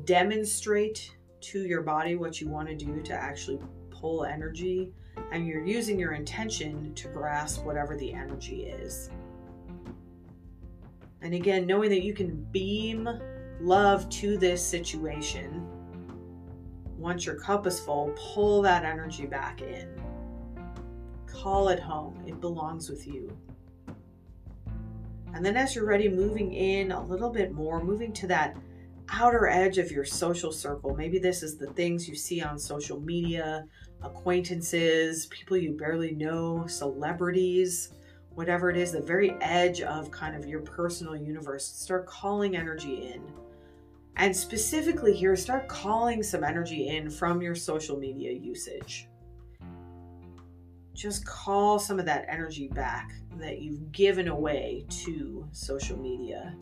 demonstrate 0.05 1.13
to 1.41 1.65
your 1.65 1.81
body 1.81 2.15
what 2.15 2.39
you 2.39 2.47
want 2.47 2.69
to 2.69 2.75
do 2.75 3.01
to 3.01 3.13
actually 3.13 3.59
pull 3.89 4.23
energy. 4.23 4.93
And 5.31 5.45
you're 5.45 5.65
using 5.65 5.99
your 5.99 6.13
intention 6.13 6.93
to 6.95 7.09
grasp 7.09 7.65
whatever 7.65 7.97
the 7.97 8.13
energy 8.13 8.63
is. 8.63 9.09
And 11.27 11.35
again, 11.35 11.65
knowing 11.65 11.89
that 11.89 12.03
you 12.03 12.13
can 12.13 12.47
beam 12.53 13.09
love 13.59 14.07
to 14.11 14.37
this 14.37 14.65
situation. 14.65 15.67
Once 16.97 17.25
your 17.25 17.35
cup 17.35 17.67
is 17.67 17.81
full, 17.81 18.15
pull 18.15 18.61
that 18.61 18.85
energy 18.85 19.25
back 19.25 19.61
in. 19.61 19.89
Call 21.25 21.67
it 21.67 21.81
home. 21.81 22.23
It 22.25 22.39
belongs 22.39 22.89
with 22.89 23.05
you. 23.05 23.37
And 25.33 25.45
then, 25.45 25.57
as 25.57 25.75
you're 25.75 25.85
ready, 25.85 26.07
moving 26.07 26.53
in 26.53 26.93
a 26.93 27.03
little 27.03 27.29
bit 27.29 27.51
more, 27.51 27.83
moving 27.83 28.13
to 28.13 28.27
that 28.27 28.55
outer 29.09 29.49
edge 29.49 29.79
of 29.79 29.91
your 29.91 30.05
social 30.05 30.53
circle. 30.53 30.95
Maybe 30.95 31.19
this 31.19 31.43
is 31.43 31.57
the 31.57 31.73
things 31.73 32.07
you 32.07 32.15
see 32.15 32.41
on 32.41 32.57
social 32.57 33.01
media, 33.01 33.65
acquaintances, 34.01 35.25
people 35.25 35.57
you 35.57 35.73
barely 35.73 36.13
know, 36.13 36.67
celebrities, 36.67 37.91
whatever 38.37 38.69
it 38.69 38.77
is, 38.77 38.91
the 38.91 39.01
very 39.01 39.31
edge 39.41 39.81
of 39.81 40.11
kind 40.11 40.35
of 40.35 40.45
your 40.45 40.59
personal 40.59 41.15
universe. 41.15 41.65
Start 41.65 42.05
calling 42.05 42.55
energy 42.55 43.11
in. 43.11 43.23
And 44.15 44.35
specifically 44.35 45.11
here, 45.11 45.35
start 45.35 45.67
calling 45.67 46.21
some 46.21 46.43
energy 46.43 46.89
in 46.89 47.09
from 47.09 47.41
your 47.41 47.55
social 47.55 47.97
media 47.97 48.31
usage. 48.31 49.07
Just 50.93 51.25
call 51.25 51.79
some 51.79 51.97
of 51.97 52.05
that 52.05 52.27
energy 52.29 52.67
back 52.67 53.11
that 53.39 53.57
you've 53.59 53.91
given 53.91 54.27
away 54.27 54.85
to 54.87 55.47
social 55.51 55.97
media. 55.97 56.55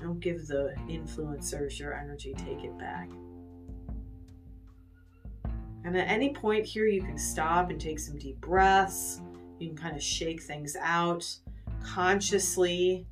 Don't 0.00 0.20
give 0.20 0.46
the 0.46 0.74
influencers 0.88 1.78
your 1.78 1.92
energy, 1.92 2.32
take 2.32 2.64
it 2.64 2.78
back. 2.78 3.10
And 5.84 5.96
at 5.96 6.08
any 6.08 6.32
point 6.32 6.64
here, 6.64 6.86
you 6.86 7.02
can 7.02 7.18
stop 7.18 7.70
and 7.70 7.80
take 7.80 7.98
some 7.98 8.18
deep 8.18 8.40
breaths. 8.40 9.20
You 9.58 9.68
can 9.68 9.76
kind 9.76 9.94
of 9.94 10.02
shake 10.02 10.42
things 10.42 10.76
out 10.80 11.26
consciously. 11.84 13.06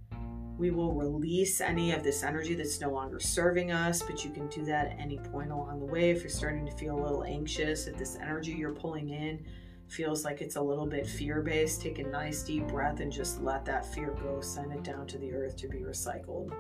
We 0.59 0.71
will 0.71 0.93
release 0.93 1.61
any 1.61 1.93
of 1.93 2.03
this 2.03 2.23
energy 2.23 2.55
that's 2.55 2.81
no 2.81 2.91
longer 2.91 3.21
serving 3.21 3.73
us, 3.73 4.03
but 4.03 4.25
you 4.25 4.31
can 4.31 4.49
do 4.49 4.65
that 4.65 4.93
at 4.93 4.99
any 4.99 5.19
point 5.19 5.51
along 5.51 5.81
the 5.81 5.87
way. 5.87 6.11
If 6.11 6.23
you're 6.23 6.31
starting 6.31 6.65
to 6.67 6.73
feel 6.73 6.99
a 6.99 7.03
little 7.03 7.25
anxious, 7.25 7.87
if 7.87 7.97
this 7.97 8.17
energy 8.17 8.53
you're 8.53 8.75
pulling 8.75 9.11
in 9.11 9.45
feels 9.89 10.25
like 10.25 10.41
it's 10.41 10.57
a 10.57 10.61
little 10.61 10.87
bit 10.87 11.07
fear 11.07 11.43
based, 11.43 11.83
take 11.83 11.99
a 11.99 12.05
nice 12.05 12.43
deep 12.43 12.67
breath 12.69 13.01
and 13.01 13.13
just 13.13 13.43
let 13.43 13.65
that 13.67 13.85
fear 13.93 14.17
go. 14.23 14.41
Send 14.41 14.73
it 14.73 14.83
down 14.83 15.07
to 15.09 15.19
the 15.19 15.33
earth 15.35 15.57
to 15.59 15.69
be 15.69 15.79
recycled. 15.79 16.53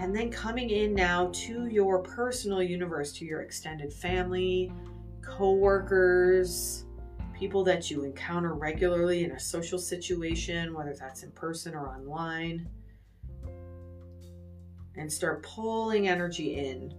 And 0.00 0.16
then 0.16 0.30
coming 0.30 0.70
in 0.70 0.94
now 0.94 1.30
to 1.30 1.66
your 1.66 1.98
personal 2.02 2.62
universe, 2.62 3.12
to 3.12 3.26
your 3.26 3.42
extended 3.42 3.92
family, 3.92 4.72
co-workers, 5.20 6.86
people 7.38 7.62
that 7.64 7.90
you 7.90 8.04
encounter 8.04 8.54
regularly 8.54 9.24
in 9.24 9.32
a 9.32 9.38
social 9.38 9.78
situation, 9.78 10.72
whether 10.72 10.94
that's 10.98 11.22
in 11.22 11.30
person 11.32 11.74
or 11.74 11.90
online. 11.90 12.66
And 14.96 15.12
start 15.12 15.42
pulling 15.42 16.08
energy 16.08 16.58
in 16.58 16.94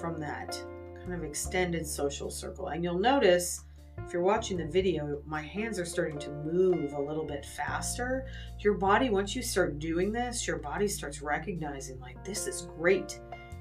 from 0.00 0.18
that 0.18 0.60
kind 1.00 1.14
of 1.14 1.22
extended 1.22 1.86
social 1.86 2.28
circle. 2.28 2.68
And 2.68 2.82
you'll 2.82 2.98
notice 2.98 3.62
if 4.06 4.12
you're 4.12 4.22
watching 4.22 4.56
the 4.56 4.66
video, 4.66 5.22
my 5.26 5.42
hands 5.42 5.78
are 5.78 5.84
starting 5.84 6.18
to 6.20 6.30
move 6.30 6.92
a 6.92 7.00
little 7.00 7.24
bit 7.24 7.44
faster. 7.44 8.26
Your 8.60 8.74
body, 8.74 9.10
once 9.10 9.34
you 9.34 9.42
start 9.42 9.78
doing 9.78 10.12
this, 10.12 10.46
your 10.46 10.58
body 10.58 10.88
starts 10.88 11.22
recognizing, 11.22 12.00
like, 12.00 12.24
this 12.24 12.46
is 12.46 12.68
great. 12.76 13.20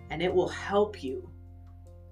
And 0.09 0.21
it 0.21 0.33
will 0.33 0.47
help 0.47 1.03
you. 1.03 1.29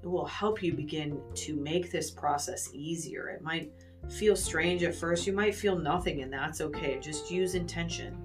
It 0.04 0.08
will 0.08 0.26
help 0.26 0.62
you 0.62 0.74
begin 0.74 1.22
to 1.36 1.56
make 1.56 1.92
this 1.92 2.12
process 2.12 2.70
easier. 2.74 3.30
It 3.30 3.42
might 3.42 3.72
feel 4.10 4.36
strange 4.36 4.84
at 4.84 4.94
first. 4.94 5.26
You 5.26 5.34
might 5.34 5.56
feel 5.56 5.78
nothing, 5.78 6.22
and 6.22 6.32
that's 6.32 6.62
okay. 6.62 7.00
Just 7.00 7.32
use 7.32 7.56
intention. 7.56 8.18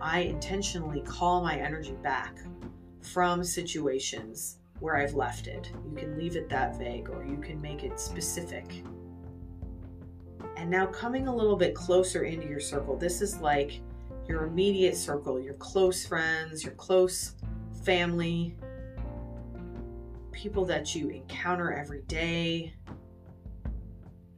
I 0.00 0.20
intentionally 0.20 1.00
call 1.00 1.42
my 1.42 1.56
energy 1.56 1.94
back 2.02 2.38
from 3.00 3.42
situations 3.44 4.58
where 4.80 4.96
I've 4.96 5.14
left 5.14 5.46
it. 5.46 5.70
You 5.88 5.96
can 5.96 6.18
leave 6.18 6.36
it 6.36 6.48
that 6.50 6.76
vague 6.76 7.08
or 7.08 7.24
you 7.24 7.38
can 7.38 7.60
make 7.60 7.84
it 7.84 7.98
specific. 7.98 8.84
And 10.56 10.70
now 10.70 10.86
coming 10.86 11.26
a 11.26 11.34
little 11.34 11.56
bit 11.56 11.74
closer 11.74 12.24
into 12.24 12.46
your 12.46 12.60
circle, 12.60 12.96
this 12.96 13.20
is 13.20 13.38
like 13.38 13.80
your 14.26 14.44
immediate 14.44 14.96
circle, 14.96 15.40
your 15.40 15.54
close 15.54 16.06
friends, 16.06 16.62
your 16.62 16.74
close 16.74 17.34
family, 17.84 18.56
people 20.32 20.64
that 20.64 20.94
you 20.94 21.10
encounter 21.10 21.72
every 21.72 22.02
day, 22.02 22.72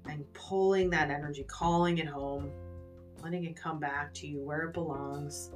and 0.08 0.24
pulling 0.32 0.90
that 0.90 1.10
energy, 1.10 1.44
calling 1.44 1.98
it 1.98 2.06
home, 2.06 2.50
letting 3.22 3.44
it 3.44 3.56
come 3.56 3.78
back 3.78 4.14
to 4.14 4.26
you 4.26 4.40
where 4.40 4.62
it 4.62 4.72
belongs, 4.72 5.50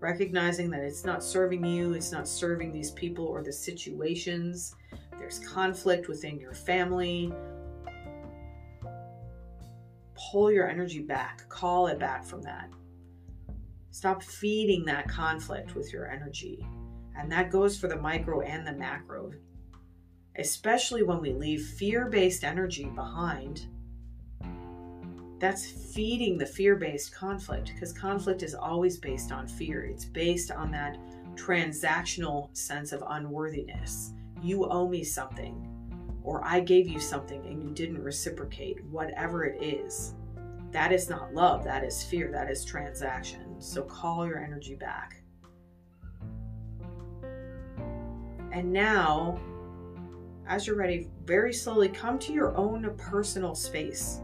recognizing 0.00 0.70
that 0.70 0.82
it's 0.82 1.04
not 1.04 1.22
serving 1.22 1.64
you, 1.64 1.94
it's 1.94 2.12
not 2.12 2.28
serving 2.28 2.72
these 2.72 2.90
people 2.92 3.26
or 3.26 3.42
the 3.42 3.52
situations. 3.52 4.74
There's 5.18 5.38
conflict 5.40 6.08
within 6.08 6.38
your 6.38 6.54
family, 6.54 7.32
pull 10.30 10.52
your 10.52 10.68
energy 10.68 11.00
back, 11.00 11.48
call 11.48 11.86
it 11.86 11.98
back 11.98 12.24
from 12.24 12.42
that. 12.42 12.70
Stop 13.90 14.22
feeding 14.22 14.84
that 14.84 15.08
conflict 15.08 15.74
with 15.74 15.92
your 15.92 16.10
energy. 16.10 16.66
And 17.16 17.30
that 17.30 17.50
goes 17.50 17.78
for 17.78 17.88
the 17.88 17.96
micro 17.96 18.40
and 18.40 18.66
the 18.66 18.72
macro. 18.72 19.32
Especially 20.36 21.02
when 21.02 21.20
we 21.20 21.32
leave 21.32 21.62
fear 21.62 22.06
based 22.06 22.42
energy 22.42 22.86
behind, 22.86 23.66
that's 25.38 25.66
feeding 25.66 26.38
the 26.38 26.46
fear 26.46 26.76
based 26.76 27.14
conflict 27.14 27.72
because 27.74 27.92
conflict 27.92 28.42
is 28.42 28.54
always 28.54 28.96
based 28.96 29.32
on 29.32 29.46
fear. 29.46 29.84
It's 29.84 30.04
based 30.04 30.50
on 30.50 30.70
that 30.70 30.96
transactional 31.34 32.56
sense 32.56 32.92
of 32.92 33.02
unworthiness. 33.08 34.12
You 34.40 34.66
owe 34.66 34.88
me 34.88 35.04
something, 35.04 35.71
or 36.24 36.44
I 36.44 36.60
gave 36.60 36.88
you 36.88 37.00
something 37.00 37.44
and 37.46 37.62
you 37.62 37.70
didn't 37.70 38.02
reciprocate, 38.02 38.84
whatever 38.84 39.44
it 39.44 39.62
is. 39.62 40.14
That 40.70 40.92
is 40.92 41.10
not 41.10 41.34
love, 41.34 41.64
that 41.64 41.84
is 41.84 42.02
fear, 42.02 42.30
that 42.32 42.50
is 42.50 42.64
transaction. 42.64 43.60
So 43.60 43.82
call 43.82 44.26
your 44.26 44.38
energy 44.38 44.74
back. 44.74 45.22
And 48.52 48.72
now, 48.72 49.40
as 50.46 50.66
you're 50.66 50.76
ready, 50.76 51.08
very 51.24 51.52
slowly 51.52 51.88
come 51.88 52.18
to 52.20 52.32
your 52.32 52.56
own 52.56 52.94
personal 52.96 53.54
space, 53.54 54.20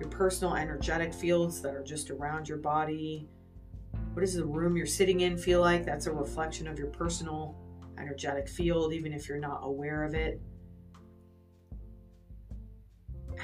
your 0.00 0.08
personal 0.08 0.54
energetic 0.54 1.12
fields 1.14 1.60
that 1.62 1.74
are 1.74 1.82
just 1.82 2.10
around 2.10 2.48
your 2.48 2.58
body. 2.58 3.28
What 4.12 4.20
does 4.20 4.34
the 4.34 4.44
room 4.44 4.76
you're 4.76 4.86
sitting 4.86 5.20
in 5.20 5.36
feel 5.36 5.60
like? 5.60 5.84
That's 5.84 6.06
a 6.06 6.12
reflection 6.12 6.66
of 6.66 6.78
your 6.78 6.88
personal 6.88 7.54
energetic 7.98 8.48
field, 8.48 8.92
even 8.92 9.12
if 9.12 9.28
you're 9.28 9.38
not 9.38 9.60
aware 9.62 10.04
of 10.04 10.14
it 10.14 10.40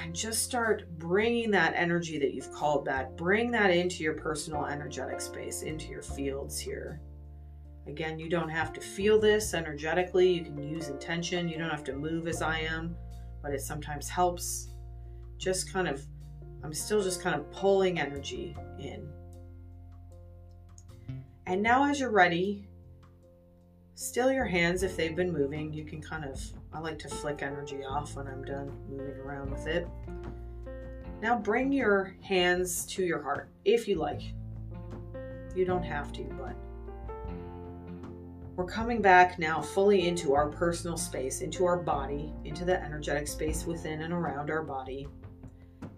and 0.01 0.15
just 0.15 0.43
start 0.43 0.83
bringing 0.97 1.51
that 1.51 1.73
energy 1.75 2.17
that 2.19 2.33
you've 2.33 2.51
called 2.51 2.85
back, 2.85 3.15
bring 3.15 3.51
that 3.51 3.69
into 3.69 4.03
your 4.03 4.13
personal 4.13 4.65
energetic 4.65 5.21
space, 5.21 5.61
into 5.61 5.87
your 5.87 6.01
fields 6.01 6.59
here. 6.59 7.01
Again, 7.87 8.17
you 8.17 8.29
don't 8.29 8.49
have 8.49 8.71
to 8.73 8.81
feel 8.81 9.19
this 9.19 9.53
energetically. 9.53 10.31
You 10.31 10.43
can 10.43 10.57
use 10.57 10.89
intention. 10.89 11.49
You 11.49 11.57
don't 11.57 11.69
have 11.69 11.83
to 11.85 11.93
move 11.93 12.27
as 12.27 12.41
I 12.41 12.59
am, 12.59 12.95
but 13.41 13.53
it 13.53 13.61
sometimes 13.61 14.07
helps. 14.07 14.69
Just 15.37 15.71
kind 15.71 15.87
of, 15.87 16.05
I'm 16.63 16.73
still 16.73 17.03
just 17.03 17.21
kind 17.21 17.35
of 17.35 17.51
pulling 17.51 17.99
energy 17.99 18.55
in. 18.79 19.09
And 21.45 21.61
now, 21.61 21.89
as 21.89 21.99
you're 21.99 22.09
ready, 22.09 22.69
still 23.95 24.31
your 24.31 24.45
hands 24.45 24.81
if 24.81 24.95
they've 24.95 25.15
been 25.15 25.33
moving. 25.33 25.73
You 25.73 25.83
can 25.83 26.01
kind 26.01 26.23
of 26.23 26.41
I 26.73 26.79
like 26.79 26.99
to 26.99 27.07
flick 27.07 27.41
energy 27.41 27.83
off 27.83 28.15
when 28.15 28.27
I'm 28.27 28.43
done 28.43 28.71
moving 28.89 29.17
around 29.17 29.51
with 29.51 29.67
it. 29.67 29.87
Now 31.21 31.37
bring 31.37 31.71
your 31.71 32.15
hands 32.21 32.85
to 32.87 33.03
your 33.03 33.21
heart 33.21 33.49
if 33.63 33.87
you 33.87 33.95
like. 33.95 34.21
You 35.55 35.65
don't 35.65 35.83
have 35.83 36.11
to, 36.13 36.23
but 36.37 36.55
we're 38.55 38.65
coming 38.65 39.01
back 39.01 39.39
now 39.39 39.61
fully 39.61 40.07
into 40.07 40.33
our 40.33 40.49
personal 40.49 40.97
space, 40.97 41.41
into 41.41 41.65
our 41.65 41.77
body, 41.77 42.33
into 42.43 42.65
the 42.65 42.81
energetic 42.83 43.27
space 43.27 43.65
within 43.65 44.01
and 44.01 44.13
around 44.13 44.49
our 44.49 44.63
body. 44.63 45.07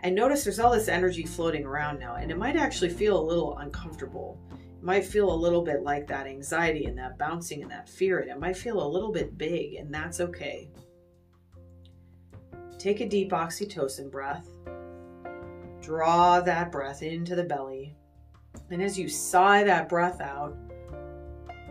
And 0.01 0.15
notice 0.15 0.43
there's 0.43 0.59
all 0.59 0.71
this 0.71 0.87
energy 0.87 1.23
floating 1.23 1.65
around 1.65 1.99
now, 1.99 2.15
and 2.15 2.31
it 2.31 2.37
might 2.37 2.55
actually 2.55 2.89
feel 2.89 3.19
a 3.19 3.25
little 3.25 3.57
uncomfortable 3.57 4.39
might 4.85 5.03
feel 5.03 5.33
a 5.33 5.35
little 5.35 5.63
bit 5.63 5.81
like 5.81 6.05
that 6.07 6.27
anxiety 6.27 6.85
and 6.85 6.97
that 6.99 7.17
bouncing 7.17 7.63
and 7.63 7.71
that 7.71 7.89
fear, 7.89 8.19
and 8.19 8.29
it 8.29 8.39
might 8.39 8.55
feel 8.55 8.85
a 8.85 8.87
little 8.87 9.11
bit 9.11 9.35
big, 9.35 9.73
and 9.73 9.91
that's 9.91 10.19
okay. 10.19 10.69
Take 12.77 13.01
a 13.01 13.09
deep 13.09 13.31
oxytocin 13.31 14.11
breath. 14.11 14.47
Draw 15.81 16.41
that 16.41 16.71
breath 16.71 17.01
into 17.01 17.35
the 17.35 17.43
belly. 17.43 17.95
And 18.69 18.81
as 18.81 18.97
you 18.97 19.09
sigh 19.09 19.63
that 19.63 19.89
breath 19.89 20.21
out, 20.21 20.55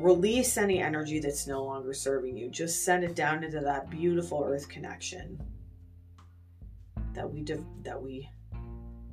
release 0.01 0.57
any 0.57 0.81
energy 0.81 1.21
that's 1.21 1.47
no 1.47 1.63
longer 1.63 1.95
serving 1.95 2.37
you. 2.37 2.51
Just 2.51 2.85
send 2.85 3.05
it 3.05 3.15
down 3.15 3.45
into 3.45 3.61
that 3.61 3.91
beautiful 3.91 4.43
earth 4.45 4.69
connection 4.69 5.41
that 7.13 7.33
we 7.33 7.45
that 7.83 8.03
we 8.03 8.29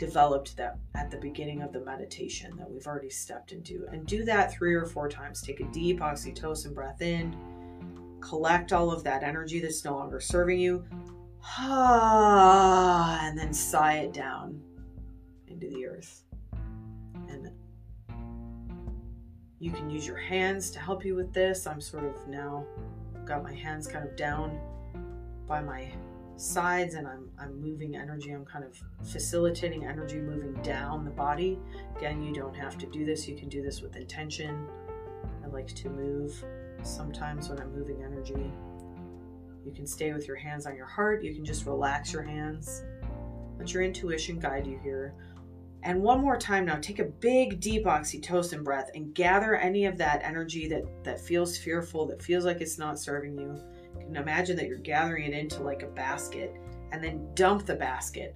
developed 0.01 0.57
that 0.57 0.79
at 0.95 1.11
the 1.11 1.17
beginning 1.17 1.61
of 1.61 1.71
the 1.71 1.79
meditation 1.79 2.57
that 2.57 2.67
we've 2.67 2.87
already 2.87 3.07
stepped 3.07 3.51
into. 3.51 3.85
And 3.91 4.03
do 4.07 4.25
that 4.25 4.51
three 4.51 4.73
or 4.73 4.87
four 4.87 5.07
times. 5.07 5.43
Take 5.43 5.59
a 5.59 5.65
deep 5.65 5.99
oxytocin 5.99 6.73
breath 6.73 7.03
in, 7.03 7.37
collect 8.19 8.73
all 8.73 8.91
of 8.91 9.03
that 9.03 9.21
energy 9.21 9.59
that's 9.59 9.85
no 9.85 9.93
longer 9.93 10.19
serving 10.19 10.59
you, 10.59 10.83
ah, 11.59 13.19
and 13.21 13.37
then 13.37 13.53
sigh 13.53 13.99
it 13.99 14.11
down 14.11 14.59
into 15.45 15.69
the 15.69 15.85
earth. 15.85 16.23
And 17.29 17.51
you 19.59 19.69
can 19.69 19.87
use 19.87 20.07
your 20.07 20.17
hands 20.17 20.71
to 20.71 20.79
help 20.79 21.05
you 21.05 21.13
with 21.13 21.31
this. 21.31 21.67
I'm 21.67 21.79
sort 21.79 22.05
of 22.05 22.27
now 22.27 22.65
got 23.23 23.43
my 23.43 23.53
hands 23.53 23.85
kind 23.85 24.03
of 24.03 24.15
down 24.15 24.59
by 25.47 25.61
my 25.61 25.91
sides 26.37 26.95
and 26.95 27.07
I'm, 27.07 27.29
I'm 27.39 27.61
moving 27.61 27.95
energy. 27.95 28.31
I'm 28.31 28.45
kind 28.45 28.65
of 28.65 28.75
facilitating 29.07 29.85
energy 29.85 30.17
moving 30.17 30.53
down 30.63 31.05
the 31.05 31.11
body. 31.11 31.59
Again, 31.97 32.21
you 32.21 32.33
don't 32.33 32.55
have 32.55 32.77
to 32.79 32.85
do 32.87 33.05
this. 33.05 33.27
You 33.27 33.35
can 33.35 33.49
do 33.49 33.61
this 33.61 33.81
with 33.81 33.95
intention. 33.95 34.67
I 35.43 35.47
like 35.47 35.67
to 35.75 35.89
move 35.89 36.43
sometimes 36.83 37.49
when 37.49 37.59
I'm 37.59 37.73
moving 37.77 38.03
energy. 38.03 38.51
You 39.65 39.71
can 39.71 39.85
stay 39.85 40.11
with 40.13 40.27
your 40.27 40.37
hands 40.37 40.65
on 40.65 40.75
your 40.75 40.87
heart. 40.87 41.23
You 41.23 41.35
can 41.35 41.45
just 41.45 41.65
relax 41.65 42.11
your 42.11 42.23
hands. 42.23 42.83
Let 43.59 43.73
your 43.73 43.83
intuition 43.83 44.39
guide 44.39 44.65
you 44.65 44.79
here. 44.81 45.13
And 45.83 46.01
one 46.01 46.21
more 46.21 46.37
time 46.37 46.65
now, 46.65 46.77
take 46.77 46.99
a 46.99 47.05
big, 47.05 47.59
deep 47.59 47.85
oxytocin 47.85 48.63
breath 48.63 48.91
and 48.93 49.13
gather 49.15 49.55
any 49.55 49.85
of 49.85 49.97
that 49.97 50.21
energy 50.23 50.67
that, 50.69 50.83
that 51.03 51.19
feels 51.19 51.57
fearful, 51.57 52.05
that 52.07 52.21
feels 52.21 52.45
like 52.45 52.61
it's 52.61 52.77
not 52.77 52.99
serving 52.99 53.37
you 53.37 53.59
can 54.01 54.15
imagine 54.17 54.55
that 54.57 54.67
you're 54.67 54.77
gathering 54.77 55.31
it 55.31 55.33
into 55.33 55.63
like 55.63 55.83
a 55.83 55.87
basket 55.87 56.53
and 56.91 57.03
then 57.03 57.27
dump 57.33 57.65
the 57.65 57.75
basket 57.75 58.35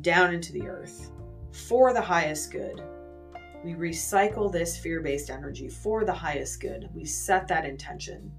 down 0.00 0.32
into 0.34 0.52
the 0.52 0.66
earth 0.66 1.10
for 1.52 1.92
the 1.92 2.00
highest 2.00 2.50
good. 2.50 2.82
We 3.64 3.74
recycle 3.74 4.50
this 4.50 4.76
fear 4.76 5.00
based 5.00 5.30
energy 5.30 5.68
for 5.68 6.04
the 6.04 6.12
highest 6.12 6.60
good. 6.60 6.88
We 6.94 7.04
set 7.04 7.46
that 7.48 7.64
intention 7.64 8.32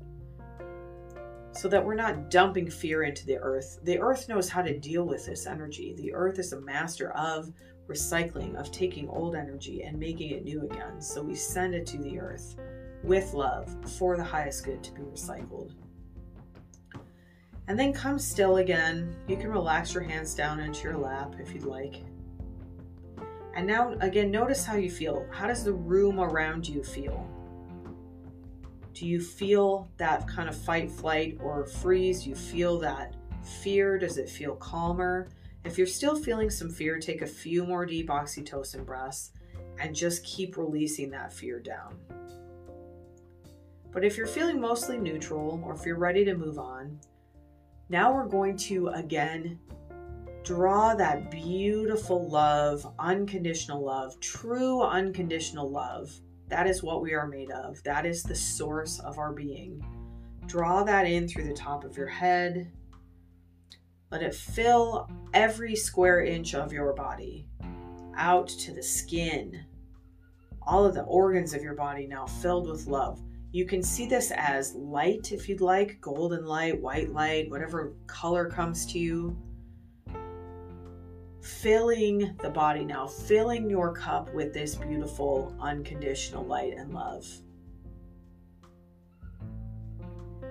so 1.51 1.70
that 1.70 1.86
we're 1.86 1.95
not 1.95 2.32
dumping 2.32 2.70
fear 2.70 3.03
into 3.03 3.26
the 3.26 3.38
earth. 3.38 3.80
The 3.84 3.99
earth 3.99 4.28
knows 4.28 4.49
how 4.49 4.64
to 4.64 4.78
deal 4.78 5.03
with 5.05 5.26
this 5.26 5.45
energy. 5.45 5.93
The 5.97 6.14
earth 6.14 6.39
is 6.39 6.51
a 6.51 6.61
master 6.61 7.11
of 7.11 7.51
recycling, 7.88 8.55
of 8.55 8.72
taking 8.72 9.07
old 9.07 9.36
energy 9.36 9.84
and 9.84 9.99
making 9.99 10.32
it 10.32 10.43
new 10.43 10.64
again. 10.64 10.99
So 10.99 11.22
we 11.22 11.36
send 11.36 11.76
it 11.76 11.86
to 11.88 11.97
the 11.99 12.20
earth 12.20 12.55
with 13.03 13.34
love 13.34 13.76
for 13.97 14.18
the 14.18 14.24
highest 14.24 14.66
good 14.66 14.84
to 14.84 14.91
be 14.93 15.01
recycled. 15.01 15.74
And 17.68 17.80
then 17.80 17.93
come 17.93 18.20
still 18.20 18.57
again. 18.57 19.16
You 19.28 19.38
can 19.38 19.49
relax 19.49 19.93
your 19.93 20.03
hands 20.03 20.36
down 20.36 20.59
into 20.59 20.84
your 20.84 20.97
lap 20.97 21.36
if 21.39 21.53
you'd 21.53 21.64
like. 21.64 22.03
And 23.55 23.68
now, 23.68 23.93
again, 24.01 24.32
notice 24.32 24.66
how 24.66 24.76
you 24.76 24.89
feel. 24.89 25.26
How 25.32 25.47
does 25.47 25.64
the 25.64 25.74
room 25.74 26.20
around 26.20 26.68
you 26.68 26.84
feel? 26.84 27.30
Do 28.93 29.07
you 29.07 29.22
feel 29.22 29.89
that 29.97 30.28
kind 30.28 30.49
of 30.49 30.55
fight, 30.55 30.91
flight, 30.91 31.38
or 31.41 31.66
freeze? 31.66 32.28
You 32.28 32.36
feel 32.36 32.80
that 32.80 33.16
fear? 33.61 33.97
Does 33.97 34.18
it 34.18 34.30
feel 34.30 34.55
calmer? 34.55 35.30
If 35.64 35.78
you're 35.78 35.88
still 35.88 36.16
feeling 36.16 36.49
some 36.49 36.70
fear, 36.70 36.99
take 36.99 37.22
a 37.22 37.28
few 37.28 37.66
more 37.66 37.86
deep 37.86 38.09
oxytocin 38.09 38.86
breaths 38.86 39.32
and 39.80 39.95
just 39.95 40.24
keep 40.24 40.57
releasing 40.57 41.09
that 41.11 41.32
fear 41.32 41.59
down. 41.59 41.95
But 43.91 44.03
if 44.03 44.18
you're 44.18 44.28
feeling 44.28 44.59
mostly 44.59 44.97
neutral 44.97 45.61
or 45.64 45.74
if 45.74 45.86
you're 45.86 45.97
ready 45.97 46.26
to 46.26 46.36
move 46.36 46.59
on, 46.59 46.99
now 47.89 48.13
we're 48.13 48.27
going 48.27 48.57
to 48.57 48.88
again 48.89 49.59
draw 50.43 50.93
that 50.95 51.31
beautiful 51.31 52.27
love, 52.29 52.86
unconditional 52.99 53.84
love, 53.84 54.19
true 54.19 54.81
unconditional 54.81 55.69
love. 55.69 56.11
That 56.49 56.67
is 56.67 56.84
what 56.84 57.01
we 57.01 57.13
are 57.13 57.27
made 57.27 57.51
of. 57.51 57.81
That 57.84 58.05
is 58.05 58.23
the 58.23 58.36
source 58.36 58.99
of 58.99 59.17
our 59.17 59.31
being. 59.31 59.84
Draw 60.45 60.84
that 60.84 61.05
in 61.07 61.27
through 61.27 61.45
the 61.45 61.53
top 61.53 61.84
of 61.84 61.97
your 61.97 62.07
head. 62.07 62.71
Let 64.11 64.21
it 64.21 64.36
fill 64.36 65.09
every 65.34 65.75
square 65.75 66.23
inch 66.23 66.53
of 66.53 66.73
your 66.73 66.93
body 66.93 67.47
out 68.15 68.47
to 68.47 68.73
the 68.73 68.84
skin. 68.84 69.65
All 70.61 70.86
of 70.86 70.93
the 70.93 71.03
organs 71.03 71.53
of 71.53 71.63
your 71.63 71.73
body 71.73 72.05
now 72.05 72.27
filled 72.27 72.69
with 72.69 72.88
love. 72.88 73.21
You 73.54 73.68
can 73.68 73.84
see 73.84 74.08
this 74.08 74.32
as 74.36 74.74
light 74.74 75.32
if 75.32 75.47
you'd 75.47 75.62
like, 75.62 76.01
golden 76.01 76.43
light, 76.43 76.82
white 76.82 77.14
light, 77.14 77.51
whatever 77.51 77.93
color 78.08 78.49
comes 78.49 78.84
to 78.88 78.97
you. 78.97 79.38
Filling 81.39 82.36
the 82.41 82.49
body 82.49 82.84
now, 82.84 83.06
filling 83.06 83.70
your 83.70 83.93
cup 83.93 84.34
with 84.34 84.56
this 84.56 84.74
beautiful, 84.74 85.56
unconditional 85.60 86.43
light 86.43 86.74
and 86.76 86.95
love. 86.95 87.28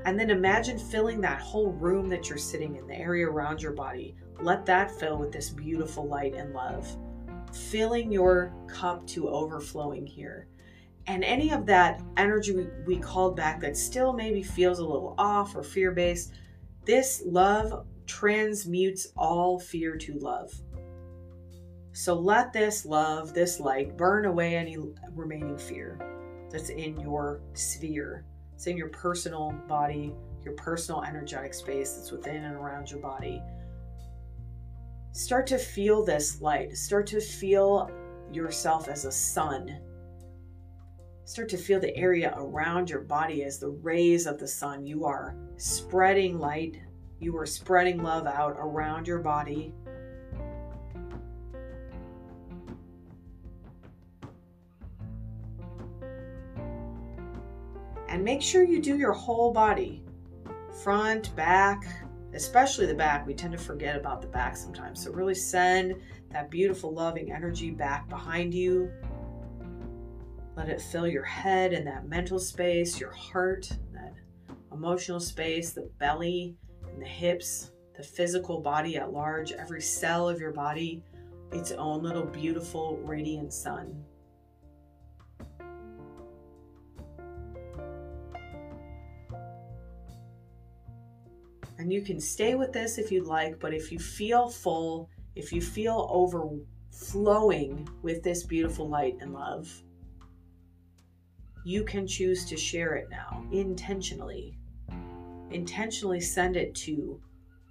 And 0.04 0.16
then 0.16 0.30
imagine 0.30 0.78
filling 0.78 1.20
that 1.22 1.40
whole 1.40 1.72
room 1.72 2.08
that 2.08 2.28
you're 2.28 2.38
sitting 2.38 2.76
in, 2.76 2.86
the 2.86 2.94
area 2.94 3.28
around 3.28 3.60
your 3.60 3.72
body. 3.72 4.14
Let 4.40 4.64
that 4.66 4.92
fill 4.92 5.18
with 5.18 5.32
this 5.32 5.50
beautiful 5.50 6.06
light 6.06 6.34
and 6.34 6.54
love, 6.54 6.96
filling 7.52 8.12
your 8.12 8.54
cup 8.68 9.04
to 9.08 9.28
overflowing 9.28 10.06
here 10.06 10.46
and 11.06 11.24
any 11.24 11.50
of 11.50 11.66
that 11.66 12.00
energy 12.16 12.54
we, 12.54 12.66
we 12.86 12.96
called 12.96 13.36
back 13.36 13.60
that 13.60 13.76
still 13.76 14.12
maybe 14.12 14.42
feels 14.42 14.78
a 14.78 14.84
little 14.84 15.14
off 15.18 15.56
or 15.56 15.62
fear 15.62 15.90
based, 15.90 16.32
this 16.84 17.22
love 17.26 17.86
transmutes 18.06 19.08
all 19.16 19.58
fear 19.58 19.96
to 19.96 20.18
love. 20.18 20.52
So 21.92 22.14
let 22.14 22.52
this 22.52 22.86
love, 22.86 23.34
this 23.34 23.60
light, 23.60 23.96
burn 23.96 24.24
away 24.24 24.56
any 24.56 24.78
remaining 25.14 25.58
fear 25.58 25.98
that's 26.50 26.70
in 26.70 26.98
your 27.00 27.40
sphere. 27.54 28.24
It's 28.54 28.66
in 28.66 28.76
your 28.76 28.88
personal 28.88 29.52
body, 29.68 30.14
your 30.44 30.54
personal 30.54 31.02
energetic 31.02 31.52
space 31.52 31.94
that's 31.94 32.10
within 32.10 32.44
and 32.44 32.56
around 32.56 32.90
your 32.90 33.00
body. 33.00 33.42
Start 35.12 35.46
to 35.48 35.58
feel 35.58 36.04
this 36.04 36.40
light. 36.40 36.76
Start 36.76 37.06
to 37.08 37.20
feel 37.20 37.90
yourself 38.32 38.88
as 38.88 39.04
a 39.04 39.12
sun 39.12 39.78
Start 41.32 41.48
to 41.48 41.56
feel 41.56 41.80
the 41.80 41.96
area 41.96 42.34
around 42.36 42.90
your 42.90 43.00
body 43.00 43.42
as 43.42 43.58
the 43.58 43.70
rays 43.70 44.26
of 44.26 44.38
the 44.38 44.46
sun. 44.46 44.84
You 44.84 45.06
are 45.06 45.34
spreading 45.56 46.38
light, 46.38 46.78
you 47.20 47.34
are 47.38 47.46
spreading 47.46 48.02
love 48.02 48.26
out 48.26 48.54
around 48.58 49.08
your 49.08 49.20
body. 49.20 49.72
And 58.10 58.22
make 58.22 58.42
sure 58.42 58.62
you 58.62 58.82
do 58.82 58.98
your 58.98 59.14
whole 59.14 59.54
body 59.54 60.04
front, 60.84 61.34
back, 61.34 61.86
especially 62.34 62.84
the 62.84 62.94
back. 62.94 63.26
We 63.26 63.32
tend 63.32 63.52
to 63.52 63.58
forget 63.58 63.96
about 63.96 64.20
the 64.20 64.28
back 64.28 64.54
sometimes. 64.54 65.02
So, 65.02 65.10
really 65.10 65.34
send 65.34 65.94
that 66.30 66.50
beautiful, 66.50 66.92
loving 66.92 67.32
energy 67.32 67.70
back 67.70 68.06
behind 68.10 68.52
you 68.52 68.92
let 70.56 70.68
it 70.68 70.80
fill 70.80 71.06
your 71.06 71.24
head 71.24 71.72
and 71.72 71.86
that 71.86 72.08
mental 72.08 72.38
space, 72.38 73.00
your 73.00 73.12
heart, 73.12 73.70
that 73.92 74.14
emotional 74.72 75.20
space, 75.20 75.72
the 75.72 75.88
belly 75.98 76.56
and 76.90 77.00
the 77.00 77.06
hips, 77.06 77.70
the 77.96 78.02
physical 78.02 78.60
body 78.60 78.96
at 78.96 79.12
large, 79.12 79.52
every 79.52 79.80
cell 79.80 80.28
of 80.28 80.40
your 80.40 80.52
body, 80.52 81.02
its 81.52 81.72
own 81.72 82.02
little 82.02 82.24
beautiful 82.24 82.98
radiant 83.02 83.52
sun. 83.52 84.04
And 91.78 91.92
you 91.92 92.02
can 92.02 92.20
stay 92.20 92.54
with 92.54 92.72
this 92.72 92.98
if 92.98 93.10
you'd 93.10 93.26
like, 93.26 93.58
but 93.58 93.74
if 93.74 93.90
you 93.90 93.98
feel 93.98 94.48
full, 94.48 95.10
if 95.34 95.52
you 95.52 95.60
feel 95.60 96.06
overflowing 96.10 97.88
with 98.02 98.22
this 98.22 98.44
beautiful 98.44 98.88
light 98.88 99.16
and 99.20 99.32
love, 99.32 99.82
you 101.64 101.84
can 101.84 102.06
choose 102.06 102.44
to 102.46 102.56
share 102.56 102.94
it 102.94 103.08
now 103.10 103.44
intentionally. 103.52 104.58
Intentionally 105.50 106.20
send 106.20 106.56
it 106.56 106.74
to 106.74 107.20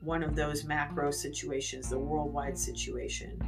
one 0.01 0.23
of 0.23 0.35
those 0.35 0.63
macro 0.63 1.11
situations, 1.11 1.89
the 1.89 1.99
worldwide 1.99 2.57
situation. 2.57 3.39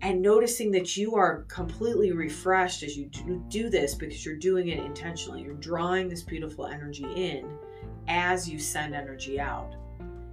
And 0.00 0.22
noticing 0.22 0.70
that 0.72 0.96
you 0.96 1.16
are 1.16 1.44
completely 1.44 2.12
refreshed 2.12 2.82
as 2.82 2.96
you 2.96 3.10
do 3.48 3.68
this 3.68 3.94
because 3.94 4.24
you're 4.24 4.36
doing 4.36 4.68
it 4.68 4.78
intentionally. 4.84 5.42
You're 5.42 5.54
drawing 5.54 6.08
this 6.08 6.22
beautiful 6.22 6.66
energy 6.66 7.06
in 7.14 7.58
as 8.06 8.48
you 8.48 8.58
send 8.58 8.94
energy 8.94 9.40
out. 9.40 9.74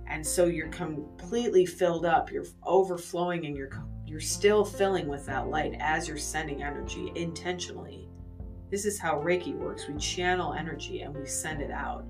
And 0.08 0.26
so 0.26 0.46
you're 0.46 0.70
completely 0.70 1.66
filled 1.66 2.06
up, 2.06 2.32
you're 2.32 2.46
overflowing 2.64 3.46
and 3.46 3.56
you're 3.56 3.72
you're 4.06 4.20
still 4.20 4.64
filling 4.64 5.08
with 5.08 5.26
that 5.26 5.48
light 5.50 5.76
as 5.80 6.08
you're 6.08 6.16
sending 6.16 6.62
energy 6.62 7.12
intentionally 7.16 8.05
this 8.70 8.86
is 8.86 9.00
how 9.00 9.22
Reiki 9.22 9.56
works. 9.56 9.88
We 9.88 9.98
channel 9.98 10.54
energy 10.54 11.02
and 11.02 11.16
we 11.16 11.26
send 11.26 11.62
it 11.62 11.72
out. 11.72 12.06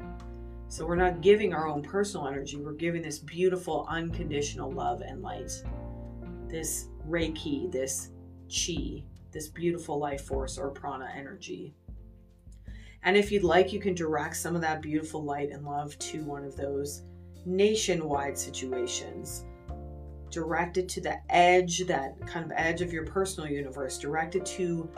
So 0.68 0.86
we're 0.86 0.96
not 0.96 1.22
giving 1.22 1.54
our 1.54 1.68
own 1.68 1.82
personal 1.84 2.28
energy, 2.28 2.58
we're 2.58 2.74
giving 2.74 3.02
this 3.02 3.20
beautiful, 3.20 3.86
unconditional 3.90 4.72
love 4.72 5.02
and 5.02 5.22
light. 5.22 5.52
this 6.48 6.88
Reiki, 7.08 7.72
this 7.72 8.10
Chi, 8.50 9.04
this 9.32 9.48
beautiful 9.48 10.00
life 10.00 10.22
force 10.22 10.58
or 10.58 10.70
prana 10.72 11.10
energy. 11.16 11.76
And 13.04 13.16
if 13.16 13.32
you'd 13.32 13.44
like, 13.44 13.72
you 13.72 13.80
can 13.80 13.94
direct 13.94 14.36
some 14.36 14.56
of 14.56 14.62
that 14.62 14.82
beautiful 14.82 15.24
light 15.24 15.52
and 15.52 15.64
love 15.64 15.98
to 16.00 16.24
one 16.24 16.44
of 16.44 16.56
those 16.56 17.04
nationwide 17.46 18.38
situations. 18.38 19.46
Direct 20.32 20.78
it 20.78 20.90
to 20.90 21.02
the 21.02 21.20
edge, 21.30 21.86
that 21.86 22.26
kind 22.26 22.46
of 22.46 22.52
edge 22.56 22.82
of 22.82 22.92
your 22.92 23.06
personal 23.06 23.50
universe. 23.50 24.00
Direct 24.00 24.36
it 24.36 24.46
to 24.48 24.90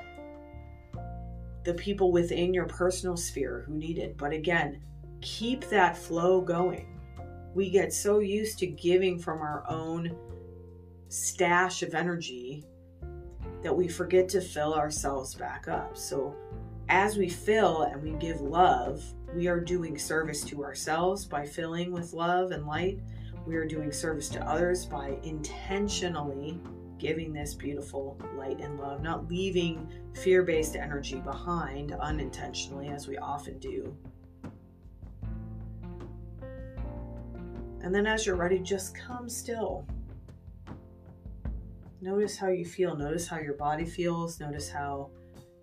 the 1.68 1.74
people 1.74 2.14
within 2.14 2.54
your 2.54 2.66
personal 2.66 3.18
sphere 3.18 3.66
who 3.68 3.76
need 3.76 3.98
it. 3.98 4.18
But 4.18 4.32
again, 4.32 4.80
keep 5.20 5.66
that 5.66 5.98
flow 5.98 6.40
going. 6.40 6.98
We 7.54 7.70
get 7.70 7.92
so 7.92 8.20
used 8.20 8.58
to 8.60 8.68
giving 8.68 9.20
from 9.20 9.40
our 9.40 9.66
own 9.70 10.16
stash 11.10 11.84
of 11.84 11.94
energy 11.94 12.64
that 13.64 13.76
we 13.76 13.90
forget 13.90 14.30
to 14.30 14.40
fill 14.40 14.76
ourselves 14.76 15.36
back 15.36 15.68
up. 15.68 15.98
So, 15.98 16.34
as 16.88 17.18
we 17.18 17.28
fill 17.28 17.82
and 17.82 18.02
we 18.02 18.12
give 18.12 18.40
love, 18.40 19.04
we 19.36 19.48
are 19.48 19.60
doing 19.60 19.98
service 19.98 20.46
to 20.46 20.64
ourselves 20.64 21.26
by 21.26 21.46
filling 21.46 21.92
with 21.92 22.14
love 22.14 22.52
and 22.52 22.66
light. 22.66 23.02
We 23.46 23.58
are 23.58 23.66
doing 23.66 23.92
service 23.92 24.30
to 24.30 24.48
others 24.48 24.86
by 24.86 25.20
intentionally 25.24 26.62
giving 27.00 27.34
this 27.34 27.54
beautiful 27.54 28.20
light 28.36 28.60
and 28.60 28.80
love, 28.80 29.02
not 29.02 29.28
leaving 29.28 29.88
fear 30.14 30.44
based 30.44 30.76
energy 30.76 31.20
behind 31.20 31.92
unintentionally, 31.94 32.88
as 32.88 33.08
we 33.08 33.18
often 33.18 33.58
do. 33.60 33.96
And 37.82 37.94
then, 37.94 38.06
as 38.06 38.26
you're 38.26 38.36
ready, 38.36 38.60
just 38.60 38.96
come 38.96 39.30
still. 39.30 39.86
Notice 42.02 42.38
how 42.38 42.50
you 42.50 42.66
feel. 42.66 42.96
Notice 42.96 43.28
how 43.28 43.40
your 43.40 43.54
body 43.54 43.86
feels. 43.86 44.40
Notice 44.40 44.70
how 44.70 45.10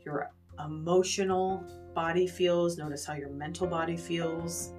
your 0.05 0.30
emotional 0.64 1.64
body 1.95 2.26
feels. 2.26 2.78
Notice 2.78 3.05
how 3.05 3.14
your 3.14 3.30
mental 3.30 3.66
body 3.66 3.97
feels. 3.97 4.72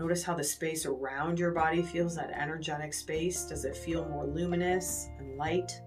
Notice 0.00 0.24
how 0.24 0.34
the 0.34 0.42
space 0.42 0.86
around 0.86 1.38
your 1.38 1.50
body 1.50 1.82
feels, 1.82 2.16
that 2.16 2.30
energetic 2.30 2.94
space. 2.94 3.44
Does 3.44 3.66
it 3.66 3.76
feel 3.76 4.08
more 4.08 4.26
luminous 4.26 5.10
and 5.18 5.36
light? 5.36 5.78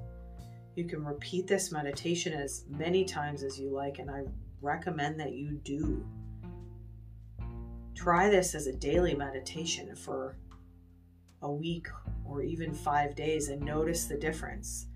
You 0.76 0.86
can 0.86 1.04
repeat 1.04 1.48
this 1.48 1.72
meditation 1.72 2.32
as 2.32 2.66
many 2.70 3.06
times 3.06 3.42
as 3.42 3.60
you 3.60 3.72
like, 3.72 3.98
and 3.98 4.12
I 4.12 4.22
recommend 4.62 5.20
that 5.20 5.34
you 5.34 5.60
do. 5.64 6.06
Try 7.96 8.30
this 8.30 8.54
as 8.54 8.68
a 8.68 8.74
daily 8.74 9.16
meditation 9.16 9.96
for 9.96 10.38
a 11.42 11.52
week 11.52 11.88
or 12.24 12.44
even 12.44 12.72
five 12.72 13.16
days 13.16 13.50
and 13.50 13.64
notice 13.64 14.06
the 14.06 14.18
difference. 14.18 14.90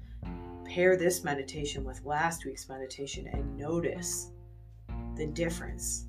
Pair 0.64 0.96
this 0.96 1.24
meditation 1.24 1.84
with 1.84 2.06
last 2.06 2.46
week's 2.46 2.70
meditation 2.70 3.26
and 3.34 3.58
notice 3.58 4.30
the 5.16 5.26
difference 5.26 6.07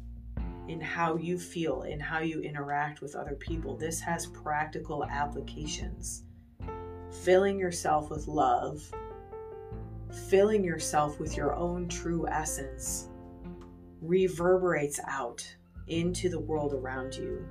in 0.69 0.81
how 0.81 1.17
you 1.17 1.39
feel, 1.39 1.83
in 1.83 1.99
how 1.99 2.21
you 2.21 2.41
interact 2.41 3.01
with 3.01 3.17
other 3.17 3.35
people. 3.35 3.77
This 3.77 4.01
has 4.01 4.27
practical 4.27 5.05
applications. 5.05 6.25
Filling 7.23 7.59
yourself 7.59 8.11
with 8.11 8.29
love, 8.29 8.83
filling 10.29 10.63
yourself 10.63 11.19
with 11.19 11.37
your 11.37 11.55
own 11.55 11.89
true 11.89 12.29
essence, 12.29 13.09
reverberates 14.03 15.01
out 15.09 15.45
into 15.89 16.29
the 16.29 16.39
world 16.39 16.75
around 16.75 17.15
you, 17.15 17.47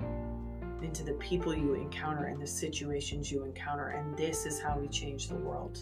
into 0.80 1.02
the 1.02 1.14
people 1.14 1.52
you 1.52 1.74
encounter 1.74 2.26
and 2.26 2.40
the 2.40 2.46
situations 2.46 3.32
you 3.32 3.42
encounter. 3.44 3.88
And 3.88 4.16
this 4.16 4.46
is 4.46 4.60
how 4.60 4.78
we 4.78 4.86
change 4.88 5.26
the 5.26 5.34
world. 5.34 5.80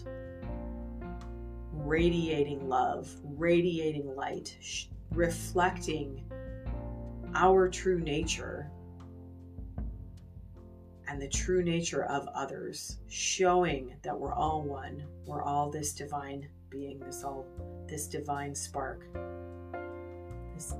Radiating 1.71 2.67
love, 2.67 3.13
radiating 3.23 4.15
light, 4.15 4.57
reflecting 5.11 6.26
our 7.37 7.69
true 7.69 7.99
nature 7.99 8.71
and 11.07 11.21
the 11.21 11.27
true 11.27 11.63
nature 11.63 12.03
of 12.05 12.27
others, 12.29 12.97
showing 13.07 13.95
that 14.01 14.19
we're 14.19 14.33
all 14.33 14.63
one, 14.63 15.03
we're 15.27 15.43
all 15.43 15.69
this 15.69 15.93
divine 15.93 16.49
being, 16.71 16.99
this 16.99 17.23
all 17.23 17.45
this 17.87 18.07
divine 18.07 18.55
spark, 18.55 19.03
this 20.55 20.73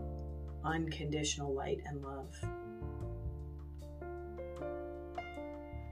unconditional 0.66 1.54
light 1.54 1.80
and 1.86 2.04
love. 2.04 2.36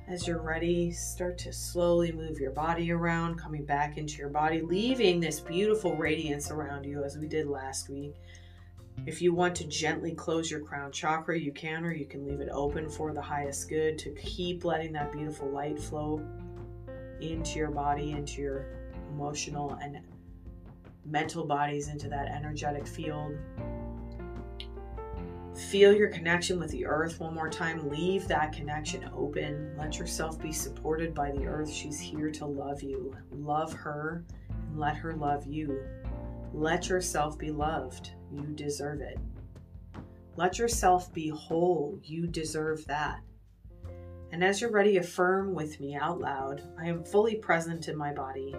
As 0.07 0.27
you're 0.27 0.41
ready, 0.41 0.91
start 0.91 1.37
to 1.39 1.53
slowly 1.53 2.11
move 2.11 2.39
your 2.39 2.51
body 2.51 2.91
around, 2.91 3.39
coming 3.39 3.65
back 3.65 3.97
into 3.97 4.17
your 4.17 4.29
body, 4.29 4.61
leaving 4.61 5.19
this 5.19 5.39
beautiful 5.39 5.95
radiance 5.95 6.49
around 6.49 6.85
you 6.85 7.03
as 7.03 7.17
we 7.17 7.27
did 7.27 7.47
last 7.47 7.87
week. 7.87 8.15
If 9.05 9.21
you 9.21 9.33
want 9.33 9.55
to 9.57 9.67
gently 9.67 10.13
close 10.13 10.49
your 10.49 10.61
crown 10.61 10.91
chakra, 10.91 11.37
you 11.37 11.51
can, 11.51 11.85
or 11.85 11.93
you 11.93 12.05
can 12.05 12.25
leave 12.25 12.39
it 12.39 12.49
open 12.51 12.89
for 12.89 13.13
the 13.13 13.21
highest 13.21 13.69
good 13.69 13.99
to 13.99 14.09
keep 14.11 14.65
letting 14.65 14.93
that 14.93 15.11
beautiful 15.11 15.49
light 15.49 15.79
flow 15.79 16.25
into 17.21 17.59
your 17.59 17.71
body, 17.71 18.11
into 18.11 18.41
your 18.41 18.65
emotional 19.11 19.77
and 19.81 19.99
mental 21.05 21.45
bodies, 21.45 21.87
into 21.87 22.09
that 22.09 22.29
energetic 22.29 22.87
field. 22.87 23.37
Feel 25.55 25.95
your 25.95 26.09
connection 26.09 26.59
with 26.59 26.71
the 26.71 26.85
earth 26.85 27.19
one 27.19 27.33
more 27.33 27.49
time. 27.49 27.89
Leave 27.89 28.27
that 28.27 28.51
connection 28.51 29.09
open. 29.15 29.73
Let 29.77 29.97
yourself 29.97 30.41
be 30.41 30.51
supported 30.51 31.13
by 31.13 31.31
the 31.31 31.45
earth. 31.45 31.71
She's 31.71 31.99
here 31.99 32.29
to 32.31 32.45
love 32.45 32.83
you. 32.83 33.15
Love 33.31 33.71
her 33.71 34.25
and 34.49 34.77
let 34.77 34.97
her 34.97 35.13
love 35.13 35.45
you. 35.45 35.79
Let 36.53 36.89
yourself 36.89 37.37
be 37.37 37.51
loved. 37.51 38.11
You 38.35 38.53
deserve 38.53 39.01
it. 39.01 39.17
Let 40.35 40.59
yourself 40.59 41.13
be 41.13 41.29
whole. 41.29 41.97
You 42.03 42.27
deserve 42.27 42.85
that. 42.87 43.21
And 44.31 44.43
as 44.43 44.59
you're 44.59 44.71
ready, 44.71 44.97
affirm 44.97 45.53
with 45.53 45.79
me 45.79 45.95
out 45.95 46.19
loud 46.19 46.61
I 46.77 46.87
am 46.87 47.03
fully 47.03 47.35
present 47.35 47.87
in 47.87 47.95
my 47.95 48.11
body. 48.11 48.53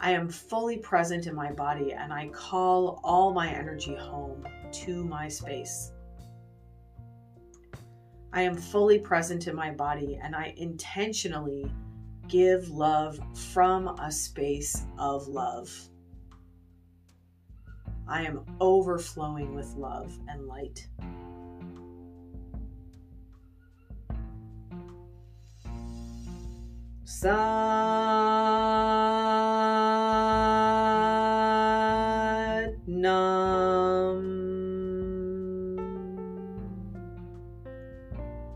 I 0.00 0.10
am 0.10 0.28
fully 0.28 0.78
present 0.78 1.26
in 1.26 1.34
my 1.34 1.52
body 1.52 1.92
and 1.92 2.12
I 2.12 2.28
call 2.28 3.00
all 3.04 3.32
my 3.32 3.50
energy 3.50 3.94
home 3.94 4.46
to 4.72 5.04
my 5.04 5.28
space. 5.28 5.92
I 8.32 8.42
am 8.42 8.56
fully 8.56 8.98
present 8.98 9.46
in 9.46 9.54
my 9.54 9.70
body 9.70 10.18
and 10.22 10.34
I 10.34 10.54
intentionally 10.56 11.70
give 12.28 12.70
love 12.70 13.18
from 13.52 13.88
a 13.88 14.10
space 14.10 14.84
of 14.98 15.28
love. 15.28 15.70
I 18.06 18.22
am 18.24 18.44
overflowing 18.60 19.54
with 19.54 19.74
love 19.76 20.18
and 20.28 20.46
light. 20.46 20.88
Sat 27.04 27.34
Nam. 32.86 34.24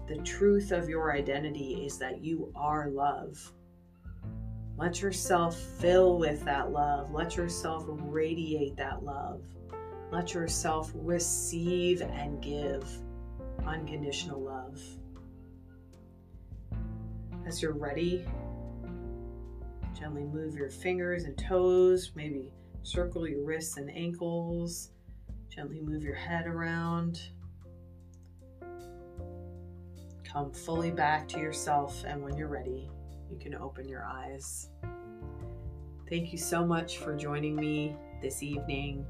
The 0.08 0.16
truth 0.24 0.72
of 0.72 0.88
your 0.88 1.12
identity 1.12 1.86
is 1.86 1.98
that 1.98 2.22
you 2.22 2.52
are 2.54 2.90
love. 2.90 3.52
Let 4.78 5.02
yourself 5.02 5.56
fill 5.56 6.18
with 6.18 6.44
that 6.44 6.70
love. 6.70 7.12
Let 7.12 7.34
yourself 7.36 7.84
radiate 7.88 8.76
that 8.76 9.02
love. 9.02 9.42
Let 10.12 10.32
yourself 10.34 10.92
receive 10.94 12.00
and 12.00 12.40
give 12.40 12.88
unconditional 13.66 14.40
love. 14.40 14.80
As 17.44 17.60
you're 17.60 17.72
ready, 17.72 18.24
gently 19.98 20.22
move 20.22 20.54
your 20.54 20.70
fingers 20.70 21.24
and 21.24 21.36
toes, 21.36 22.12
maybe 22.14 22.52
circle 22.84 23.26
your 23.26 23.44
wrists 23.44 23.78
and 23.78 23.90
ankles. 23.90 24.92
Gently 25.48 25.80
move 25.80 26.04
your 26.04 26.14
head 26.14 26.46
around. 26.46 27.20
Come 30.22 30.52
fully 30.52 30.92
back 30.92 31.26
to 31.28 31.40
yourself, 31.40 32.04
and 32.06 32.22
when 32.22 32.36
you're 32.36 32.46
ready, 32.46 32.88
you 33.30 33.38
can 33.38 33.54
open 33.54 33.88
your 33.88 34.04
eyes. 34.04 34.70
Thank 36.08 36.32
you 36.32 36.38
so 36.38 36.64
much 36.64 36.98
for 36.98 37.14
joining 37.16 37.54
me 37.56 37.94
this 38.22 38.42
evening. 38.42 39.04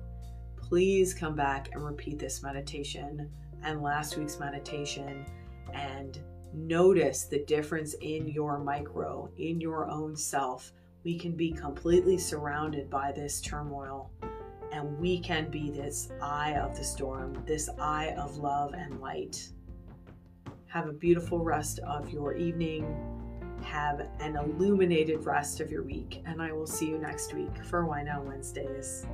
Please 0.56 1.14
come 1.14 1.34
back 1.34 1.70
and 1.72 1.84
repeat 1.84 2.18
this 2.18 2.42
meditation 2.42 3.30
and 3.62 3.82
last 3.82 4.16
week's 4.16 4.38
meditation 4.38 5.24
and 5.72 6.18
notice 6.52 7.24
the 7.24 7.44
difference 7.44 7.94
in 8.00 8.28
your 8.28 8.58
micro, 8.58 9.30
in 9.38 9.60
your 9.60 9.88
own 9.88 10.16
self. 10.16 10.72
We 11.04 11.18
can 11.18 11.32
be 11.32 11.52
completely 11.52 12.18
surrounded 12.18 12.90
by 12.90 13.12
this 13.12 13.40
turmoil 13.40 14.10
and 14.72 14.98
we 14.98 15.20
can 15.20 15.50
be 15.50 15.70
this 15.70 16.08
eye 16.20 16.54
of 16.54 16.76
the 16.76 16.84
storm, 16.84 17.42
this 17.46 17.68
eye 17.78 18.14
of 18.18 18.36
love 18.36 18.74
and 18.74 19.00
light. 19.00 19.48
Have 20.66 20.88
a 20.88 20.92
beautiful 20.92 21.42
rest 21.42 21.78
of 21.80 22.10
your 22.10 22.34
evening 22.34 23.17
have 23.62 24.08
an 24.20 24.36
illuminated 24.36 25.24
rest 25.24 25.60
of 25.60 25.70
your 25.70 25.82
week, 25.82 26.22
and 26.26 26.40
I 26.40 26.52
will 26.52 26.66
see 26.66 26.86
you 26.88 26.98
next 26.98 27.34
week 27.34 27.64
for 27.64 27.84
Wine 27.84 28.08
Out 28.08 28.24
Wednesdays. 28.24 29.06